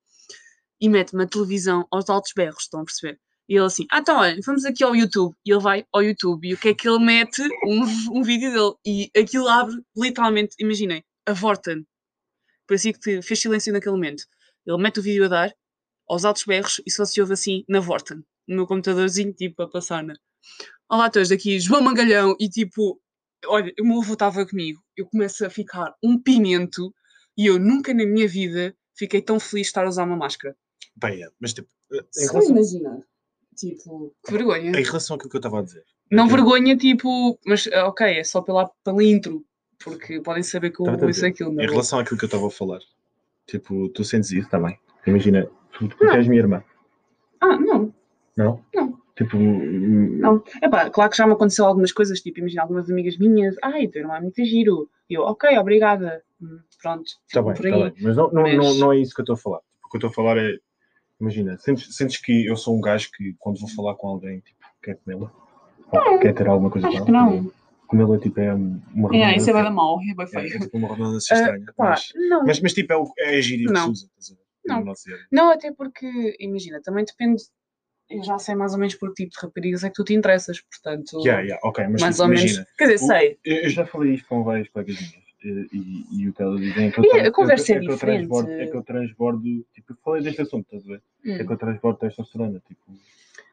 [0.80, 3.20] e mete-me a televisão aos altos berros, estão a perceber?
[3.48, 5.36] E ele assim, ah, então olha, vamos aqui ao YouTube.
[5.46, 7.44] E ele vai ao YouTube e o que é que ele mete?
[7.66, 8.74] Um, um vídeo dele.
[8.86, 11.86] E aquilo abre, literalmente, imaginem, a Vorten
[12.68, 14.24] parecia que fez silêncio naquele momento.
[14.66, 15.56] Ele mete o vídeo a dar,
[16.08, 19.70] aos altos berros, e só se ouve assim na Vorten, no meu computadorzinho, tipo, a
[19.70, 20.16] passar na.
[20.90, 23.00] Olá, todos daqui, João Mangalhão, e tipo,
[23.46, 26.94] olha, o meu avô estava comigo, eu começo a ficar um pimento,
[27.38, 30.56] e eu nunca na minha vida fiquei tão feliz de estar a usar uma máscara.
[30.96, 31.68] Bem, é, mas tipo.
[31.92, 32.52] Em relação...
[32.52, 33.00] imaginar.
[33.56, 34.72] Tipo, que vergonha.
[34.72, 35.84] Em relação àquilo que eu estava a dizer.
[36.12, 39.46] Não vergonha, tipo, mas ok, é só pela, pela intro
[39.84, 41.54] porque podem saber que eu tá, tá, ouço aquilo.
[41.54, 41.68] Em é?
[41.68, 42.80] relação àquilo que eu estava a falar,
[43.48, 44.78] tipo, tu sentes isso também?
[45.06, 46.64] Imagina, tu, tu és minha irmã.
[47.42, 47.94] Ah, não.
[48.36, 48.64] Não?
[48.74, 48.98] Não.
[49.16, 49.38] Tipo.
[49.38, 50.44] Não.
[50.62, 53.88] É pá, claro que já me aconteceu algumas coisas, tipo, imagina algumas amigas minhas, ai,
[53.88, 54.90] teu irmão é muito giro.
[55.10, 56.22] Eu, ok, obrigada.
[56.42, 57.06] Hum, pronto.
[57.28, 57.94] Está bem, está bem.
[58.02, 58.58] Mas, não, não, mas...
[58.58, 59.60] Não, não é isso que eu estou a falar.
[59.60, 60.58] Tipo, o que eu estou a falar é.
[61.22, 64.60] Imagina, sentes, sentes que eu sou um gajo que quando vou falar com alguém, tipo,
[64.84, 65.32] quer comê-la?
[65.94, 67.10] Ou quer ter alguma coisa com ela?
[67.10, 67.52] Não
[67.88, 69.26] como ele tipo, é uma redundância.
[69.26, 70.54] É, isso é bem mal, é bem feio.
[70.54, 71.66] É, é tipo uma redundância uh, estranha.
[71.76, 72.14] Pá, mas,
[72.46, 74.10] mas, mas, tipo, é, o, é a gíria que se usa.
[74.68, 74.84] Não.
[75.32, 77.44] não, até porque, imagina, também depende.
[78.10, 80.14] Eu já sei mais ou menos por que tipo de raparigas é que tu te
[80.14, 81.20] interessas, portanto.
[81.20, 82.76] Yeah, yeah, ok, mas mais tipo, ou imagina, menos.
[82.78, 83.40] Quer dizer, sei.
[83.44, 85.26] Eu já falei isto com várias colegas minhas.
[85.44, 88.00] E, e, o que elas dizem é que eu, e a conversa é, é, diferente.
[88.00, 91.04] transbordo, é que eu transbordo, tipo, eu falei deste assunto, estás a ver?
[91.24, 91.36] Hum.
[91.36, 92.82] É que eu transbordo testosterona, tipo.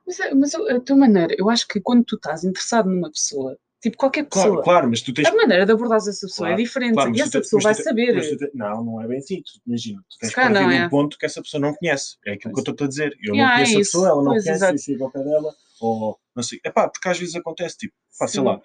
[0.07, 3.97] Mas, mas a tua maneira, eu acho que quando tu estás interessado numa pessoa, Tipo,
[3.97, 4.47] qualquer pessoa.
[4.47, 5.27] Claro, claro, mas tu tens.
[5.27, 7.75] A maneira de abordar essa pessoa é claro, é diferente claro, e essa pessoa vai
[7.75, 7.83] te...
[7.83, 8.39] saber.
[8.39, 8.51] Te...
[8.55, 9.43] Não, não é bem assim.
[9.43, 10.89] Tu, imagina, tu tens que partir de um é.
[10.89, 12.17] ponto que essa pessoa não conhece.
[12.25, 13.13] É aquilo que eu estou a dizer.
[13.21, 15.25] Eu yeah, não conheço é a pessoa, ela não pois, conhece, eu chego ao pé
[15.25, 16.61] dela, ou não sei.
[16.65, 18.61] É pá, porque às vezes acontece, tipo, pá, sei lá,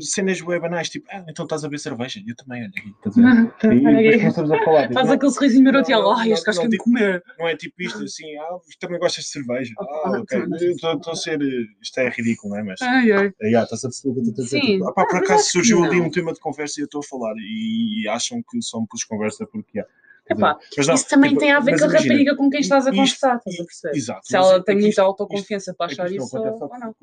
[0.00, 2.20] cenas web banais, tipo, ah, então estás a ver cerveja?
[2.26, 3.20] Eu também, olha aqui, estás a
[3.62, 3.76] ver?
[3.76, 4.82] E depois começamos a falar.
[4.82, 7.24] Tipo, Faz aquele sorrisinho maroto e ela, ai, este gajo quer me tipo, comer.
[7.38, 9.74] Não é tipo isto, assim, ah, também gostas de cerveja.
[9.78, 10.44] Ah, ok.
[10.60, 11.40] Estou a ser.
[11.82, 12.62] Isto é ridículo, não é?
[12.64, 12.82] Mas.
[12.82, 13.32] Ai, ai.
[13.42, 14.60] Yeah, estás a perceber o que eu estou a dizer?
[14.60, 17.04] Tipo, ah, pá, por acaso surgiu ali um tema de conversa e eu estou a
[17.04, 19.78] falar e acham que me pus conversa porque.
[19.78, 19.92] Yeah,
[20.30, 22.90] Epá, não, isso também tipo, tem a ver com a rapariga com quem estás a
[22.90, 23.96] conversar, estás a perceber?
[23.96, 26.44] Exato, Se ela tem muita autoconfiança para achar isso, ou
[26.78, 26.94] não.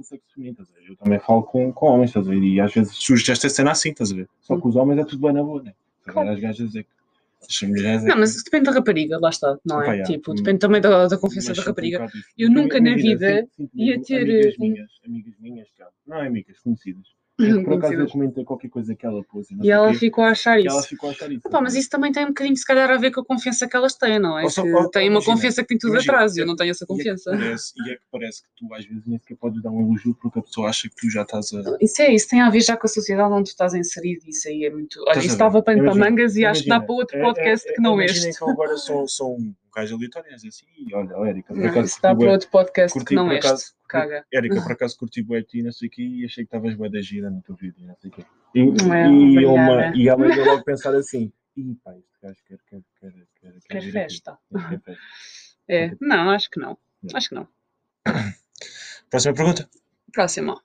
[0.87, 2.43] Eu também falo com, com homens, estás a ver?
[2.43, 4.29] E às vezes surge esta cena assim, estás a ver?
[4.41, 5.73] Só que os homens é tudo bem na boa, né?
[6.03, 6.29] Claro.
[6.29, 6.89] As gajas é que.
[7.61, 10.01] É não, mas depende da rapariga, lá está, não é?
[10.01, 12.07] tipo, depende também da, da confiança da rapariga.
[12.35, 14.23] Eu nunca na vida ia ter.
[14.23, 15.67] Amigas minhas, amigas minhas,
[16.07, 17.05] não é amigas, conhecidas
[17.37, 19.47] por acaso eu comentei qualquer coisa que ela pôs.
[19.51, 20.69] E, ela ficou a achar isso.
[20.69, 21.41] ela ficou a achar isso.
[21.45, 23.75] Opa, mas isso também tem um bocadinho, se calhar, a ver com a confiança que
[23.75, 24.47] elas têm, não é?
[24.49, 26.71] Só, que ou, tem uma confiança que tem tudo imagina, atrás e eu não tenho
[26.71, 27.31] essa confiança.
[27.31, 29.71] E é, parece, e é, que parece que tu às vezes nem sequer podes dar
[29.71, 31.77] um elogio porque a pessoa acha que tu já estás a.
[31.81, 34.23] Isso é, isso tem a ver já com a sociedade onde tu estás inserido.
[34.27, 35.03] Isso aí é muito.
[35.07, 37.81] Olha, isso estava para mangas e acho que dá para outro é, podcast é, que
[37.81, 38.31] não este.
[38.37, 42.01] que eu agora sou, sou um gajo aleatório e assim, olha, Érica, por acaso.
[42.01, 44.25] Dá para outro podcast que não este caga.
[44.33, 46.89] Érica, por acaso curti bué ti, não sei o quê, e achei que estavas bué
[46.89, 48.25] da gira no teu vídeo, não sei o quê.
[48.55, 52.57] E, é, e, uma, e ela ia logo pensar assim, ih pá, este gajo quer,
[52.69, 54.39] quer, quer, quer, quer, quer festa.
[54.51, 55.01] Quer festa.
[55.67, 56.77] É, não, acho que não.
[57.11, 57.47] Acho que não.
[59.09, 59.67] Próxima pergunta.
[60.13, 60.61] Próxima.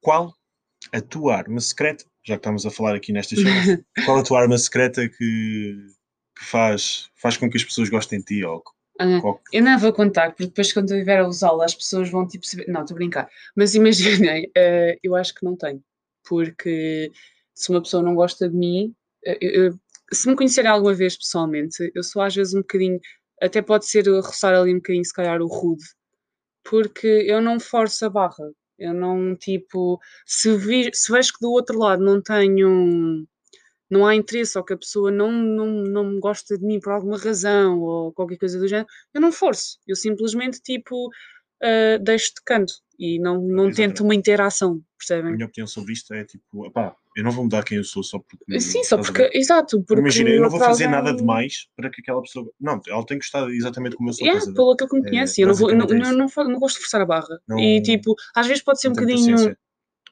[0.00, 0.34] Qual
[0.94, 4.40] a tua arma secreta, já que estamos a falar aqui nestas coisas, qual a tua
[4.40, 5.76] arma secreta que,
[6.36, 8.62] que faz, faz com que as pessoas gostem de ti ou
[9.00, 12.26] Uh, eu não vou contar, porque depois quando eu estiver a usá-la as pessoas vão
[12.26, 12.66] tipo saber.
[12.68, 13.28] Não, estou a brincar.
[13.54, 15.82] Mas imaginem, uh, eu acho que não tenho.
[16.26, 17.12] Porque
[17.54, 18.94] se uma pessoa não gosta de mim,
[19.26, 19.78] uh, eu,
[20.12, 22.98] se me conhecerem alguma vez pessoalmente, eu sou às vezes um bocadinho,
[23.42, 25.84] até pode ser roçar ali um bocadinho, se calhar, o rude,
[26.64, 28.50] porque eu não forço a barra.
[28.78, 33.26] Eu não, tipo, se, vi, se vejo que do outro lado não tenho
[33.90, 37.18] não há interesse ou que a pessoa não, não, não gosta de mim por alguma
[37.18, 39.78] razão ou qualquer coisa do género, eu não forço.
[39.86, 45.32] Eu simplesmente, tipo, uh, deixo de canto e não, não tento uma interação, percebem?
[45.32, 48.02] A minha opinião sobre isto é tipo, pá, eu não vou mudar quem eu sou
[48.02, 48.60] só porque.
[48.60, 49.30] Sim, só porque.
[49.32, 50.00] Exato, porque.
[50.00, 52.50] Imagina, eu não vou fazer nada demais para que aquela pessoa.
[52.60, 54.26] Não, ela tem que estar exatamente como eu sou.
[54.26, 55.40] É, pelo aquilo que me conhece.
[55.40, 57.40] É, eu não, vou, não, não, não, não, gosto de forçar a barra.
[57.48, 59.56] Não, e tipo, às vezes pode ser um bocadinho.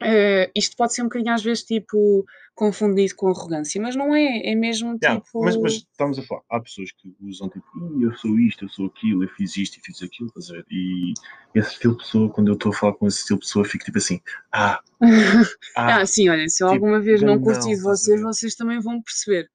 [0.02, 2.24] Uh, isto pode ser um bocadinho às vezes tipo
[2.54, 5.42] confundido com arrogância, mas não é, é mesmo yeah, tipo.
[5.42, 7.66] Mas, mas, estamos a falar, há pessoas que usam tipo,
[8.00, 10.32] eu sou isto, eu sou aquilo, eu fiz isto e fiz aquilo?
[10.70, 11.14] E
[11.54, 13.84] esse estilo de pessoa, quando eu estou a falar com esse estilo de pessoa, fico
[13.84, 14.20] tipo assim,
[14.52, 14.80] ah,
[15.76, 18.80] ah, ah sim, olha, se eu tipo, alguma vez não curti de vocês, vocês também
[18.80, 19.48] vão perceber.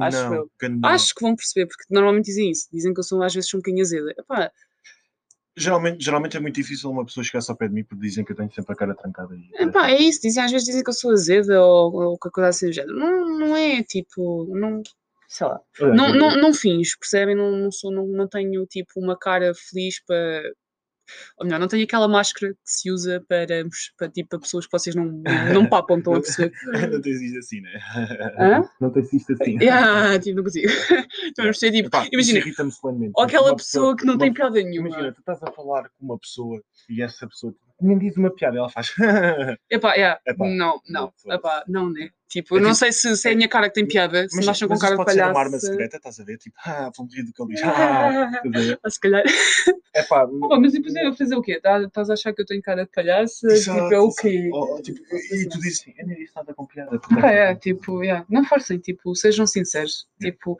[0.00, 0.50] acho, eu.
[0.84, 3.58] acho que vão perceber, porque normalmente dizem isso, dizem que eu sou às vezes um
[3.58, 4.14] bocadinho azeda.
[4.18, 4.50] Epá,
[5.56, 8.32] Geralmente, geralmente é muito difícil uma pessoa chegar-se ao pé de mim porque dizem que
[8.32, 9.34] eu tenho sempre a cara trancada.
[9.34, 12.34] E, pá, é isso, dizem, às vezes dizem que eu sou azeda ou, ou qualquer
[12.34, 12.98] coisa assim do género.
[12.98, 14.82] Não, não é tipo, não,
[15.26, 17.34] sei lá, é, não, não, não finjo, percebem?
[17.34, 20.42] Não, não, sou, não, não tenho tipo uma cara feliz para
[21.38, 23.64] ou melhor, não tenho aquela máscara que se usa para,
[23.96, 26.52] para, tipo, para pessoas que vocês não, não papam, estão a perceber.
[26.90, 27.80] não tens isto assim, né?
[28.38, 28.68] Hã?
[28.80, 29.58] Não tens isto assim.
[29.60, 30.68] Yeah, tipo, não consigo.
[30.68, 32.44] Estou a mexer, tipo, Epá, imagina,
[33.14, 34.88] ou aquela pessoa, pessoa, que não tem piada nenhuma.
[34.88, 38.58] Imagina, tu estás a falar com uma pessoa e essa pessoa nem diz uma piada,
[38.58, 38.94] ela faz.
[39.70, 40.20] Epá, yeah.
[40.26, 42.10] Epá, não, não, epá, não, né?
[42.28, 44.36] Tipo, é não tipo, sei se, se é a minha cara que tem piada, se
[44.36, 45.14] me acham com cara de palhaço.
[45.14, 46.38] Pode ser uma arma secreta, estás a ver?
[46.38, 47.62] Tipo, ah, vão rir do que ele diz.
[47.62, 48.30] Ah,
[48.82, 49.22] ah, se calhar.
[49.94, 51.60] Epá, oh, mas depois eu fazer o quê?
[51.60, 53.46] Tá, estás a achar que eu tenho cara de palhaço?
[53.46, 54.50] Exato, tipo, é o quê?
[54.52, 57.00] Oh, tipo, e tu dizes assim, eu nem disse nada com piada.
[57.22, 58.26] Ah, é, tipo, yeah.
[58.28, 60.08] não forcem, tipo, sejam sinceros.
[60.20, 60.58] Tipo,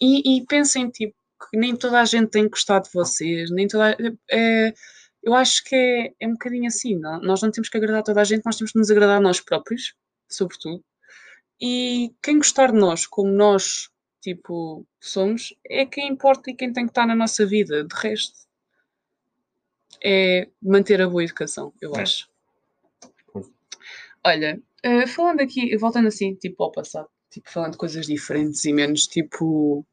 [0.00, 1.14] e, e pensem, tipo,
[1.50, 3.96] que nem toda a gente tem gostado de vocês, nem toda
[4.30, 4.74] é,
[5.22, 7.20] eu acho que é, é um bocadinho assim, não?
[7.20, 9.40] nós não temos que agradar toda a gente, nós temos que nos agradar a nós
[9.40, 9.94] próprios,
[10.28, 10.82] sobretudo.
[11.60, 13.88] E quem gostar de nós como nós,
[14.20, 17.84] tipo, somos, é quem importa e quem tem que estar na nossa vida.
[17.84, 18.34] De resto,
[20.02, 22.02] é manter a boa educação, eu é.
[22.02, 22.28] acho.
[24.24, 28.72] Olha, uh, falando aqui, voltando assim, tipo, ao passado, tipo, falando de coisas diferentes e
[28.72, 29.86] menos, tipo,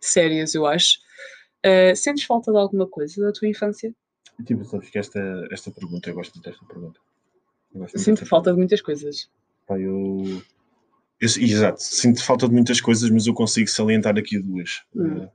[0.00, 0.98] sérias, eu acho.
[1.64, 3.94] Uh, sentes falta de alguma coisa da tua infância?
[4.44, 7.00] Tipo, sabes que esta, esta pergunta, eu gosto muito desta pergunta.
[7.74, 8.52] Eu Sinto falta pergunta.
[8.52, 9.30] de muitas coisas.
[9.66, 10.42] Pá, eu...
[11.20, 11.28] eu...
[11.28, 14.82] Exato, sinto falta de muitas coisas, mas eu consigo salientar aqui duas.
[14.94, 15.24] Hum.
[15.24, 15.30] Uh,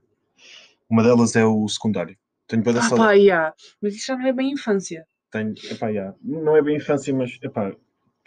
[0.88, 2.16] uma delas é o secundário.
[2.46, 2.98] Tenho para ah, sal...
[2.98, 3.54] pá, yeah.
[3.80, 5.06] Mas isso já não é bem infância.
[5.30, 6.14] Tenho, epá, yeah.
[6.22, 7.74] Não é bem infância, mas epá,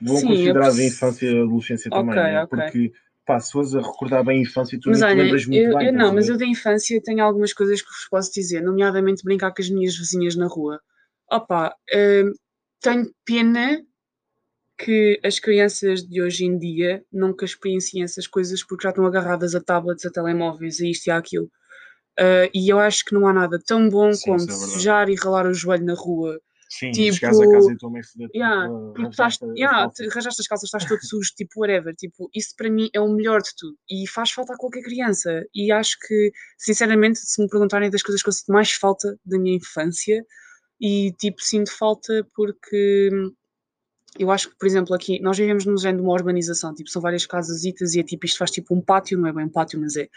[0.01, 0.73] vou Sim, considerar eu...
[0.73, 2.43] a infância e a adolescência okay, também, né?
[2.43, 2.57] okay.
[2.57, 2.93] porque
[3.25, 5.87] pá, se fores a recordar bem a infância, tu mas olha, lembras muito eu, bem.
[5.87, 9.53] Eu não, mas eu da infância tenho algumas coisas que vos posso dizer, nomeadamente brincar
[9.53, 10.79] com as minhas vizinhas na rua.
[11.29, 12.31] Opa, uh,
[12.81, 13.81] tenho pena
[14.77, 19.55] que as crianças de hoje em dia nunca experienciem essas coisas porque já estão agarradas
[19.55, 21.49] a tablets, a telemóveis, a isto e a aquilo.
[22.19, 25.47] Uh, e eu acho que não há nada tão bom Sim, como é e ralar
[25.47, 26.39] o joelho na rua.
[26.69, 28.31] Sim, tipo, chegares a casa e estou meio fodido.
[28.35, 31.95] Yeah, tipo, estás, yeah, as calças, estás todo sujo, tipo, whatever.
[31.95, 33.77] Tipo, isso para mim é o melhor de tudo.
[33.89, 35.45] E faz falta a qualquer criança.
[35.53, 39.37] E acho que, sinceramente, se me perguntarem das coisas que eu sinto mais falta da
[39.37, 40.25] minha infância,
[40.79, 43.09] e tipo, sinto falta porque
[44.17, 47.01] eu acho que, por exemplo, aqui nós vivemos num género de uma urbanização, tipo, são
[47.01, 49.79] várias casas e é tipo, isto faz tipo um pátio, não é bem um pátio,
[49.79, 50.07] mas é.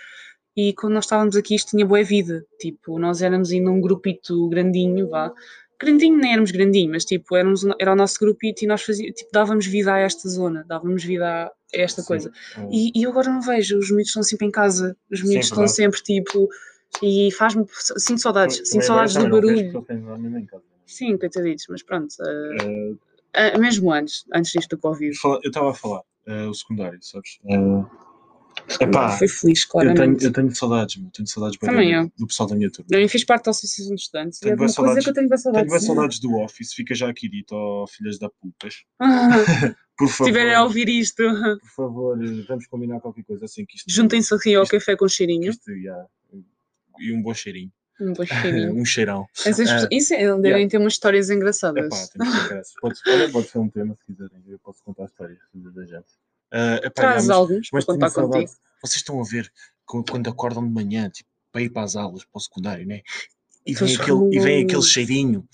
[0.56, 4.48] E quando nós estávamos aqui, isto tinha boa vida, tipo, nós éramos ainda um grupito
[4.48, 5.32] grandinho, vá.
[5.80, 9.30] Grandinho, nem éramos grandinho, mas tipo, éramos, era o nosso grupito e nós fazíamos, tipo,
[9.32, 12.08] dávamos vida a esta zona, dávamos vida a esta Sim.
[12.08, 12.32] coisa.
[12.70, 15.68] E, e eu agora não vejo, os miúdos estão sempre em casa, os miúdos estão
[15.68, 16.48] sempre tipo,
[17.02, 17.64] e faz-me,
[17.96, 19.84] sinto saudades, sinto saudades do barulho.
[20.84, 22.14] Sim, coitaditos, mas pronto.
[22.20, 22.98] Uh, uh,
[23.36, 25.16] Uh, mesmo antes, antes disto do Covid.
[25.24, 27.38] Eu estava a falar, uh, o secundário, sabes?
[28.80, 30.00] Epá, foi feliz, claramente.
[30.00, 32.12] Eu tenho, eu tenho saudades, meu, tenho saudades Também eu.
[32.18, 32.88] do pessoal da minha turma.
[32.90, 35.38] Eu fiz parte da Associação de Estudantes tenho é uma coisa que eu tenho bem
[35.38, 35.68] saudades.
[35.68, 38.84] Tenho bem saudades do Office, fica já aqui dito, ó oh, filhas da putas.
[39.98, 40.16] Por favor.
[40.16, 41.24] Se estiverem a ouvir isto.
[41.60, 43.90] Por favor, vamos combinar qualquer coisa assim que isto.
[43.90, 45.50] Juntem-se aqui ao café com cheirinho.
[45.50, 46.06] Isto, yeah,
[47.00, 47.72] e um bom cheirinho.
[48.00, 48.74] Um bom cheirinho.
[48.78, 49.26] um cheirão.
[49.44, 50.68] Essas, uh, isso é, devem yeah.
[50.68, 51.84] ter umas histórias engraçadas.
[51.84, 54.42] Epá, tem pode, olha, pode ser um tema se quiserem.
[54.46, 56.06] Eu posso contar histórias da gente.
[56.52, 58.52] Uh, epá, Traz yeah, alguns mas, para contar contigo.
[58.82, 59.52] Vocês estão a ver
[59.84, 63.02] quando acordam de manhã, tipo, para ir para as aulas, para o secundário, né?
[63.66, 65.46] E vem, aquele, e vem aquele cheirinho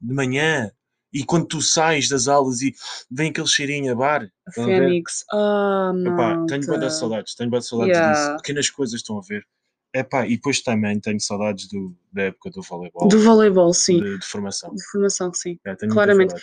[0.00, 0.70] de manhã.
[1.12, 2.74] E quando tu sais das aulas e
[3.10, 4.30] vem aquele cheirinho a bar.
[4.52, 5.24] Fênix.
[5.32, 8.12] Ah, oh, tenho boas saudades, tenho boas saudades yeah.
[8.12, 8.36] disso.
[8.36, 9.46] Pequenas coisas estão a ver.
[9.94, 13.08] Epá, e depois também tenho saudades do, da época do voleibol.
[13.08, 14.02] Do voleibol, sim.
[14.02, 14.74] De, de formação.
[14.74, 15.58] De formação, sim.
[15.64, 16.34] É, Claramente.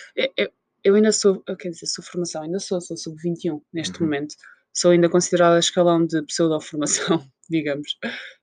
[0.86, 4.06] Eu, eu, eu, ainda sou, quer dizer, sou formação, ainda sou, sou sub-21 neste uhum.
[4.06, 4.34] momento.
[4.72, 7.96] Sou ainda considerada escalão de pseudo-formação, digamos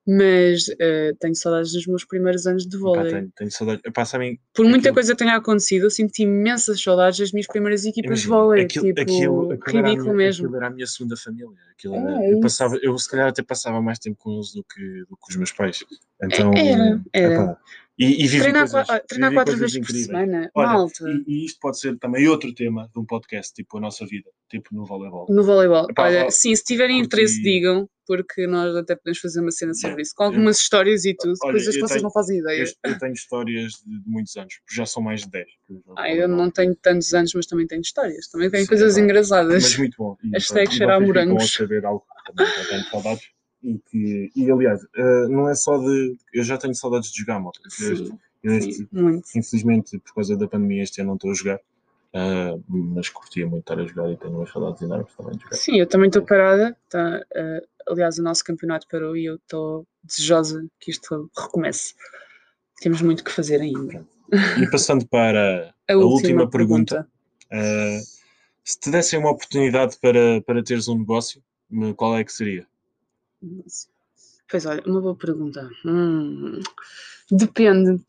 [0.06, 3.12] mas uh, tenho saudades dos meus primeiros anos de vôlei.
[3.12, 3.82] tenho, tenho saudades.
[3.86, 4.96] Epá, sabem, Por muita aquilo...
[4.96, 8.64] coisa que tenha acontecido, eu senti imensas saudades das minhas primeiras equipas Imagina, de vôlei.
[8.66, 10.46] Aquilo, tipo, aquilo, aquilo ridículo minha, mesmo.
[10.46, 11.58] Aquilo era a minha segunda família.
[11.72, 15.06] Aquilo é, eu, passava, eu se calhar até passava mais tempo com eles do que,
[15.10, 15.86] do que os meus pais.
[16.22, 17.34] Então, era, era.
[17.34, 17.58] Epá,
[17.98, 21.10] e, e treinar, coisas, treinar quatro vezes por semana, Olha, malta.
[21.10, 24.30] E, e, isto pode ser também outro tema de um podcast, tipo a nossa vida,
[24.50, 25.28] tipo no voleibol.
[25.30, 25.88] No voleibol.
[25.90, 27.08] Epá, Olha, sim, se tiverem curti...
[27.08, 31.06] interesse, digam, porque nós até podemos fazer uma cena sobre isso, com algumas eu, histórias
[31.06, 32.64] e tudo, Olha, coisas que vocês tenho, não fazem ideia.
[32.64, 35.48] Eu, eu, tenho histórias de, de, muitos anos, porque já são mais de 10.
[35.96, 39.02] Ah, eu não tenho tantos anos, mas também tenho histórias, também tenho sim, coisas é
[39.02, 39.64] engraçadas.
[39.64, 40.18] Mas muito bom.
[40.34, 41.54] Hashtag cheirar morangos.
[41.54, 43.24] saber algo também, tenho saudades.
[43.64, 46.18] E, que, e aliás, uh, não é só de.
[46.34, 47.60] Eu já tenho saudades de jogar moto.
[47.70, 48.18] Sim.
[48.46, 49.26] Sim, muito.
[49.36, 51.60] Infelizmente, por causa da pandemia, este ano não estou a jogar.
[52.16, 55.56] Uh, mas curtia muito estar a jogar e tenho umas saudades enormes também de jogar.
[55.56, 56.78] Sim, eu também estou parada.
[56.90, 61.96] Tá, uh, aliás, o nosso campeonato parou e eu estou desejosa que isto recomece.
[62.82, 64.06] Temos muito que fazer ainda.
[64.62, 67.08] E passando para a, a última, última, pergunta,
[67.50, 68.00] pergunta.
[68.00, 68.04] Uh,
[68.64, 71.42] se te dessem uma oportunidade para, para teres um negócio,
[71.96, 72.68] qual é que seria?
[74.50, 75.70] Pois olha, uma boa pergunta.
[75.86, 76.60] Hum,
[77.32, 78.04] depende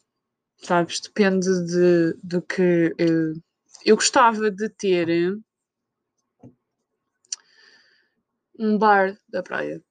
[0.65, 1.01] sabes?
[1.01, 3.35] Depende de, do que eu,
[3.85, 5.39] eu gostava de ter
[8.59, 9.82] um bar da praia.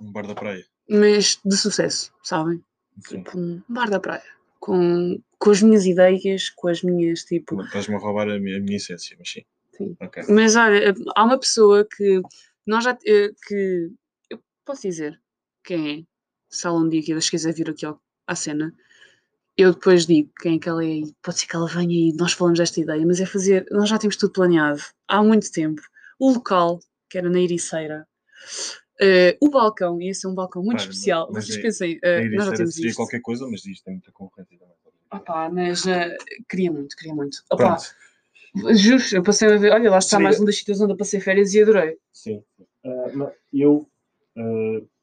[0.00, 0.64] Um bar da praia.
[0.88, 2.62] Mas de sucesso, sabem?
[3.06, 3.22] Sim.
[3.22, 4.22] Tipo, um bar da praia.
[4.60, 7.62] Com, com as minhas ideias, com as minhas tipo.
[7.62, 9.44] Estás-me a roubar a minha, a minha essência, mas sim.
[9.76, 9.96] Sim.
[10.00, 10.24] Okay.
[10.28, 12.20] Mas olha, há uma pessoa que
[12.66, 13.90] nós já eh, que
[14.68, 15.18] posso dizer
[15.64, 16.04] quem é,
[16.50, 18.74] se ela um dia que quiser vir aqui ao, à cena,
[19.56, 22.12] eu depois digo quem é que ela é e pode ser que ela venha e
[22.12, 25.80] nós falamos desta ideia, mas é fazer, nós já temos tudo planeado há muito tempo.
[26.18, 28.06] O local, que era na Ericeira,
[29.00, 31.30] uh, o balcão, ia ser um balcão muito Para, especial.
[31.32, 34.12] Mas Vocês é, pensem, uh, nós já temos seria qualquer coisa, mas isto tem muita
[34.12, 34.74] concorrência também.
[35.10, 37.38] Opa, mas uh, queria muito, queria muito.
[37.50, 37.78] Opa,
[38.74, 40.24] justo, eu passei a ver, olha, lá está seria...
[40.24, 41.96] mais um das sítios onde eu passei férias e adorei.
[42.12, 42.42] Sim,
[42.84, 43.88] uh, eu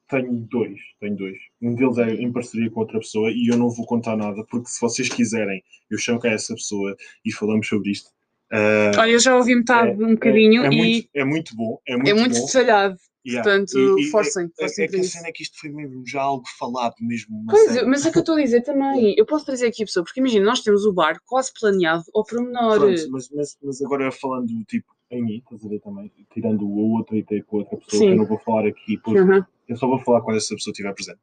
[0.08, 1.36] tenho dois, tenho dois.
[1.60, 4.68] Um deles é em parceria com outra pessoa e eu não vou contar nada, porque
[4.68, 8.10] se vocês quiserem, eu chamo cá essa pessoa e falamos sobre isto.
[8.52, 10.76] Uh, Olha, eu já ouvi metade é, um bocadinho é, é, e.
[10.76, 11.80] Muito, é muito bom.
[11.86, 12.46] É muito, é muito bom.
[12.46, 12.96] detalhado.
[13.26, 13.42] Yeah.
[13.42, 14.44] Portanto, e, e, forcem.
[14.44, 17.44] É, forcem é, que a cena é que isto foi mesmo já algo falado mesmo.
[17.50, 17.86] Pois, série.
[17.86, 19.16] mas é que eu estou a dizer também.
[19.18, 22.24] Eu posso trazer aqui a pessoa, porque imagina, nós temos o bar quase planeado ao
[22.24, 22.78] pormenor.
[22.78, 26.66] Pronto, mas, mas, mas agora falando do tipo em mim, estás a ver também, tirando
[26.66, 28.06] o outro e com outra pessoa, Sim.
[28.06, 29.44] que eu não vou falar aqui porque uhum.
[29.68, 31.18] Eu só vou falar quando essa pessoa estiver presente.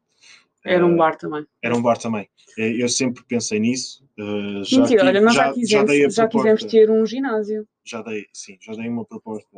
[0.66, 1.46] Era um bar também.
[1.62, 2.28] Era um bar também.
[2.58, 4.04] Eu sempre pensei nisso.
[4.64, 7.68] já Mentira, olha, nós já, já, quisemos, já, já quisemos ter um ginásio.
[7.84, 9.50] Já dei, sim, já dei uma proposta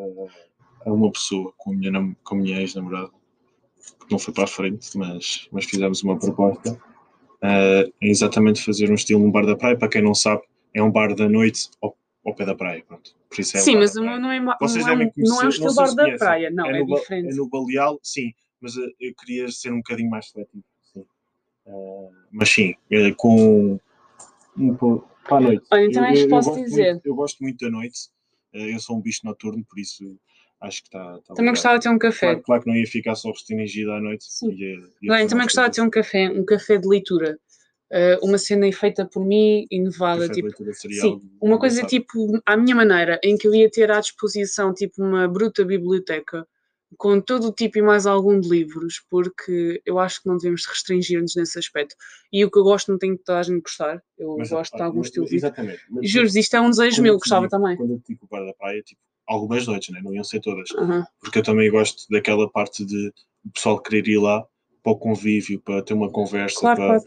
[0.86, 4.48] a uma pessoa com a minha, com a minha ex-namorada, que não foi para a
[4.48, 6.74] frente, mas, mas fizemos uma proposta.
[6.74, 9.78] Uh, é exatamente fazer um estilo um bar da praia.
[9.78, 10.42] Para quem não sabe,
[10.74, 11.96] é um bar da noite ao,
[12.26, 12.84] ao pé da praia.
[12.88, 13.16] Pronto.
[13.30, 15.50] Por isso é sim, mas não é, não, é, Vocês não, é, não é um
[15.50, 17.30] estilo bar da praia, não, é, é no, diferente.
[17.30, 20.64] É no Baleal, sim, mas uh, eu queria ser um bocadinho mais seletivo.
[20.92, 21.06] Sim.
[21.68, 22.76] Uh, mas sim,
[23.16, 23.80] com
[24.58, 25.66] um, para a noite.
[25.72, 26.94] Olha, então eu, eu, posso dizer.
[26.94, 28.10] Muito, eu gosto muito da noite.
[28.54, 30.18] eu sou um bicho noturno, por isso
[30.62, 31.20] acho que está.
[31.20, 32.28] Tá também gostava de ter um café.
[32.28, 34.26] Claro, claro, que não ia ficar só restringido à noite.
[34.26, 34.52] Sim.
[34.52, 37.38] Ia, ia Bem, também gostava de ter um café, um café de leitura.
[37.92, 43.20] Uh, uma cena feita por mim, inovada, tipo, sim, uma coisa tipo à minha maneira,
[43.24, 46.48] em que eu ia ter à disposição tipo uma bruta biblioteca
[46.98, 50.66] com todo o tipo e mais algum de livros, porque eu acho que não devemos
[50.66, 51.96] restringir-nos nesse aspecto.
[52.32, 54.76] E o que eu gosto não tem que toda a gente gostar, eu mas, gosto
[54.76, 55.82] de algum estilo de Exatamente.
[56.02, 57.76] Juro, isto é um desejo meu, gostava também.
[57.76, 60.02] Quando eu digo o bar da praia, tipo, algumas noites, né?
[60.04, 60.70] não iam ser todas.
[60.72, 61.04] Uhum.
[61.20, 63.14] Porque eu também gosto daquela parte de
[63.46, 64.46] o pessoal querer ir lá
[64.84, 66.60] para o convívio, para ter uma conversa.
[66.60, 67.04] Claro, para, claro.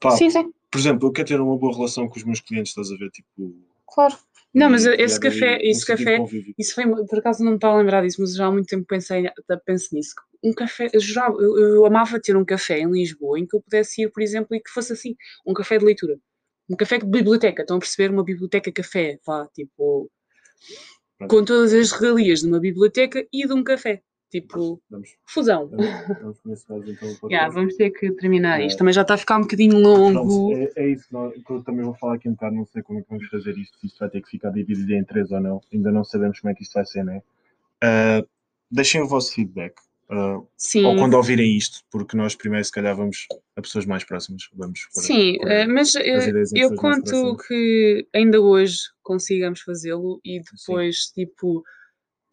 [0.00, 0.52] Pá, sim, sim.
[0.70, 3.10] Por exemplo, eu quero ter uma boa relação com os meus clientes, estás a ver?
[3.10, 3.54] Tipo.
[3.86, 4.16] Claro.
[4.54, 6.18] Não, mas esse café, esse café,
[6.56, 8.86] isso foi, por acaso não me estava a lembrar disso, mas já há muito tempo
[8.86, 9.24] pensei,
[9.66, 10.14] penso nisso.
[10.42, 13.60] Um café, eu, jurava, eu, eu amava ter um café em Lisboa em que eu
[13.60, 15.14] pudesse ir, por exemplo, e que fosse assim,
[15.46, 16.18] um café de leitura.
[16.70, 18.10] Um café de biblioteca, estão a perceber?
[18.10, 20.10] Uma biblioteca café, vá, tipo,
[21.28, 24.02] com todas as regalias de uma biblioteca e de um café.
[24.40, 25.66] Tipo, vamos, fusão.
[25.66, 28.66] Vamos, vamos, então, yeah, vamos ter que terminar é.
[28.66, 28.76] isto.
[28.76, 30.12] Também já está a ficar um bocadinho longo.
[30.12, 31.06] Pronto, é, é, isso.
[31.10, 32.54] Não, eu também vou falar aqui um bocado.
[32.54, 33.78] Não sei como é que vamos fazer isto.
[33.78, 35.62] Se isto vai ter que ficar dividido em três ou não.
[35.72, 37.22] Ainda não sabemos como é que isto vai ser, né?
[37.82, 38.28] Uh,
[38.70, 39.74] deixem o vosso feedback.
[40.10, 40.46] Uh,
[40.84, 43.26] ou quando ouvirem isto, porque nós primeiro, se calhar, vamos
[43.56, 44.50] a pessoas mais próximas.
[44.52, 45.94] Vamos Sim, uh, mas
[46.54, 51.24] eu conto que ainda hoje consigamos fazê-lo e depois, Sim.
[51.24, 51.64] tipo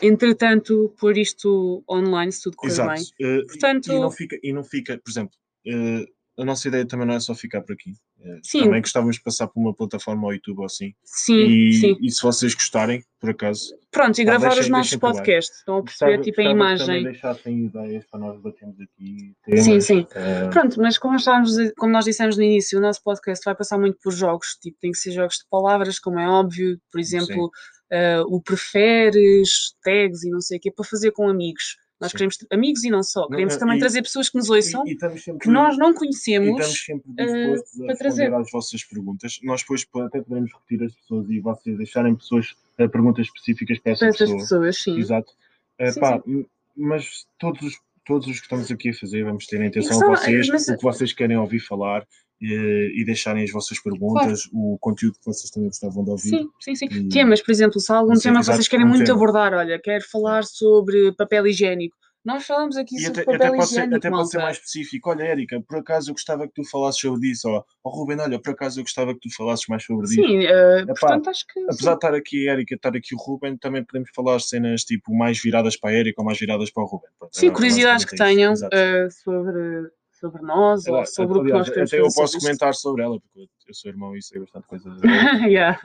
[0.08, 3.02] entretanto, pôr isto online, se tudo correr Exato.
[3.20, 3.40] bem.
[3.40, 5.36] Uh, Portanto, e, e, não fica, e não fica, por exemplo,
[5.68, 7.92] uh, a nossa ideia também não é só ficar por aqui.
[8.20, 8.64] Uh, sim.
[8.64, 10.94] Também gostávamos de passar por uma plataforma ao YouTube ou assim.
[11.04, 11.98] Sim, e, sim.
[12.02, 13.76] E se vocês gostarem, por acaso.
[13.92, 15.60] Pronto, e gravar deixem, os nossos podcasts.
[15.60, 17.04] Estão a perceber, tipo, a imagem.
[17.04, 19.36] Deixassem ideias para nós batermos aqui.
[19.46, 20.00] Temas, sim, sim.
[20.00, 20.50] Uh...
[20.50, 24.00] Pronto, mas como, estávamos, como nós dissemos no início, o nosso podcast vai passar muito
[24.02, 24.58] por jogos.
[24.60, 26.80] Tipo, tem que ser jogos de palavras, como é óbvio.
[26.92, 27.46] Por exemplo.
[27.46, 31.78] Sim uh, o preferes, tags e não sei o quê, para fazer com amigos.
[32.02, 32.18] Nós Sim.
[32.18, 34.94] queremos amigos e não só, queremos não, também e, trazer pessoas que nos ouçam, e,
[34.94, 36.49] e sempre, que nós não conhecemos.
[36.49, 39.40] E estamos sempre dispostos uh, a trazer às vossas perguntas.
[39.44, 43.94] Nós depois até podemos repetir as pessoas e vocês deixarem pessoas uh, perguntas específicas para
[43.94, 44.84] essas, para essas pessoas.
[44.84, 44.99] Sim.
[44.99, 45.32] Exato.
[45.80, 46.45] Uh, sim, pá, sim.
[46.76, 50.15] Mas todos os, todos os que estamos aqui a fazer, vamos ter a intenção a
[50.18, 50.68] vocês, mas...
[50.68, 52.06] o que vocês querem ouvir falar
[52.44, 54.74] e, e deixarem as vossas perguntas, claro.
[54.74, 56.30] o conteúdo que vocês também gostavam de ouvir.
[56.30, 56.86] Sim, sim, sim.
[56.91, 57.07] E...
[57.07, 59.18] Temas, por exemplo, se há algum tema que vocês querem muito tema.
[59.18, 61.95] abordar, olha, quero falar sobre papel higiênico.
[62.26, 65.10] Nós falamos aqui e sobre até, papel até higiênico, ser, Até pode ser mais específico.
[65.10, 67.49] Olha, Érica, por acaso eu gostava que tu falasses sobre isso.
[67.49, 70.15] Ou, oh, Ruben, olha, por acaso eu gostava que tu falasses mais sobre isso.
[70.15, 71.60] Sim, uh, portanto acho que...
[71.61, 71.90] Apesar sim.
[71.90, 75.41] de estar aqui a Érica, estar aqui o Ruben, também podemos falar cenas tipo mais
[75.41, 77.10] viradas para a Érica ou mais viradas para o Ruben.
[77.20, 79.91] Pronto, sim, curiosidades que tenham uh, sobre
[80.24, 83.20] sobre nós ou sobre aliás, o que nós queremos Até eu posso comentar sobre ela,
[83.20, 84.90] porque eu sou irmão e sei bastante coisa
[85.50, 85.78] yeah.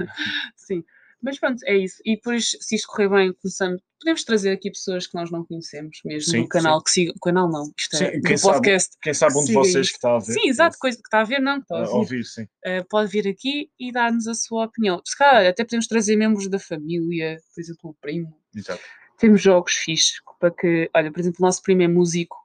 [0.54, 0.84] Sim.
[1.20, 2.00] Mas pronto, é isso.
[2.04, 5.98] E depois, se isto correr bem, começando, podemos trazer aqui pessoas que nós não conhecemos
[6.04, 6.84] mesmo sim, no canal, sim.
[6.84, 7.14] que sigam.
[7.16, 8.92] O canal não, isto é sim, quem podcast.
[8.92, 10.32] Sabe, quem sabe um de vocês que está a ver.
[10.32, 11.96] Sim, exato, coisa que está a ver, não, que está a ouvir.
[11.96, 12.44] ouvir sim.
[12.44, 15.02] Uh, pode vir aqui e dar-nos a sua opinião.
[15.04, 18.32] Se calhar até podemos trazer membros da família, por exemplo, o primo.
[18.54, 18.80] Exato.
[19.18, 22.36] Temos jogos fixos para que, olha, por exemplo, o nosso primo é músico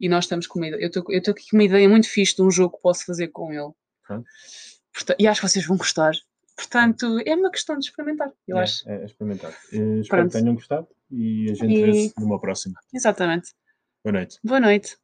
[0.00, 0.80] e nós estamos com uma ideia.
[0.80, 3.52] Eu estou aqui com uma ideia muito fixe de um jogo que posso fazer com
[3.52, 3.72] ele.
[5.18, 6.12] E acho que vocês vão gostar.
[6.56, 8.88] Portanto, é uma questão de experimentar, eu é, acho.
[8.88, 9.50] É, é experimentar.
[9.72, 10.32] Eh, espero Pronto.
[10.32, 11.84] que tenham gostado e a gente e...
[11.84, 12.78] vê-se numa próxima.
[12.92, 13.52] Exatamente.
[14.04, 14.38] Boa noite.
[14.44, 14.96] Boa noite.